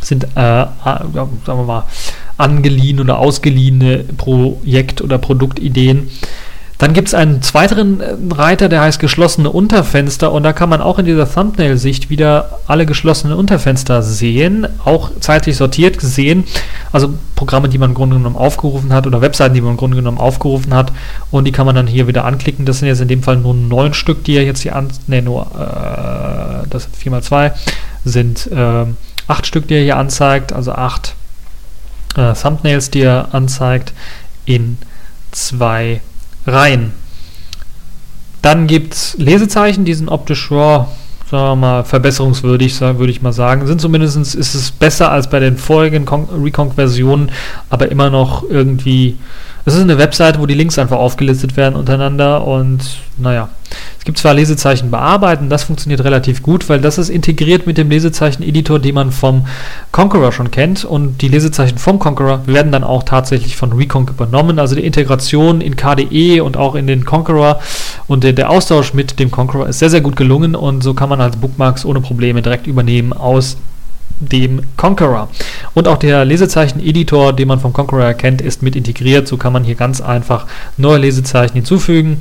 Sind, 0.00 0.24
äh, 0.24 0.26
sagen 0.34 1.30
wir 1.46 1.64
mal, 1.64 1.84
angeliehen 2.36 3.00
oder 3.00 3.18
ausgeliehene 3.18 4.04
Projekt- 4.16 5.00
oder 5.00 5.18
Produktideen. 5.18 6.10
Dann 6.78 6.92
gibt 6.92 7.08
es 7.08 7.14
einen 7.14 7.42
zweiten 7.42 8.00
äh, 8.00 8.14
Reiter, 8.32 8.68
der 8.68 8.82
heißt 8.82 9.00
geschlossene 9.00 9.50
Unterfenster. 9.50 10.32
Und 10.32 10.42
da 10.42 10.52
kann 10.52 10.68
man 10.68 10.80
auch 10.80 10.98
in 10.98 11.06
dieser 11.06 11.30
Thumbnail-Sicht 11.30 12.10
wieder 12.10 12.58
alle 12.66 12.86
geschlossenen 12.86 13.36
Unterfenster 13.36 14.02
sehen, 14.02 14.66
auch 14.84 15.10
zeitlich 15.20 15.56
sortiert 15.56 15.98
gesehen, 15.98 16.44
also 16.92 17.14
Programme, 17.34 17.68
die 17.68 17.78
man 17.78 17.90
im 17.90 17.94
Grunde 17.94 18.16
genommen 18.16 18.36
aufgerufen 18.36 18.92
hat 18.92 19.06
oder 19.06 19.20
Webseiten, 19.20 19.54
die 19.54 19.60
man 19.60 19.72
im 19.72 19.76
Grunde 19.76 19.96
genommen 19.96 20.18
aufgerufen 20.18 20.74
hat. 20.74 20.92
Und 21.30 21.44
die 21.44 21.52
kann 21.52 21.66
man 21.66 21.74
dann 21.74 21.86
hier 21.86 22.06
wieder 22.06 22.24
anklicken. 22.24 22.66
Das 22.66 22.78
sind 22.78 22.88
jetzt 22.88 23.00
in 23.00 23.08
dem 23.08 23.22
Fall 23.22 23.36
nur 23.36 23.54
neun 23.54 23.94
Stück, 23.94 24.24
die 24.24 24.36
er 24.36 24.44
jetzt 24.44 24.60
hier 24.60 24.76
an, 24.76 24.88
ne 25.06 25.22
nur, 25.22 25.42
äh, 25.54 26.68
das 26.68 26.84
sind 26.84 26.96
4 26.96 27.12
mal 27.12 27.22
2 27.22 27.52
sind 28.06 28.46
äh, 28.52 28.86
acht 29.26 29.46
Stück, 29.46 29.68
die 29.68 29.74
er 29.74 29.82
hier 29.82 29.96
anzeigt, 29.96 30.52
also 30.52 30.72
acht 30.72 31.14
äh, 32.16 32.32
Thumbnails, 32.32 32.90
die 32.90 33.02
er 33.02 33.34
anzeigt 33.34 33.92
in 34.46 34.78
zwei 35.32 36.00
rein. 36.46 36.92
Dann 38.42 38.66
gibt 38.66 38.94
es 38.94 39.16
Lesezeichen, 39.18 39.84
die 39.84 39.94
sind 39.94 40.08
optisch, 40.08 40.50
ja, 40.50 40.88
sagen 41.30 41.42
wir 41.42 41.56
mal, 41.56 41.84
verbesserungswürdig, 41.84 42.80
würde 42.80 43.10
ich 43.10 43.22
mal 43.22 43.32
sagen. 43.32 43.66
Sind 43.66 43.80
zumindest, 43.80 44.16
ist 44.16 44.54
es 44.54 44.70
besser 44.70 45.10
als 45.10 45.28
bei 45.28 45.40
den 45.40 45.56
vorigen 45.56 46.06
Reconc-Versionen, 46.08 47.32
aber 47.70 47.90
immer 47.90 48.10
noch 48.10 48.48
irgendwie 48.48 49.18
es 49.66 49.74
ist 49.74 49.80
eine 49.80 49.98
Webseite, 49.98 50.38
wo 50.38 50.46
die 50.46 50.54
Links 50.54 50.78
einfach 50.78 50.96
aufgelistet 50.96 51.56
werden 51.56 51.74
untereinander 51.74 52.46
und 52.46 53.00
naja. 53.18 53.48
Es 53.98 54.04
gibt 54.04 54.16
zwar 54.18 54.32
Lesezeichen 54.32 54.92
bearbeiten, 54.92 55.50
das 55.50 55.64
funktioniert 55.64 56.04
relativ 56.04 56.40
gut, 56.40 56.68
weil 56.68 56.80
das 56.80 56.98
ist 56.98 57.08
integriert 57.08 57.66
mit 57.66 57.76
dem 57.76 57.90
Lesezeichen-Editor, 57.90 58.78
den 58.78 58.94
man 58.94 59.10
vom 59.10 59.44
Conqueror 59.90 60.30
schon 60.30 60.52
kennt 60.52 60.84
und 60.84 61.20
die 61.20 61.26
Lesezeichen 61.26 61.78
vom 61.78 61.98
Conqueror 61.98 62.46
werden 62.46 62.70
dann 62.70 62.84
auch 62.84 63.02
tatsächlich 63.02 63.56
von 63.56 63.72
Reconc 63.72 64.08
übernommen. 64.10 64.60
Also 64.60 64.76
die 64.76 64.86
Integration 64.86 65.60
in 65.60 65.74
KDE 65.74 66.42
und 66.42 66.56
auch 66.56 66.76
in 66.76 66.86
den 66.86 67.04
Conqueror 67.04 67.60
und 68.06 68.22
der, 68.22 68.34
der 68.34 68.50
Austausch 68.50 68.94
mit 68.94 69.18
dem 69.18 69.32
Conqueror 69.32 69.66
ist 69.66 69.80
sehr, 69.80 69.90
sehr 69.90 70.00
gut 70.00 70.14
gelungen 70.14 70.54
und 70.54 70.84
so 70.84 70.94
kann 70.94 71.08
man 71.08 71.20
als 71.20 71.36
Bookmarks 71.36 71.84
ohne 71.84 72.00
Probleme 72.00 72.40
direkt 72.40 72.68
übernehmen 72.68 73.12
aus 73.12 73.56
dem 74.20 74.62
Conqueror. 74.76 75.28
Und 75.74 75.88
auch 75.88 75.98
der 75.98 76.24
Lesezeichen-Editor, 76.24 77.32
den 77.32 77.48
man 77.48 77.60
vom 77.60 77.72
Conqueror 77.72 78.14
kennt, 78.14 78.40
ist 78.40 78.62
mit 78.62 78.76
integriert. 78.76 79.28
So 79.28 79.36
kann 79.36 79.52
man 79.52 79.64
hier 79.64 79.74
ganz 79.74 80.00
einfach 80.00 80.46
neue 80.76 80.98
Lesezeichen 80.98 81.54
hinzufügen, 81.54 82.18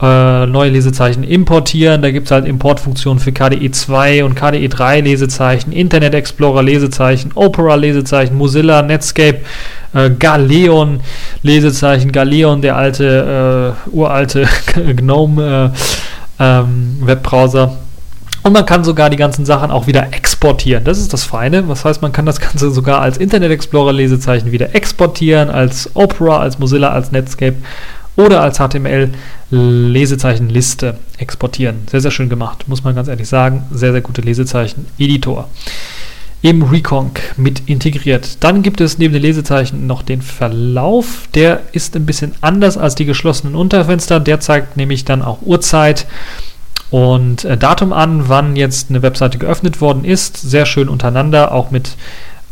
äh, 0.00 0.46
neue 0.46 0.70
Lesezeichen 0.70 1.22
importieren. 1.24 2.02
Da 2.02 2.10
gibt 2.10 2.26
es 2.26 2.30
halt 2.32 2.46
Importfunktionen 2.46 3.20
für 3.20 3.32
KDE 3.32 3.70
2 3.70 4.24
und 4.24 4.34
KDE 4.34 4.68
3 4.68 5.00
Lesezeichen, 5.00 5.72
Internet 5.72 6.14
Explorer 6.14 6.62
Lesezeichen, 6.62 7.32
Opera 7.34 7.74
Lesezeichen, 7.74 8.36
Mozilla, 8.36 8.82
Netscape, 8.82 9.40
äh, 9.94 10.10
Galeon 10.10 11.00
Lesezeichen, 11.42 12.12
Galeon, 12.12 12.62
der 12.62 12.76
alte, 12.76 13.76
äh, 13.86 13.90
uralte 13.90 14.48
GNOME 14.96 15.72
äh, 16.38 16.42
ähm, 16.42 16.96
Webbrowser 17.00 17.76
und 18.42 18.52
man 18.52 18.66
kann 18.66 18.82
sogar 18.82 19.08
die 19.08 19.16
ganzen 19.16 19.44
Sachen 19.44 19.70
auch 19.70 19.86
wieder 19.86 20.12
exportieren. 20.12 20.84
Das 20.84 20.98
ist 20.98 21.12
das 21.12 21.24
Feine. 21.24 21.68
Was 21.68 21.84
heißt, 21.84 22.02
man 22.02 22.12
kann 22.12 22.26
das 22.26 22.40
Ganze 22.40 22.70
sogar 22.70 23.00
als 23.00 23.18
Internet 23.18 23.52
Explorer 23.52 23.92
Lesezeichen 23.92 24.50
wieder 24.50 24.74
exportieren, 24.74 25.48
als 25.48 25.90
Opera, 25.94 26.38
als 26.38 26.58
Mozilla, 26.58 26.90
als 26.90 27.12
Netscape 27.12 27.56
oder 28.16 28.40
als 28.40 28.58
HTML 28.58 29.10
Lesezeichenliste 29.50 30.98
exportieren. 31.18 31.82
Sehr, 31.90 32.00
sehr 32.00 32.10
schön 32.10 32.28
gemacht, 32.28 32.66
muss 32.66 32.84
man 32.84 32.94
ganz 32.94 33.08
ehrlich 33.08 33.28
sagen. 33.28 33.64
Sehr, 33.70 33.92
sehr 33.92 34.00
gute 34.00 34.22
Lesezeichen. 34.22 34.86
Editor. 34.98 35.48
Im 36.40 36.62
Reconc 36.62 37.20
mit 37.36 37.62
integriert. 37.66 38.38
Dann 38.40 38.62
gibt 38.62 38.80
es 38.80 38.98
neben 38.98 39.12
den 39.12 39.22
Lesezeichen 39.22 39.86
noch 39.86 40.02
den 40.02 40.20
Verlauf. 40.20 41.28
Der 41.34 41.60
ist 41.70 41.94
ein 41.94 42.04
bisschen 42.04 42.32
anders 42.40 42.76
als 42.76 42.96
die 42.96 43.04
geschlossenen 43.04 43.54
Unterfenster. 43.54 44.18
Der 44.18 44.40
zeigt 44.40 44.76
nämlich 44.76 45.04
dann 45.04 45.22
auch 45.22 45.42
Uhrzeit 45.42 46.06
und 46.92 47.44
äh, 47.44 47.56
Datum 47.56 47.92
an, 47.92 48.28
wann 48.28 48.54
jetzt 48.54 48.90
eine 48.90 49.02
Webseite 49.02 49.38
geöffnet 49.38 49.80
worden 49.80 50.04
ist. 50.04 50.36
Sehr 50.36 50.66
schön 50.66 50.88
untereinander, 50.88 51.52
auch 51.52 51.70
mit 51.70 51.96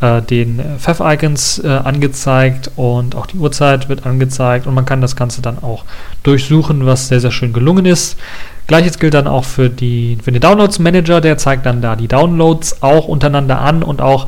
äh, 0.00 0.22
den 0.22 0.60
Pfeff-Icons 0.78 1.58
äh, 1.62 1.68
angezeigt 1.68 2.70
und 2.74 3.14
auch 3.14 3.26
die 3.26 3.36
Uhrzeit 3.36 3.90
wird 3.90 4.06
angezeigt 4.06 4.66
und 4.66 4.72
man 4.72 4.86
kann 4.86 5.02
das 5.02 5.14
Ganze 5.14 5.42
dann 5.42 5.58
auch 5.62 5.84
durchsuchen, 6.22 6.86
was 6.86 7.08
sehr, 7.08 7.20
sehr 7.20 7.30
schön 7.30 7.52
gelungen 7.52 7.84
ist. 7.84 8.16
Gleiches 8.66 8.98
gilt 8.98 9.12
dann 9.12 9.26
auch 9.26 9.44
für, 9.44 9.68
die, 9.68 10.16
für 10.22 10.32
den 10.32 10.40
Downloads 10.40 10.78
Manager, 10.78 11.20
der 11.20 11.36
zeigt 11.36 11.66
dann 11.66 11.82
da 11.82 11.94
die 11.94 12.08
Downloads 12.08 12.82
auch 12.82 13.08
untereinander 13.08 13.60
an 13.60 13.82
und 13.82 14.00
auch 14.00 14.26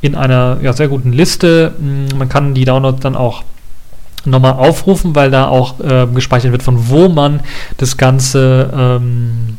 in 0.00 0.14
einer 0.14 0.56
ja, 0.62 0.72
sehr 0.72 0.88
guten 0.88 1.12
Liste. 1.12 1.74
Hm, 1.78 2.16
man 2.16 2.30
kann 2.30 2.54
die 2.54 2.64
Downloads 2.64 3.00
dann 3.00 3.14
auch 3.14 3.42
nochmal 4.24 4.52
aufrufen, 4.52 5.14
weil 5.14 5.30
da 5.30 5.48
auch 5.48 5.80
äh, 5.80 6.06
gespeichert 6.06 6.52
wird, 6.52 6.62
von 6.62 6.88
wo 6.88 7.08
man 7.08 7.40
das 7.76 7.96
Ganze 7.96 8.70
ähm, 8.74 9.49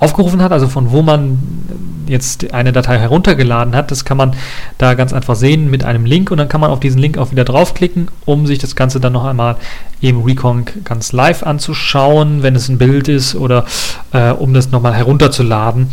aufgerufen 0.00 0.42
hat, 0.42 0.52
also 0.52 0.66
von 0.66 0.90
wo 0.90 1.02
man 1.02 1.38
jetzt 2.10 2.52
eine 2.52 2.72
Datei 2.72 2.98
heruntergeladen 2.98 3.74
hat. 3.74 3.90
Das 3.90 4.04
kann 4.04 4.16
man 4.16 4.34
da 4.78 4.94
ganz 4.94 5.12
einfach 5.12 5.36
sehen 5.36 5.70
mit 5.70 5.84
einem 5.84 6.04
Link 6.04 6.30
und 6.30 6.38
dann 6.38 6.48
kann 6.48 6.60
man 6.60 6.70
auf 6.70 6.80
diesen 6.80 7.00
Link 7.00 7.18
auch 7.18 7.30
wieder 7.30 7.44
draufklicken, 7.44 8.08
um 8.24 8.46
sich 8.46 8.58
das 8.58 8.76
Ganze 8.76 9.00
dann 9.00 9.12
noch 9.12 9.24
einmal 9.24 9.56
im 10.00 10.22
Reconc 10.22 10.84
ganz 10.84 11.12
live 11.12 11.42
anzuschauen, 11.42 12.42
wenn 12.42 12.54
es 12.54 12.68
ein 12.68 12.78
Bild 12.78 13.08
ist 13.08 13.34
oder 13.34 13.64
äh, 14.12 14.30
um 14.30 14.54
das 14.54 14.70
nochmal 14.70 14.94
herunterzuladen. 14.94 15.88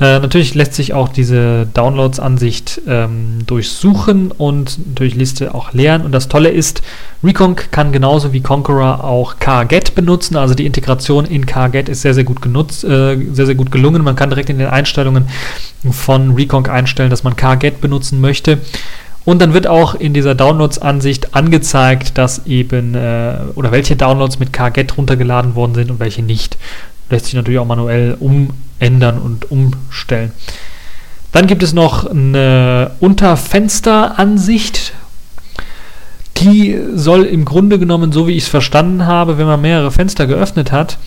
Äh, 0.00 0.18
natürlich 0.18 0.54
lässt 0.54 0.74
sich 0.74 0.92
auch 0.92 1.08
diese 1.08 1.66
Downloads-Ansicht 1.72 2.82
ähm, 2.88 3.44
durchsuchen 3.46 4.32
und 4.32 4.78
durch 4.96 5.14
Liste 5.14 5.54
auch 5.54 5.72
leeren. 5.72 6.02
Und 6.02 6.10
das 6.10 6.28
Tolle 6.28 6.48
ist, 6.48 6.82
Reconc 7.22 7.70
kann 7.70 7.92
genauso 7.92 8.32
wie 8.32 8.40
Conqueror 8.40 9.04
auch 9.04 9.36
KGET 9.38 9.94
benutzen. 9.94 10.36
Also 10.36 10.54
die 10.54 10.66
Integration 10.66 11.24
in 11.26 11.46
KGET 11.46 11.88
ist 11.88 12.02
sehr, 12.02 12.12
sehr 12.12 12.24
gut 12.24 12.42
genutzt, 12.42 12.82
äh, 12.82 13.16
sehr, 13.32 13.46
sehr 13.46 13.54
gut 13.54 13.70
gelungen. 13.70 14.02
Man 14.02 14.16
kann 14.16 14.30
direkt 14.30 14.50
in 14.50 14.58
den 14.58 14.66
Einstellungen 14.66 15.28
von 15.90 16.34
Reconc 16.34 16.68
einstellen, 16.68 17.10
dass 17.10 17.24
man 17.24 17.36
KGET 17.36 17.80
benutzen 17.80 18.20
möchte. 18.20 18.58
Und 19.24 19.40
dann 19.40 19.54
wird 19.54 19.66
auch 19.66 19.94
in 19.94 20.12
dieser 20.12 20.34
Downloads-Ansicht 20.34 21.34
angezeigt, 21.34 22.18
dass 22.18 22.46
eben 22.46 22.94
äh, 22.94 23.36
oder 23.54 23.72
welche 23.72 23.96
Downloads 23.96 24.38
mit 24.38 24.52
KGET 24.52 24.96
runtergeladen 24.98 25.54
worden 25.54 25.74
sind 25.74 25.90
und 25.90 25.98
welche 25.98 26.22
nicht. 26.22 26.58
Lässt 27.08 27.26
sich 27.26 27.34
natürlich 27.34 27.58
auch 27.58 27.66
manuell 27.66 28.16
umändern 28.20 29.18
und 29.18 29.50
umstellen. 29.50 30.32
Dann 31.32 31.46
gibt 31.46 31.62
es 31.62 31.72
noch 31.72 32.06
eine 32.06 32.92
Unterfensteransicht. 33.00 34.92
Die 36.36 36.78
soll 36.94 37.24
im 37.24 37.44
Grunde 37.44 37.78
genommen, 37.78 38.12
so 38.12 38.28
wie 38.28 38.32
ich 38.32 38.44
es 38.44 38.48
verstanden 38.48 39.06
habe, 39.06 39.38
wenn 39.38 39.46
man 39.46 39.60
mehrere 39.60 39.90
Fenster 39.90 40.26
geöffnet 40.26 40.70
hat, 40.70 40.98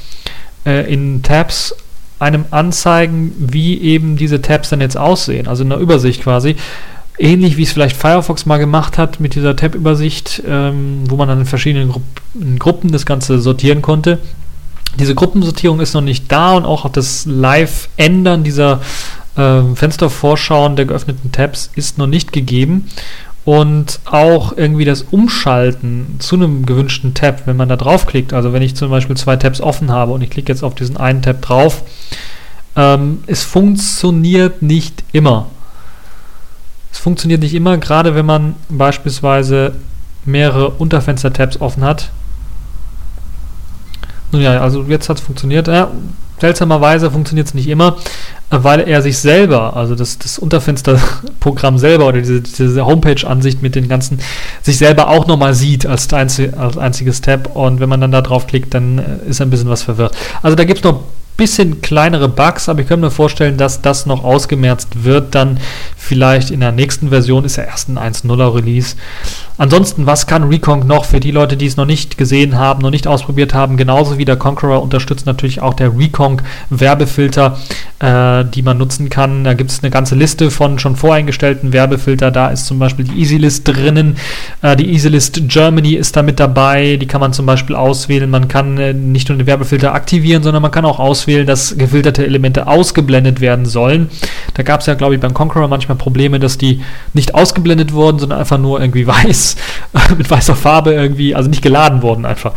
äh, 0.66 0.92
in 0.92 1.22
Tabs 1.22 1.76
einem 2.20 2.46
anzeigen, 2.52 3.34
wie 3.38 3.80
eben 3.80 4.18
diese 4.18 4.42
Tabs 4.42 4.70
dann 4.70 4.82
jetzt 4.82 4.98
aussehen. 4.98 5.48
Also 5.48 5.64
in 5.64 5.70
der 5.70 5.80
Übersicht 5.80 6.24
quasi 6.24 6.56
ähnlich 7.18 7.58
wie 7.58 7.64
es 7.64 7.72
vielleicht 7.72 7.98
Firefox 7.98 8.46
mal 8.46 8.58
gemacht 8.58 8.98
hat 8.98 9.20
mit 9.20 9.36
dieser 9.36 9.56
Tab-Übersicht, 9.56 10.44
ähm, 10.48 11.04
wo 11.10 11.16
man 11.16 11.28
dann 11.28 11.40
in 11.40 11.46
verschiedenen 11.46 11.90
Gru 11.90 12.02
in 12.40 12.60
Gruppen 12.60 12.92
das 12.92 13.06
Ganze 13.06 13.40
sortieren 13.40 13.82
konnte. 13.82 14.20
Diese 15.00 15.16
Gruppensortierung 15.16 15.80
ist 15.80 15.94
noch 15.94 16.02
nicht 16.02 16.32
da 16.32 16.54
und 16.54 16.66
auch 16.66 16.90
das 16.90 17.26
Live-Ändern 17.26 18.44
dieser 18.44 18.82
äh, 19.36 19.62
Fenstervorschauen 19.76 20.76
der 20.76 20.86
geöffneten 20.86 21.32
Tabs 21.32 21.72
ist 21.76 21.98
noch 21.98 22.08
nicht 22.08 22.32
gegeben. 22.32 22.90
Und 23.48 24.02
auch 24.04 24.58
irgendwie 24.58 24.84
das 24.84 25.04
Umschalten 25.04 26.18
zu 26.20 26.36
einem 26.36 26.66
gewünschten 26.66 27.14
Tab, 27.14 27.44
wenn 27.48 27.56
man 27.56 27.70
da 27.70 27.78
draufklickt, 27.78 28.34
also 28.34 28.52
wenn 28.52 28.62
ich 28.62 28.76
zum 28.76 28.90
Beispiel 28.90 29.16
zwei 29.16 29.38
Tabs 29.38 29.62
offen 29.62 29.90
habe 29.90 30.12
und 30.12 30.22
ich 30.22 30.30
klicke 30.30 30.52
jetzt 30.52 30.64
auf 30.64 30.76
diesen 30.76 30.98
einen 30.98 31.22
Tab 31.22 31.42
drauf, 31.42 31.84
ähm, 32.76 33.24
es 33.26 33.46
funktioniert 33.46 34.62
nicht 34.62 35.02
immer. 35.14 35.46
Es 36.92 37.00
funktioniert 37.00 37.40
nicht 37.40 37.54
immer, 37.54 37.78
gerade 37.78 38.16
wenn 38.16 38.26
man 38.26 38.56
beispielsweise 38.68 39.76
mehrere 40.26 40.72
Unterfenster-Tabs 40.72 41.62
offen 41.62 41.86
hat. 41.86 42.10
Nun 44.34 44.42
ja, 44.42 44.60
also 44.60 44.84
jetzt 44.90 45.08
hat 45.08 45.20
es 45.20 45.24
funktioniert. 45.24 45.70
Ja, 45.70 45.90
seltsamerweise 46.40 47.12
funktioniert 47.12 47.48
es 47.48 47.54
nicht 47.54 47.68
immer, 47.68 47.98
weil 48.50 48.82
er 48.82 49.02
sich 49.02 49.18
selber, 49.18 49.76
also 49.76 49.96
das, 49.96 50.20
das 50.20 50.40
Unterfensterprogramm 50.40 51.78
selber 51.78 52.08
oder 52.08 52.20
diese, 52.20 52.42
diese 52.42 52.86
Homepage-Ansicht 52.86 53.62
mit 53.62 53.76
den 53.76 53.90
ganzen, 53.90 54.20
sich 54.62 54.78
selber 54.78 55.10
auch 55.10 55.28
nochmal 55.28 55.54
sieht 55.54 55.86
als, 55.86 56.12
einzig, 56.14 56.58
als 56.58 56.78
einziges 56.78 57.22
Tab 57.22 57.56
und 57.56 57.80
wenn 57.80 57.90
man 57.90 58.02
dann 58.02 58.12
da 58.12 58.22
draufklickt, 58.22 58.74
dann 58.74 59.00
äh, 59.00 59.30
ist 59.30 59.42
ein 59.42 59.50
bisschen 59.50 59.70
was 59.70 59.84
verwirrt. 59.84 60.16
Also 60.42 60.56
da 60.56 60.64
gibt 60.64 60.80
es 60.80 60.84
noch 60.84 61.04
bisschen 61.38 61.82
kleinere 61.82 62.28
Bugs, 62.28 62.68
aber 62.68 62.82
ich 62.82 62.88
kann 62.88 63.00
mir 63.00 63.12
vorstellen, 63.12 63.58
dass 63.58 63.82
das 63.82 64.06
noch 64.08 64.24
ausgemerzt 64.24 65.04
wird. 65.04 65.36
Dann 65.36 65.60
vielleicht 65.96 66.50
in 66.50 66.60
der 66.60 66.72
nächsten 66.72 67.10
Version 67.10 67.46
ist 67.46 67.56
ja 67.56 67.64
erst 67.64 67.90
ein 67.90 68.00
1.0er 68.00 68.56
Release. 68.56 68.96
Ansonsten, 69.58 70.06
was 70.06 70.28
kann 70.28 70.44
Recon 70.44 70.86
noch 70.86 71.06
für 71.06 71.20
die 71.20 71.32
Leute, 71.32 71.58
die 71.58 71.66
es 71.66 71.78
noch 71.78 71.86
nicht 71.86 72.18
gesehen 72.18 72.58
haben, 72.58 72.82
noch 72.82 72.92
nicht 72.92 73.08
ausprobiert 73.08 73.56
haben? 73.56 73.76
Genauso 73.76 74.20
wie 74.20 74.26
der 74.26 74.36
Conqueror 74.36 74.84
unterstützt 74.84 75.26
natürlich 75.26 75.62
auch 75.62 75.74
der 75.74 75.98
Recon 75.98 76.42
Werbefilter, 76.70 77.58
äh, 78.00 78.46
die 78.46 78.62
man 78.62 78.78
nutzen 78.78 79.10
kann. 79.10 79.44
Da 79.44 79.56
gibt 79.56 79.72
es 79.72 79.82
eine 79.82 79.90
ganze 79.90 80.14
Liste 80.14 80.52
von 80.52 80.78
schon 80.78 80.96
voreingestellten 80.96 81.74
Werbefilter. 81.74 82.30
Da 82.30 82.50
ist 82.50 82.68
zum 82.68 82.78
Beispiel 82.78 83.06
die 83.06 83.20
EasyList 83.20 83.68
drinnen. 83.68 84.18
Äh, 84.62 84.76
die 84.76 84.94
EasyList 84.94 85.48
Germany 85.48 85.94
ist 85.94 86.16
da 86.16 86.22
mit 86.22 86.40
dabei. 86.40 86.98
Die 86.98 87.08
kann 87.08 87.22
man 87.22 87.34
zum 87.34 87.48
Beispiel 87.48 87.76
auswählen. 87.76 88.30
Man 88.30 88.48
kann 88.48 88.78
äh, 88.78 88.94
nicht 88.94 89.30
nur 89.30 89.40
den 89.40 89.48
Werbefilter 89.48 89.96
aktivieren, 89.96 90.44
sondern 90.44 90.62
man 90.62 90.72
kann 90.72 90.86
auch 90.86 91.00
auswählen, 91.00 91.48
dass 91.48 91.76
gefilterte 91.76 92.24
Elemente 92.24 92.68
ausgeblendet 92.68 93.42
werden 93.42 93.66
sollen. 93.66 94.10
Da 94.54 94.62
gab 94.62 94.82
es 94.82 94.86
ja, 94.86 94.94
glaube 94.94 95.16
ich, 95.16 95.22
beim 95.22 95.34
Conqueror 95.34 95.68
manchmal 95.68 95.98
Probleme, 95.98 96.40
dass 96.40 96.60
die 96.60 96.82
nicht 97.14 97.34
ausgeblendet 97.34 97.94
wurden, 97.94 98.20
sondern 98.20 98.38
einfach 98.38 98.60
nur 98.60 98.80
irgendwie 98.80 99.08
weiß 99.08 99.47
mit 100.18 100.30
weißer 100.30 100.56
Farbe 100.56 100.94
irgendwie, 100.94 101.36
also 101.36 101.50
nicht 101.50 101.62
geladen 101.62 102.02
worden 102.02 102.26
einfach. 102.26 102.54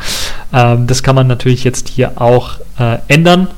Ähm, 0.53 0.87
das 0.87 1.03
kann 1.03 1.15
man 1.15 1.27
natürlich 1.27 1.65
jetzt 1.65 1.89
hier 1.89 2.21
auch 2.21 2.59
äh, 2.79 2.99
ändern. 3.09 3.49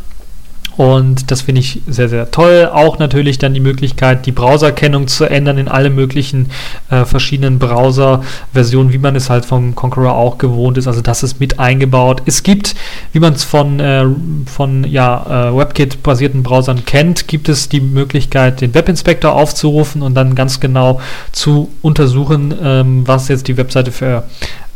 Und 0.77 1.31
das 1.31 1.43
finde 1.43 1.61
ich 1.61 1.83
sehr, 1.87 2.09
sehr 2.09 2.31
toll. 2.31 2.71
Auch 2.73 2.99
natürlich 2.99 3.39
dann 3.39 3.55
die 3.55 3.61
Möglichkeit, 3.61 4.27
die 4.27 4.33
Browserkennung 4.33 5.07
zu 5.07 5.25
ändern 5.25 5.59
in 5.59 5.69
alle 5.69 5.91
möglichen 5.91 6.51
äh, 6.91 7.05
verschiedenen 7.05 7.59
Browser-Versionen, 7.59 8.93
wie 8.93 8.99
man 8.99 9.17
es 9.17 9.29
halt 9.29 9.45
vom 9.45 9.75
Conqueror 9.75 10.15
auch 10.15 10.39
gewohnt 10.39 10.79
ist. 10.79 10.87
Also 10.87 11.03
das 11.03 11.23
ist 11.23 11.41
mit 11.41 11.59
eingebaut. 11.59 12.23
Es 12.27 12.43
gibt, 12.43 12.75
wie 13.13 13.21
man 13.21 13.35
es 13.35 13.45
von, 13.45 13.81
äh, 13.81 14.07
von 14.47 14.85
ja, 14.85 15.51
äh, 15.51 15.57
WebKit-basierten 15.57 16.43
Browsern 16.43 16.85
kennt, 16.85 17.29
gibt 17.29 17.49
es 17.49 17.69
die 17.69 17.81
Möglichkeit, 17.81 18.61
den 18.61 18.75
Webinspektor 18.75 19.35
aufzurufen 19.35 20.03
und 20.03 20.15
dann 20.15 20.35
ganz 20.35 20.61
genau 20.61 21.01
zu 21.33 21.71
untersuchen, 21.83 22.55
ähm, 22.63 23.03
was 23.07 23.29
jetzt 23.29 23.49
die 23.49 23.57
Webseite 23.57 23.93
für 23.93 24.25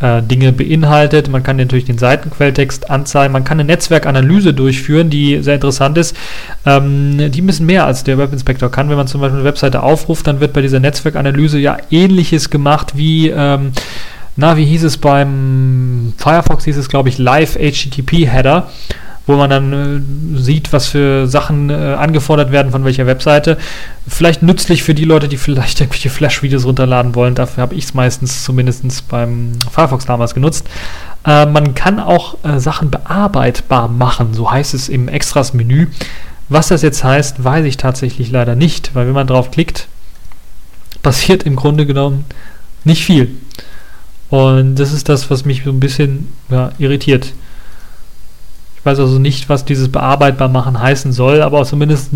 äh, 0.00 0.22
Dinge 0.22 0.52
beinhaltet. 0.52 1.28
Man 1.28 1.42
kann 1.42 1.56
natürlich 1.56 1.84
den 1.84 1.98
Seitenquelltext 1.98 2.90
anzeigen. 2.90 3.32
Man 3.32 3.44
kann 3.44 3.58
eine 3.58 3.66
Netzwerkanalyse 3.66 4.54
durchführen, 4.54 5.10
die 5.10 5.42
sehr 5.42 5.54
interessant 5.54 5.98
ist. 5.98 6.16
Ähm, 6.64 7.30
die 7.30 7.42
müssen 7.42 7.66
mehr 7.66 7.86
als 7.86 8.04
der 8.04 8.18
Webinspektor 8.18 8.70
kann. 8.70 8.88
Wenn 8.88 8.96
man 8.96 9.06
zum 9.06 9.20
Beispiel 9.20 9.38
eine 9.38 9.48
Webseite 9.48 9.82
aufruft, 9.82 10.26
dann 10.26 10.40
wird 10.40 10.52
bei 10.52 10.62
dieser 10.62 10.80
Netzwerkanalyse 10.80 11.58
ja 11.58 11.78
ähnliches 11.90 12.50
gemacht 12.50 12.92
wie 12.96 13.30
ähm, 13.30 13.72
na, 14.38 14.58
wie 14.58 14.66
hieß 14.66 14.84
es 14.84 14.98
beim 14.98 16.12
Firefox, 16.18 16.66
hieß 16.66 16.76
es, 16.76 16.90
glaube 16.90 17.08
ich, 17.08 17.16
Live 17.16 17.54
HTTP 17.54 18.26
Header 18.26 18.68
wo 19.26 19.34
man 19.34 19.50
dann 19.50 19.72
äh, 19.72 20.38
sieht, 20.40 20.72
was 20.72 20.86
für 20.88 21.26
Sachen 21.26 21.68
äh, 21.68 21.74
angefordert 21.74 22.52
werden 22.52 22.70
von 22.70 22.84
welcher 22.84 23.06
Webseite. 23.06 23.58
Vielleicht 24.06 24.42
nützlich 24.42 24.84
für 24.84 24.94
die 24.94 25.04
Leute, 25.04 25.28
die 25.28 25.36
vielleicht 25.36 25.80
irgendwelche 25.80 26.10
Flash-Videos 26.10 26.64
runterladen 26.64 27.14
wollen. 27.14 27.34
Dafür 27.34 27.62
habe 27.62 27.74
ich 27.74 27.84
es 27.84 27.94
meistens 27.94 28.44
zumindest 28.44 29.08
beim 29.08 29.52
Firefox 29.70 30.06
damals 30.06 30.34
genutzt. 30.34 30.68
Äh, 31.26 31.46
man 31.46 31.74
kann 31.74 31.98
auch 31.98 32.36
äh, 32.44 32.60
Sachen 32.60 32.90
bearbeitbar 32.90 33.88
machen, 33.88 34.32
so 34.32 34.50
heißt 34.50 34.74
es 34.74 34.88
im 34.88 35.08
Extras-Menü. 35.08 35.88
Was 36.48 36.68
das 36.68 36.82
jetzt 36.82 37.02
heißt, 37.02 37.42
weiß 37.42 37.64
ich 37.66 37.76
tatsächlich 37.76 38.30
leider 38.30 38.54
nicht, 38.54 38.94
weil 38.94 39.06
wenn 39.06 39.14
man 39.14 39.26
drauf 39.26 39.50
klickt, 39.50 39.88
passiert 41.02 41.42
im 41.42 41.56
Grunde 41.56 41.86
genommen 41.86 42.24
nicht 42.84 43.04
viel. 43.04 43.30
Und 44.30 44.76
das 44.76 44.92
ist 44.92 45.08
das, 45.08 45.28
was 45.30 45.44
mich 45.44 45.64
so 45.64 45.70
ein 45.70 45.80
bisschen 45.80 46.32
ja, 46.48 46.70
irritiert 46.78 47.32
weiß 48.86 49.00
also 49.00 49.18
nicht, 49.18 49.48
was 49.48 49.64
dieses 49.64 49.90
bearbeitbar 49.90 50.48
machen 50.48 50.80
heißen 50.80 51.12
soll, 51.12 51.42
aber 51.42 51.64
zumindest 51.64 52.10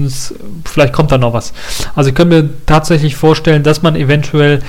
vielleicht 0.64 0.92
kommt 0.92 1.12
da 1.12 1.18
noch 1.18 1.32
was. 1.32 1.52
Also 1.94 2.10
ich 2.10 2.16
könnte 2.16 2.42
mir 2.42 2.50
tatsächlich 2.66 3.16
vorstellen, 3.16 3.62
dass 3.62 3.82
man 3.82 3.96
eventuell 3.96 4.60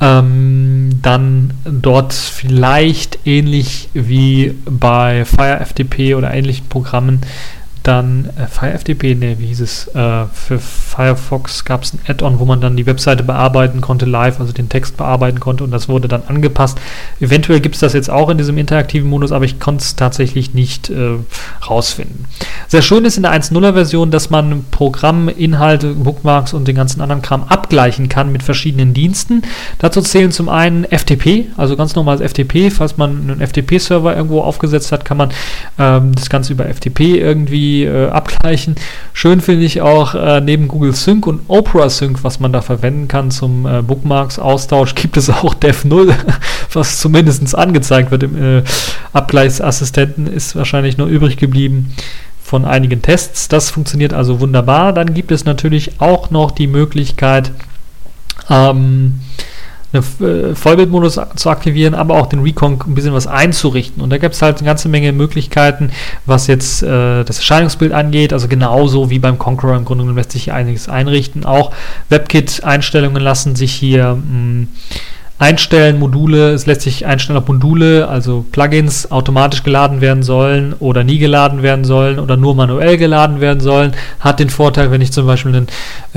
ähm, 0.00 0.98
dann 1.02 1.54
dort 1.64 2.12
vielleicht 2.12 3.20
ähnlich 3.24 3.88
wie 3.94 4.54
bei 4.64 5.24
FireFTP 5.24 6.14
oder 6.16 6.34
ähnlichen 6.34 6.68
Programmen 6.68 7.20
dann 7.84 8.30
äh, 8.36 8.46
FireFTP, 8.46 9.14
ne, 9.14 9.38
wie 9.38 9.46
hieß 9.46 9.60
es? 9.60 9.88
Äh, 9.88 10.24
für 10.32 10.58
Firefox 10.58 11.66
gab 11.66 11.82
es 11.82 11.92
ein 11.92 12.00
Add-on, 12.08 12.38
wo 12.38 12.46
man 12.46 12.60
dann 12.62 12.76
die 12.76 12.86
Webseite 12.86 13.22
bearbeiten 13.22 13.82
konnte, 13.82 14.06
live, 14.06 14.40
also 14.40 14.52
den 14.52 14.70
Text 14.70 14.96
bearbeiten 14.96 15.38
konnte 15.38 15.64
und 15.64 15.70
das 15.70 15.86
wurde 15.86 16.08
dann 16.08 16.22
angepasst. 16.26 16.80
Eventuell 17.20 17.60
gibt 17.60 17.74
es 17.74 17.82
das 17.82 17.92
jetzt 17.92 18.08
auch 18.08 18.30
in 18.30 18.38
diesem 18.38 18.56
interaktiven 18.56 19.08
Modus, 19.08 19.32
aber 19.32 19.44
ich 19.44 19.60
konnte 19.60 19.82
es 19.82 19.96
tatsächlich 19.96 20.54
nicht 20.54 20.88
äh, 20.88 21.18
rausfinden. 21.68 22.24
Sehr 22.68 22.80
schön 22.80 23.04
ist 23.04 23.18
in 23.18 23.22
der 23.24 23.32
1.0er 23.32 23.74
Version, 23.74 24.10
dass 24.10 24.30
man 24.30 24.64
Programminhalte, 24.70 25.92
Bookmarks 25.92 26.54
und 26.54 26.66
den 26.66 26.76
ganzen 26.76 27.02
anderen 27.02 27.20
Kram 27.20 27.44
abgleichen 27.44 28.08
kann 28.08 28.32
mit 28.32 28.42
verschiedenen 28.42 28.94
Diensten. 28.94 29.42
Dazu 29.78 30.00
zählen 30.00 30.32
zum 30.32 30.48
einen 30.48 30.84
FTP, 30.84 31.48
also 31.58 31.76
ganz 31.76 31.94
normales 31.94 32.22
FTP. 32.22 32.70
Falls 32.70 32.96
man 32.96 33.30
einen 33.30 33.46
FTP-Server 33.46 34.16
irgendwo 34.16 34.40
aufgesetzt 34.40 34.90
hat, 34.90 35.04
kann 35.04 35.18
man 35.18 35.32
ähm, 35.78 36.14
das 36.14 36.30
Ganze 36.30 36.54
über 36.54 36.64
FTP 36.64 37.18
irgendwie 37.18 37.73
äh, 37.82 38.08
abgleichen. 38.08 38.76
Schön 39.12 39.40
finde 39.40 39.64
ich 39.64 39.80
auch 39.80 40.14
äh, 40.14 40.40
neben 40.40 40.68
Google 40.68 40.94
Sync 40.94 41.26
und 41.26 41.40
Opera 41.48 41.90
Sync, 41.90 42.22
was 42.22 42.38
man 42.38 42.52
da 42.52 42.62
verwenden 42.62 43.08
kann 43.08 43.32
zum 43.32 43.66
äh, 43.66 43.82
Bookmarks-Austausch, 43.82 44.94
gibt 44.94 45.16
es 45.16 45.28
auch 45.28 45.54
Dev0, 45.54 46.14
was 46.72 46.98
zumindest 46.98 47.54
angezeigt 47.54 48.10
wird 48.12 48.22
im 48.22 48.58
äh, 48.58 48.62
Abgleichsassistenten, 49.12 50.26
ist 50.26 50.54
wahrscheinlich 50.54 50.96
nur 50.96 51.08
übrig 51.08 51.36
geblieben 51.36 51.94
von 52.42 52.64
einigen 52.64 53.02
Tests. 53.02 53.48
Das 53.48 53.70
funktioniert 53.70 54.12
also 54.12 54.40
wunderbar. 54.40 54.92
Dann 54.92 55.14
gibt 55.14 55.32
es 55.32 55.44
natürlich 55.44 56.00
auch 56.00 56.30
noch 56.30 56.52
die 56.52 56.66
Möglichkeit, 56.68 57.50
ähm, 58.50 59.20
einen 59.94 60.50
äh, 60.50 60.54
Vollbildmodus 60.54 61.20
zu 61.36 61.50
aktivieren, 61.50 61.94
aber 61.94 62.14
auch 62.14 62.26
den 62.26 62.40
Recon 62.40 62.78
ein 62.86 62.94
bisschen 62.94 63.14
was 63.14 63.26
einzurichten. 63.26 64.02
Und 64.02 64.10
da 64.10 64.18
gibt 64.18 64.34
es 64.34 64.42
halt 64.42 64.58
eine 64.58 64.66
ganze 64.66 64.88
Menge 64.88 65.12
Möglichkeiten, 65.12 65.90
was 66.26 66.46
jetzt 66.46 66.82
äh, 66.82 67.24
das 67.24 67.38
Erscheinungsbild 67.38 67.92
angeht. 67.92 68.32
Also 68.32 68.48
genauso 68.48 69.10
wie 69.10 69.18
beim 69.18 69.38
Conqueror 69.38 69.76
im 69.76 69.84
Grunde 69.84 70.04
genommen 70.04 70.18
lässt 70.18 70.32
sich 70.32 70.44
hier 70.44 70.54
einiges 70.54 70.88
einrichten. 70.88 71.44
Auch 71.44 71.72
WebKit-Einstellungen 72.08 73.22
lassen 73.22 73.56
sich 73.56 73.72
hier 73.72 74.14
mh, 74.14 74.22
mm, 74.22 74.68
einstellen, 75.44 75.98
Module, 75.98 76.52
es 76.52 76.64
lässt 76.64 76.80
sich 76.80 77.04
einstellen, 77.04 77.36
ob 77.36 77.48
Module, 77.48 78.08
also 78.08 78.46
Plugins 78.50 79.10
automatisch 79.10 79.62
geladen 79.62 80.00
werden 80.00 80.22
sollen 80.22 80.72
oder 80.78 81.04
nie 81.04 81.18
geladen 81.18 81.62
werden 81.62 81.84
sollen 81.84 82.18
oder 82.18 82.38
nur 82.38 82.54
manuell 82.54 82.96
geladen 82.96 83.42
werden 83.42 83.60
sollen. 83.60 83.92
Hat 84.20 84.40
den 84.40 84.48
Vorteil, 84.48 84.90
wenn 84.90 85.02
ich 85.02 85.12
zum 85.12 85.26
Beispiel 85.26 85.54
ein 85.54 85.68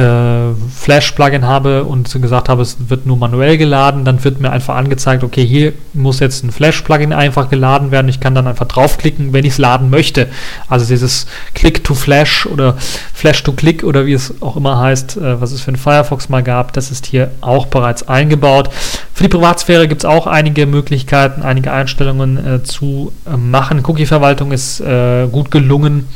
äh, 0.02 0.56
Flash-Plugin 0.74 1.46
habe 1.46 1.84
und 1.84 2.10
gesagt 2.22 2.48
habe, 2.48 2.62
es 2.62 2.78
wird 2.88 3.06
nur 3.06 3.18
manuell 3.18 3.58
geladen, 3.58 4.06
dann 4.06 4.24
wird 4.24 4.40
mir 4.40 4.50
einfach 4.50 4.76
angezeigt, 4.76 5.26
okay, 5.26 5.46
hier 5.46 5.74
muss 5.94 6.22
jetzt 6.22 6.46
ein 6.46 6.52
Flash-Plugin 6.52 7.12
einfach 7.12 7.50
geladen 7.50 7.92
werden. 7.92 8.08
Ich 8.08 8.22
kann 8.22 8.34
dann 8.34 8.48
einfach 8.48 8.68
draufklicken, 8.68 9.34
wenn 9.34 9.44
ich 9.44 9.54
es 9.54 9.58
laden 9.58 9.90
möchte. 9.90 10.28
Also 10.70 10.86
dieses 10.86 11.28
Click 11.54 11.84
to 11.84 11.96
Flash 11.96 12.46
oder 12.46 12.78
Flash 13.14 13.44
to 13.44 13.52
Click 13.52 13.84
oder 13.84 14.06
wie 14.06 14.14
es 14.14 14.36
auch 14.42 14.56
immer 14.56 14.80
heißt, 14.80 15.18
äh, 15.18 15.42
was 15.42 15.52
es 15.52 15.60
für 15.60 15.68
einen 15.68 15.78
Firefox 15.78 16.30
mal 16.30 16.44
gab, 16.44 16.72
das 16.72 16.92
ist 16.92 17.06
hier 17.06 17.32
auch 17.42 17.66
bereits 17.66 18.08
eingebaut. 18.08 18.70
Für 19.18 19.24
die 19.24 19.30
Privatsphäre 19.30 19.88
gibt 19.88 20.02
es 20.02 20.06
auch 20.06 20.28
einige 20.28 20.68
Möglichkeiten, 20.68 21.42
einige 21.42 21.72
Einstellungen 21.72 22.38
äh, 22.38 22.62
zu 22.62 23.12
äh, 23.26 23.36
machen. 23.36 23.84
Cookie-Verwaltung 23.84 24.52
ist 24.52 24.80
äh, 24.80 25.26
gut 25.26 25.50
gelungen, 25.50 26.08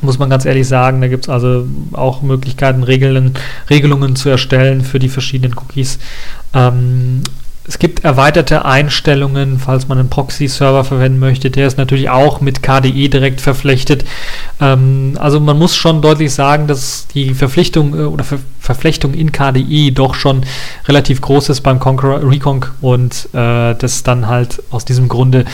muss 0.00 0.20
man 0.20 0.30
ganz 0.30 0.44
ehrlich 0.44 0.68
sagen. 0.68 1.00
Da 1.00 1.08
gibt 1.08 1.24
es 1.24 1.28
also 1.28 1.66
auch 1.90 2.22
Möglichkeiten, 2.22 2.84
Regeln, 2.84 3.34
Regelungen 3.68 4.14
zu 4.14 4.28
erstellen 4.28 4.82
für 4.82 5.00
die 5.00 5.08
verschiedenen 5.08 5.58
Cookies. 5.58 5.98
Ähm, 6.54 7.24
es 7.66 7.78
gibt 7.78 8.04
erweiterte 8.04 8.64
Einstellungen, 8.64 9.58
falls 9.58 9.86
man 9.86 9.98
einen 9.98 10.10
Proxy-Server 10.10 10.82
verwenden 10.84 11.18
möchte. 11.18 11.50
Der 11.50 11.66
ist 11.66 11.78
natürlich 11.78 12.10
auch 12.10 12.40
mit 12.40 12.62
KDE 12.62 13.08
direkt 13.08 13.40
verflechtet. 13.40 14.04
Ähm, 14.60 15.16
also 15.20 15.40
man 15.40 15.58
muss 15.58 15.76
schon 15.76 16.02
deutlich 16.02 16.32
sagen, 16.32 16.66
dass 16.66 17.06
die 17.08 17.34
Verpflichtung 17.34 17.94
äh, 17.98 18.02
oder 18.04 18.24
Ver 18.24 18.38
Verflechtung 18.62 19.14
in 19.14 19.32
KDE 19.32 19.90
doch 19.90 20.14
schon 20.14 20.42
relativ 20.86 21.20
groß 21.22 21.48
ist 21.48 21.62
beim 21.62 21.80
Conqueror 21.80 22.28
Recon 22.30 22.64
und 22.80 23.28
äh, 23.32 23.74
das 23.74 24.02
dann 24.04 24.28
halt 24.28 24.62
aus 24.70 24.84
diesem 24.84 25.08
Grunde 25.08 25.44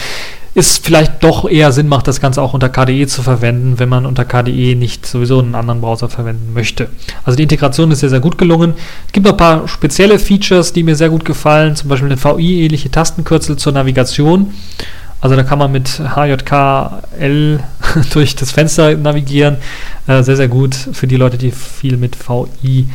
es 0.57 0.79
vielleicht 0.79 1.23
doch 1.23 1.47
eher 1.49 1.71
Sinn 1.71 1.87
macht, 1.87 2.09
das 2.09 2.19
Ganze 2.19 2.41
auch 2.41 2.55
unter 2.55 2.71
KDE 2.71 3.07
zu 3.07 3.23
verwenden, 3.23 3.79
wenn 3.79 3.91
man 3.91 4.07
unter 4.07 4.25
KDE 4.25 4.75
nicht 4.75 5.05
sowieso 5.05 5.41
einen 5.41 5.55
anderen 5.55 5.83
Browser 5.83 6.09
verwenden 6.09 6.55
möchte. 6.55 6.89
Also 7.25 7.37
die 7.37 7.43
Integration 7.43 7.91
ist 7.91 8.01
sehr, 8.01 8.09
sehr 8.09 8.21
gut 8.21 8.39
gelungen. 8.39 8.73
Es 9.07 9.13
gibt 9.13 9.27
noch 9.27 9.35
ein 9.35 9.37
paar 9.37 9.69
spezielle 9.69 10.19
Features, 10.19 10.73
die 10.73 10.83
mir 10.83 10.97
sehr 10.97 11.11
gut 11.11 11.27
gefallen, 11.27 11.77
zum 11.77 11.91
Beispiel 11.91 12.11
eine 12.11 12.23
VI-ähnliche 12.23 12.91
Tastenkürzel 12.91 13.57
zur 13.57 13.75
Navigation. 13.75 14.55
Also 15.21 15.37
da 15.37 15.43
kann 15.43 15.59
man 15.59 15.73
mit 15.73 16.01
HJKL 16.01 17.61
durch 18.15 18.35
das 18.35 18.51
Fenster 18.51 18.97
navigieren. 18.97 19.59
Äh, 20.07 20.23
sehr, 20.23 20.37
sehr 20.37 20.49
gut 20.49 20.75
für 20.75 21.07
die 21.07 21.17
Leute, 21.17 21.37
die 21.37 21.51
viel 21.51 21.99
mit 21.99 22.17
VI 22.17 22.89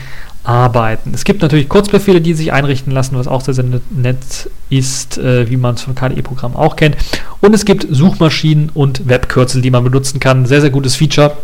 arbeiten. 0.43 1.11
Es 1.13 1.23
gibt 1.23 1.41
natürlich 1.41 1.69
Kurzbefehle, 1.69 2.21
die 2.21 2.33
sich 2.33 2.51
einrichten 2.51 2.91
lassen, 2.91 3.15
was 3.15 3.27
auch 3.27 3.41
sehr, 3.41 3.53
sehr 3.53 3.65
nett 3.91 4.49
ist, 4.69 5.17
äh, 5.17 5.49
wie 5.49 5.57
man 5.57 5.75
es 5.75 5.81
von 5.81 5.93
KDE-Programmen 5.93 6.55
auch 6.55 6.75
kennt. 6.75 6.97
Und 7.41 7.53
es 7.53 7.65
gibt 7.65 7.85
Suchmaschinen 7.89 8.69
und 8.73 9.07
Webkürzel, 9.07 9.61
die 9.61 9.71
man 9.71 9.83
benutzen 9.83 10.19
kann. 10.19 10.45
Sehr, 10.45 10.61
sehr 10.61 10.71
gutes 10.71 10.95
Feature. 10.95 11.37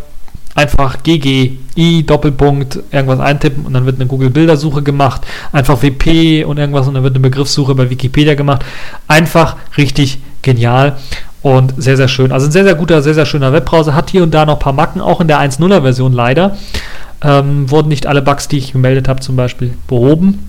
Einfach 0.54 1.04
GGI 1.04 2.02
Doppelpunkt 2.04 2.80
irgendwas 2.90 3.20
eintippen 3.20 3.64
und 3.64 3.74
dann 3.74 3.86
wird 3.86 3.96
eine 3.96 4.06
Google 4.06 4.30
Bildersuche 4.30 4.82
gemacht. 4.82 5.20
Einfach 5.52 5.82
WP 5.82 6.44
und 6.44 6.58
irgendwas 6.58 6.88
und 6.88 6.94
dann 6.94 7.04
wird 7.04 7.14
eine 7.14 7.22
Begriffssuche 7.22 7.76
bei 7.76 7.88
Wikipedia 7.90 8.34
gemacht. 8.34 8.64
Einfach 9.06 9.56
richtig 9.76 10.18
genial 10.42 10.96
und 11.42 11.74
sehr, 11.76 11.96
sehr 11.96 12.08
schön. 12.08 12.32
Also 12.32 12.46
ein 12.46 12.52
sehr, 12.52 12.64
sehr 12.64 12.74
guter, 12.74 13.02
sehr, 13.02 13.14
sehr 13.14 13.26
schöner 13.26 13.52
Webbrowser. 13.52 13.94
Hat 13.94 14.10
hier 14.10 14.24
und 14.24 14.34
da 14.34 14.44
noch 14.44 14.54
ein 14.54 14.58
paar 14.58 14.72
Macken, 14.72 15.00
auch 15.00 15.20
in 15.20 15.28
der 15.28 15.38
1.0er 15.38 15.82
Version 15.82 16.12
leider. 16.12 16.56
Ähm, 17.22 17.70
wurden 17.70 17.88
nicht 17.88 18.06
alle 18.06 18.22
Bugs, 18.22 18.48
die 18.48 18.58
ich 18.58 18.72
gemeldet 18.72 19.08
habe, 19.08 19.20
zum 19.20 19.36
Beispiel 19.36 19.74
behoben. 19.86 20.48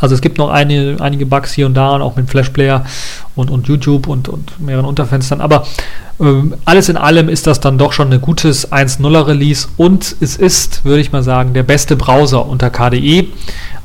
Also 0.00 0.14
es 0.14 0.20
gibt 0.20 0.38
noch 0.38 0.50
eine, 0.50 0.96
einige 1.00 1.26
Bugs 1.26 1.52
hier 1.52 1.66
und 1.66 1.74
da 1.74 1.90
und 1.96 2.02
auch 2.02 2.16
mit 2.16 2.30
Flashplayer 2.30 2.84
und, 3.34 3.50
und 3.50 3.66
YouTube 3.66 4.06
und, 4.06 4.28
und 4.28 4.60
mehreren 4.60 4.84
Unterfenstern. 4.84 5.40
Aber 5.40 5.66
ähm, 6.20 6.54
alles 6.64 6.88
in 6.88 6.96
allem 6.96 7.28
ist 7.28 7.46
das 7.46 7.60
dann 7.60 7.78
doch 7.78 7.92
schon 7.92 8.12
ein 8.12 8.20
gutes 8.20 8.70
1.0er 8.70 9.26
Release 9.26 9.68
und 9.76 10.16
es 10.20 10.36
ist, 10.36 10.84
würde 10.84 11.00
ich 11.00 11.12
mal 11.12 11.22
sagen, 11.22 11.52
der 11.52 11.62
beste 11.64 11.96
Browser 11.96 12.46
unter 12.46 12.70
KDE. 12.70 13.28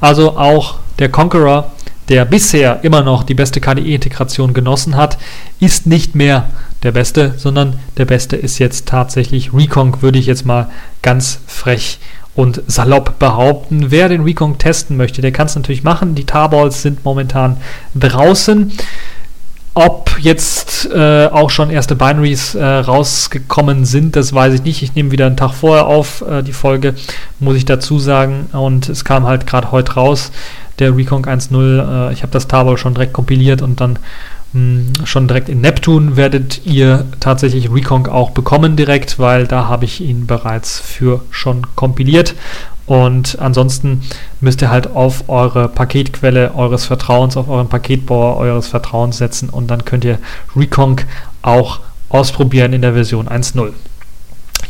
Also 0.01 0.37
auch 0.37 0.75
der 0.99 1.09
Conqueror 1.09 1.71
der 2.09 2.25
bisher 2.25 2.83
immer 2.83 3.01
noch 3.01 3.23
die 3.23 3.33
beste 3.33 3.61
KDE-Integration 3.61 4.53
genossen 4.53 4.95
hat, 4.95 5.17
ist 5.59 5.87
nicht 5.87 6.15
mehr 6.15 6.49
der 6.83 6.91
beste, 6.91 7.33
sondern 7.37 7.79
der 7.97 8.05
beste 8.05 8.35
ist 8.35 8.59
jetzt 8.59 8.87
tatsächlich 8.87 9.53
Recon, 9.53 10.01
würde 10.01 10.19
ich 10.19 10.25
jetzt 10.25 10.45
mal 10.45 10.69
ganz 11.01 11.39
frech 11.47 11.99
und 12.35 12.61
salopp 12.67 13.19
behaupten. 13.19 13.91
Wer 13.91 14.09
den 14.09 14.23
Recon 14.23 14.57
testen 14.57 14.97
möchte, 14.97 15.21
der 15.21 15.31
kann 15.31 15.47
es 15.47 15.55
natürlich 15.55 15.83
machen. 15.83 16.15
Die 16.15 16.25
Tarballs 16.25 16.81
sind 16.81 17.05
momentan 17.05 17.57
draußen. 17.95 18.73
Ob 19.75 20.19
jetzt 20.19 20.87
äh, 20.93 21.27
auch 21.27 21.49
schon 21.49 21.71
erste 21.71 21.95
Binaries 21.95 22.53
äh, 22.53 22.63
rausgekommen 22.63 23.85
sind, 23.85 24.15
das 24.15 24.31
weiß 24.31 24.53
ich 24.53 24.63
nicht. 24.63 24.83
Ich 24.83 24.93
nehme 24.93 25.11
wieder 25.11 25.25
einen 25.25 25.37
Tag 25.37 25.53
vorher 25.53 25.87
auf 25.87 26.21
äh, 26.21 26.43
die 26.43 26.53
Folge, 26.53 26.93
muss 27.39 27.55
ich 27.55 27.65
dazu 27.65 27.97
sagen. 27.97 28.49
Und 28.51 28.87
es 28.89 29.03
kam 29.03 29.25
halt 29.25 29.47
gerade 29.47 29.71
heute 29.71 29.93
raus 29.93 30.31
der 30.77 30.95
Recon 30.95 31.23
1.0. 31.23 32.09
Äh, 32.09 32.13
ich 32.13 32.21
habe 32.21 32.31
das 32.31 32.47
Tarball 32.47 32.77
schon 32.77 32.93
direkt 32.93 33.13
kompiliert 33.13 33.63
und 33.63 33.81
dann 33.81 33.97
mh, 34.53 35.05
schon 35.05 35.27
direkt 35.27 35.49
in 35.49 35.61
Neptune 35.61 36.15
werdet 36.17 36.65
ihr 36.65 37.05
tatsächlich 37.19 37.71
Recon 37.71 38.07
auch 38.07 38.29
bekommen 38.29 38.75
direkt, 38.75 39.17
weil 39.17 39.47
da 39.47 39.67
habe 39.67 39.85
ich 39.85 40.01
ihn 40.01 40.27
bereits 40.27 40.79
für 40.79 41.21
schon 41.31 41.65
kompiliert. 41.75 42.35
Und 42.85 43.39
ansonsten 43.39 44.01
müsst 44.41 44.61
ihr 44.61 44.69
halt 44.69 44.93
auf 44.93 45.29
eure 45.29 45.69
Paketquelle 45.69 46.53
eures 46.55 46.85
Vertrauens, 46.85 47.37
auf 47.37 47.47
euren 47.47 47.69
Paketbauer 47.69 48.37
eures 48.37 48.67
Vertrauens 48.67 49.17
setzen 49.17 49.49
und 49.49 49.67
dann 49.67 49.85
könnt 49.85 50.03
ihr 50.03 50.19
Recon 50.55 50.97
auch 51.41 51.79
ausprobieren 52.09 52.73
in 52.73 52.81
der 52.81 52.93
Version 52.93 53.27
1.0. 53.27 53.71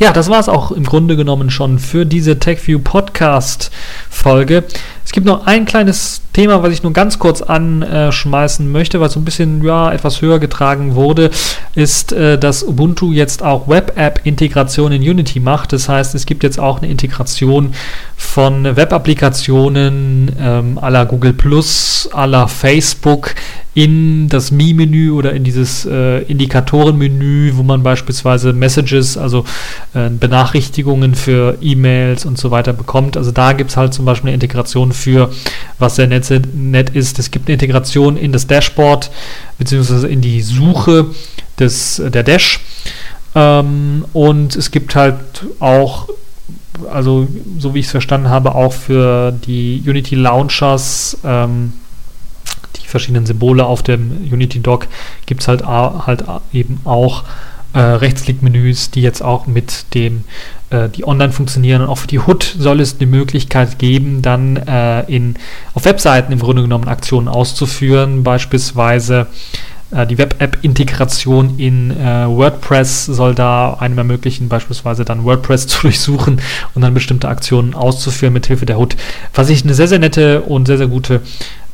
Ja, 0.00 0.12
das 0.12 0.28
war 0.28 0.40
es 0.40 0.48
auch 0.48 0.72
im 0.72 0.84
Grunde 0.84 1.16
genommen 1.16 1.50
schon 1.50 1.78
für 1.78 2.04
diese 2.04 2.40
TechView 2.40 2.80
Podcast 2.80 3.70
Folge. 4.10 4.64
Es 5.04 5.12
gibt 5.12 5.24
noch 5.24 5.46
ein 5.46 5.66
kleines 5.66 6.22
Thema, 6.32 6.64
was 6.64 6.72
ich 6.72 6.82
nur 6.82 6.92
ganz 6.92 7.20
kurz 7.20 7.42
anschmeißen 7.42 8.70
möchte, 8.70 9.00
was 9.00 9.12
so 9.12 9.20
ein 9.20 9.24
bisschen 9.24 9.62
ja, 9.62 9.92
etwas 9.92 10.20
höher 10.20 10.40
getragen 10.40 10.96
wurde, 10.96 11.30
ist, 11.76 12.12
äh, 12.12 12.38
dass 12.38 12.64
Ubuntu 12.64 13.12
jetzt 13.12 13.44
auch 13.44 13.68
Web-App-Integration 13.68 14.90
in 14.90 15.02
Unity 15.02 15.38
macht. 15.38 15.72
Das 15.72 15.88
heißt, 15.88 16.16
es 16.16 16.26
gibt 16.26 16.42
jetzt 16.42 16.58
auch 16.58 16.78
eine 16.78 16.90
Integration 16.90 17.74
von 18.16 18.64
Web-Applikationen 18.76 20.32
ähm, 20.40 20.80
la 20.82 21.04
Google 21.04 21.34
Plus, 21.34 22.08
la 22.12 22.48
Facebook 22.48 23.34
in 23.74 24.28
das 24.28 24.52
Mi-Menü 24.52 25.10
oder 25.10 25.32
in 25.32 25.42
dieses 25.42 25.84
äh, 25.84 26.20
Indikatoren-Menü, 26.22 27.52
wo 27.56 27.64
man 27.64 27.82
beispielsweise 27.82 28.52
Messages, 28.52 29.18
also 29.18 29.44
äh, 29.94 30.08
Benachrichtigungen 30.08 31.16
für 31.16 31.58
E-Mails 31.60 32.24
und 32.24 32.38
so 32.38 32.52
weiter 32.52 32.72
bekommt. 32.72 33.16
Also 33.16 33.32
da 33.32 33.52
gibt 33.52 33.70
es 33.70 33.76
halt 33.76 33.92
zum 33.92 34.04
Beispiel 34.04 34.28
eine 34.28 34.34
Integration 34.34 34.92
für, 34.92 35.30
was 35.80 35.96
sehr 35.96 36.06
nett, 36.06 36.30
nett 36.54 36.90
ist. 36.90 37.18
Es 37.18 37.32
gibt 37.32 37.48
eine 37.48 37.54
Integration 37.54 38.16
in 38.16 38.30
das 38.30 38.46
Dashboard 38.46 39.10
beziehungsweise 39.58 40.06
in 40.06 40.20
die 40.20 40.40
Suche 40.40 41.06
des, 41.58 42.00
der 42.04 42.22
Dash. 42.22 42.60
Ähm, 43.34 44.04
und 44.12 44.54
es 44.54 44.70
gibt 44.70 44.94
halt 44.94 45.16
auch 45.58 46.08
also 46.90 47.28
so 47.58 47.74
wie 47.74 47.78
ich 47.78 47.86
es 47.86 47.92
verstanden 47.92 48.28
habe, 48.28 48.54
auch 48.54 48.72
für 48.72 49.32
die 49.32 49.80
Unity 49.86 50.16
Launchers 50.16 51.16
ähm, 51.24 51.72
die 52.84 52.88
verschiedenen 52.88 53.26
Symbole 53.26 53.64
auf 53.64 53.82
dem 53.82 54.28
Unity 54.30 54.60
Dock 54.60 54.86
gibt 55.26 55.40
es 55.40 55.48
halt, 55.48 55.66
halt 55.66 56.24
eben 56.52 56.80
auch 56.84 57.24
äh, 57.72 57.80
Rechtsklickmenüs, 57.80 58.90
die 58.90 59.02
jetzt 59.02 59.22
auch 59.22 59.46
mit 59.46 59.94
dem, 59.94 60.24
äh, 60.70 60.88
die 60.88 61.06
online 61.06 61.32
funktionieren. 61.32 61.82
Und 61.82 61.88
auch 61.88 61.98
für 61.98 62.06
die 62.06 62.20
HUD 62.20 62.54
soll 62.58 62.80
es 62.80 62.98
die 62.98 63.06
Möglichkeit 63.06 63.78
geben, 63.78 64.22
dann 64.22 64.56
äh, 64.56 65.02
in, 65.02 65.34
auf 65.74 65.84
Webseiten 65.84 66.32
im 66.32 66.38
Grunde 66.38 66.62
genommen 66.62 66.86
Aktionen 66.86 67.26
auszuführen, 67.26 68.22
beispielsweise 68.22 69.26
äh, 69.90 70.06
die 70.06 70.18
Web-App-Integration 70.18 71.58
in 71.58 71.90
äh, 71.90 72.28
WordPress 72.28 73.06
soll 73.06 73.34
da 73.34 73.74
einem 73.74 73.98
ermöglichen, 73.98 74.48
beispielsweise 74.48 75.04
dann 75.04 75.24
WordPress 75.24 75.66
zu 75.66 75.82
durchsuchen 75.82 76.40
und 76.74 76.82
dann 76.82 76.94
bestimmte 76.94 77.28
Aktionen 77.28 77.74
auszuführen 77.74 78.32
mit 78.32 78.46
Hilfe 78.46 78.66
der 78.66 78.78
HUD. 78.78 78.96
Was 79.34 79.50
ich 79.50 79.64
eine 79.64 79.74
sehr, 79.74 79.88
sehr 79.88 79.98
nette 79.98 80.42
und 80.42 80.66
sehr, 80.66 80.78
sehr 80.78 80.88
gute 80.88 81.22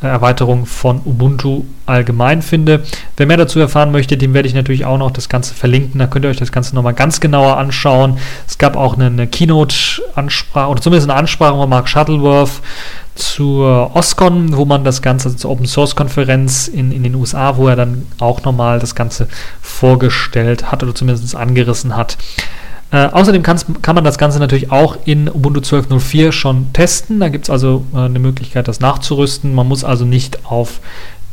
Erweiterung 0.09 0.67
von 0.67 1.01
Ubuntu 1.05 1.65
allgemein 1.85 2.43
finde. 2.43 2.85
Wer 3.17 3.27
mehr 3.27 3.37
dazu 3.37 3.61
erfahren 3.61 3.93
möchte, 3.93 4.17
dem 4.17 4.33
werde 4.33 4.49
ich 4.49 4.55
natürlich 4.55 4.85
auch 4.87 4.97
noch 4.97 5.11
das 5.11 5.29
Ganze 5.29 5.55
verlinken. 5.55 5.99
Da 5.99 6.07
könnt 6.07 6.25
ihr 6.25 6.31
euch 6.31 6.39
das 6.39 6.53
Ganze 6.53 6.75
nochmal 6.75 6.95
ganz 6.95 7.21
genauer 7.21 7.59
anschauen. 7.59 8.19
Es 8.49 8.57
gab 8.57 8.77
auch 8.77 8.95
eine, 8.95 9.07
eine 9.07 9.27
Keynote-Ansprache 9.27 10.71
oder 10.71 10.81
zumindest 10.81 11.11
eine 11.11 11.19
Ansprache 11.19 11.55
von 11.55 11.69
Mark 11.69 11.89
Shuttleworth 11.89 12.63
zur 13.15 13.95
OSCON, 13.95 14.57
wo 14.57 14.65
man 14.65 14.85
das 14.85 15.03
Ganze, 15.03 15.29
also 15.29 15.37
zur 15.37 15.51
Open 15.51 15.67
Source 15.67 15.95
Konferenz 15.95 16.69
in, 16.69 16.93
in 16.93 17.03
den 17.03 17.15
USA, 17.15 17.57
wo 17.57 17.69
er 17.69 17.77
dann 17.77 18.07
auch 18.19 18.43
nochmal 18.45 18.79
das 18.79 18.95
Ganze 18.95 19.29
vorgestellt 19.61 20.73
hat 20.73 20.83
oder 20.83 20.95
zumindest 20.95 21.37
angerissen 21.37 21.97
hat. 21.97 22.17
Äh, 22.93 23.07
außerdem 23.07 23.43
kann 23.43 23.95
man 23.95 24.05
das 24.05 24.18
Ganze 24.18 24.41
natürlich 24.41 24.72
auch 24.72 24.99
in 25.05 25.28
Ubuntu 25.28 25.61
12.04 25.61 26.32
schon 26.32 26.72
testen. 26.72 27.20
Da 27.20 27.28
gibt 27.28 27.45
es 27.45 27.51
also 27.51 27.84
äh, 27.95 27.99
eine 27.99 28.18
Möglichkeit, 28.18 28.66
das 28.66 28.80
nachzurüsten. 28.80 29.55
Man 29.55 29.68
muss 29.68 29.84
also 29.84 30.05
nicht 30.05 30.45
auf 30.45 30.80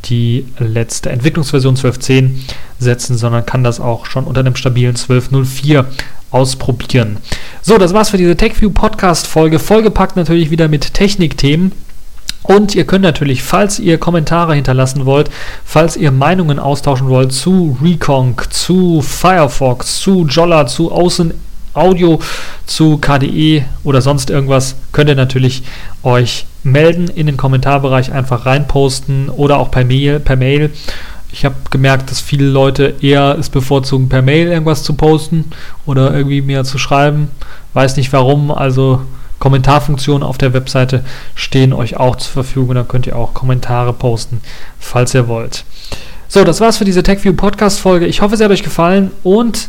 die 0.04 0.46
letzte 0.58 1.10
Entwicklungsversion 1.10 1.76
12.10 1.76 2.30
setzen, 2.78 3.16
sondern 3.16 3.44
kann 3.44 3.64
das 3.64 3.80
auch 3.80 4.06
schon 4.06 4.24
unter 4.24 4.40
einem 4.40 4.54
stabilen 4.54 4.94
12.04 4.94 5.84
ausprobieren. 6.30 7.16
So, 7.62 7.78
das 7.78 7.92
war's 7.92 8.10
für 8.10 8.18
diese 8.18 8.36
TechView 8.36 8.70
Podcast 8.70 9.26
Folge. 9.26 9.58
Vollgepackt 9.58 10.16
natürlich 10.16 10.50
wieder 10.50 10.68
mit 10.68 10.94
Technikthemen. 10.94 11.72
Und 12.44 12.74
ihr 12.74 12.86
könnt 12.86 13.02
natürlich, 13.02 13.42
falls 13.42 13.78
ihr 13.78 13.98
Kommentare 13.98 14.54
hinterlassen 14.54 15.04
wollt, 15.04 15.28
falls 15.64 15.96
ihr 15.96 16.12
Meinungen 16.12 16.58
austauschen 16.58 17.08
wollt 17.08 17.32
zu 17.32 17.76
Reconk, 17.82 18.52
zu 18.52 19.02
Firefox, 19.02 19.98
zu 19.98 20.24
Jolla, 20.24 20.66
zu 20.66 20.92
Außen 20.92 21.34
Audio 21.78 22.20
zu 22.66 22.98
KDE 22.98 23.64
oder 23.84 24.02
sonst 24.02 24.30
irgendwas, 24.30 24.76
könnt 24.92 25.08
ihr 25.08 25.16
natürlich 25.16 25.62
euch 26.02 26.46
melden 26.62 27.08
in 27.08 27.26
den 27.26 27.36
Kommentarbereich, 27.36 28.12
einfach 28.12 28.46
reinposten 28.46 29.28
oder 29.30 29.58
auch 29.58 29.70
per 29.70 29.84
Mail. 29.84 30.20
Per 30.20 30.36
Mail. 30.36 30.70
Ich 31.30 31.44
habe 31.44 31.56
gemerkt, 31.70 32.10
dass 32.10 32.20
viele 32.20 32.46
Leute 32.46 32.94
eher 33.00 33.36
es 33.38 33.50
bevorzugen, 33.50 34.08
per 34.08 34.22
Mail 34.22 34.48
irgendwas 34.48 34.82
zu 34.82 34.94
posten 34.94 35.44
oder 35.84 36.14
irgendwie 36.14 36.40
mir 36.40 36.64
zu 36.64 36.78
schreiben. 36.78 37.30
Weiß 37.74 37.96
nicht 37.96 38.12
warum, 38.12 38.50
also 38.50 39.02
Kommentarfunktionen 39.38 40.22
auf 40.22 40.38
der 40.38 40.52
Webseite 40.52 41.04
stehen 41.34 41.72
euch 41.72 41.96
auch 41.96 42.16
zur 42.16 42.32
Verfügung. 42.32 42.74
Da 42.74 42.82
könnt 42.82 43.06
ihr 43.06 43.16
auch 43.16 43.34
Kommentare 43.34 43.92
posten, 43.92 44.40
falls 44.78 45.14
ihr 45.14 45.28
wollt. 45.28 45.64
So, 46.28 46.44
das 46.44 46.60
war's 46.60 46.78
für 46.78 46.84
diese 46.84 47.02
TechView 47.02 47.34
Podcast 47.34 47.80
Folge. 47.80 48.06
Ich 48.06 48.20
hoffe, 48.20 48.34
es 48.34 48.40
hat 48.40 48.50
euch 48.50 48.62
gefallen 48.62 49.10
und 49.22 49.68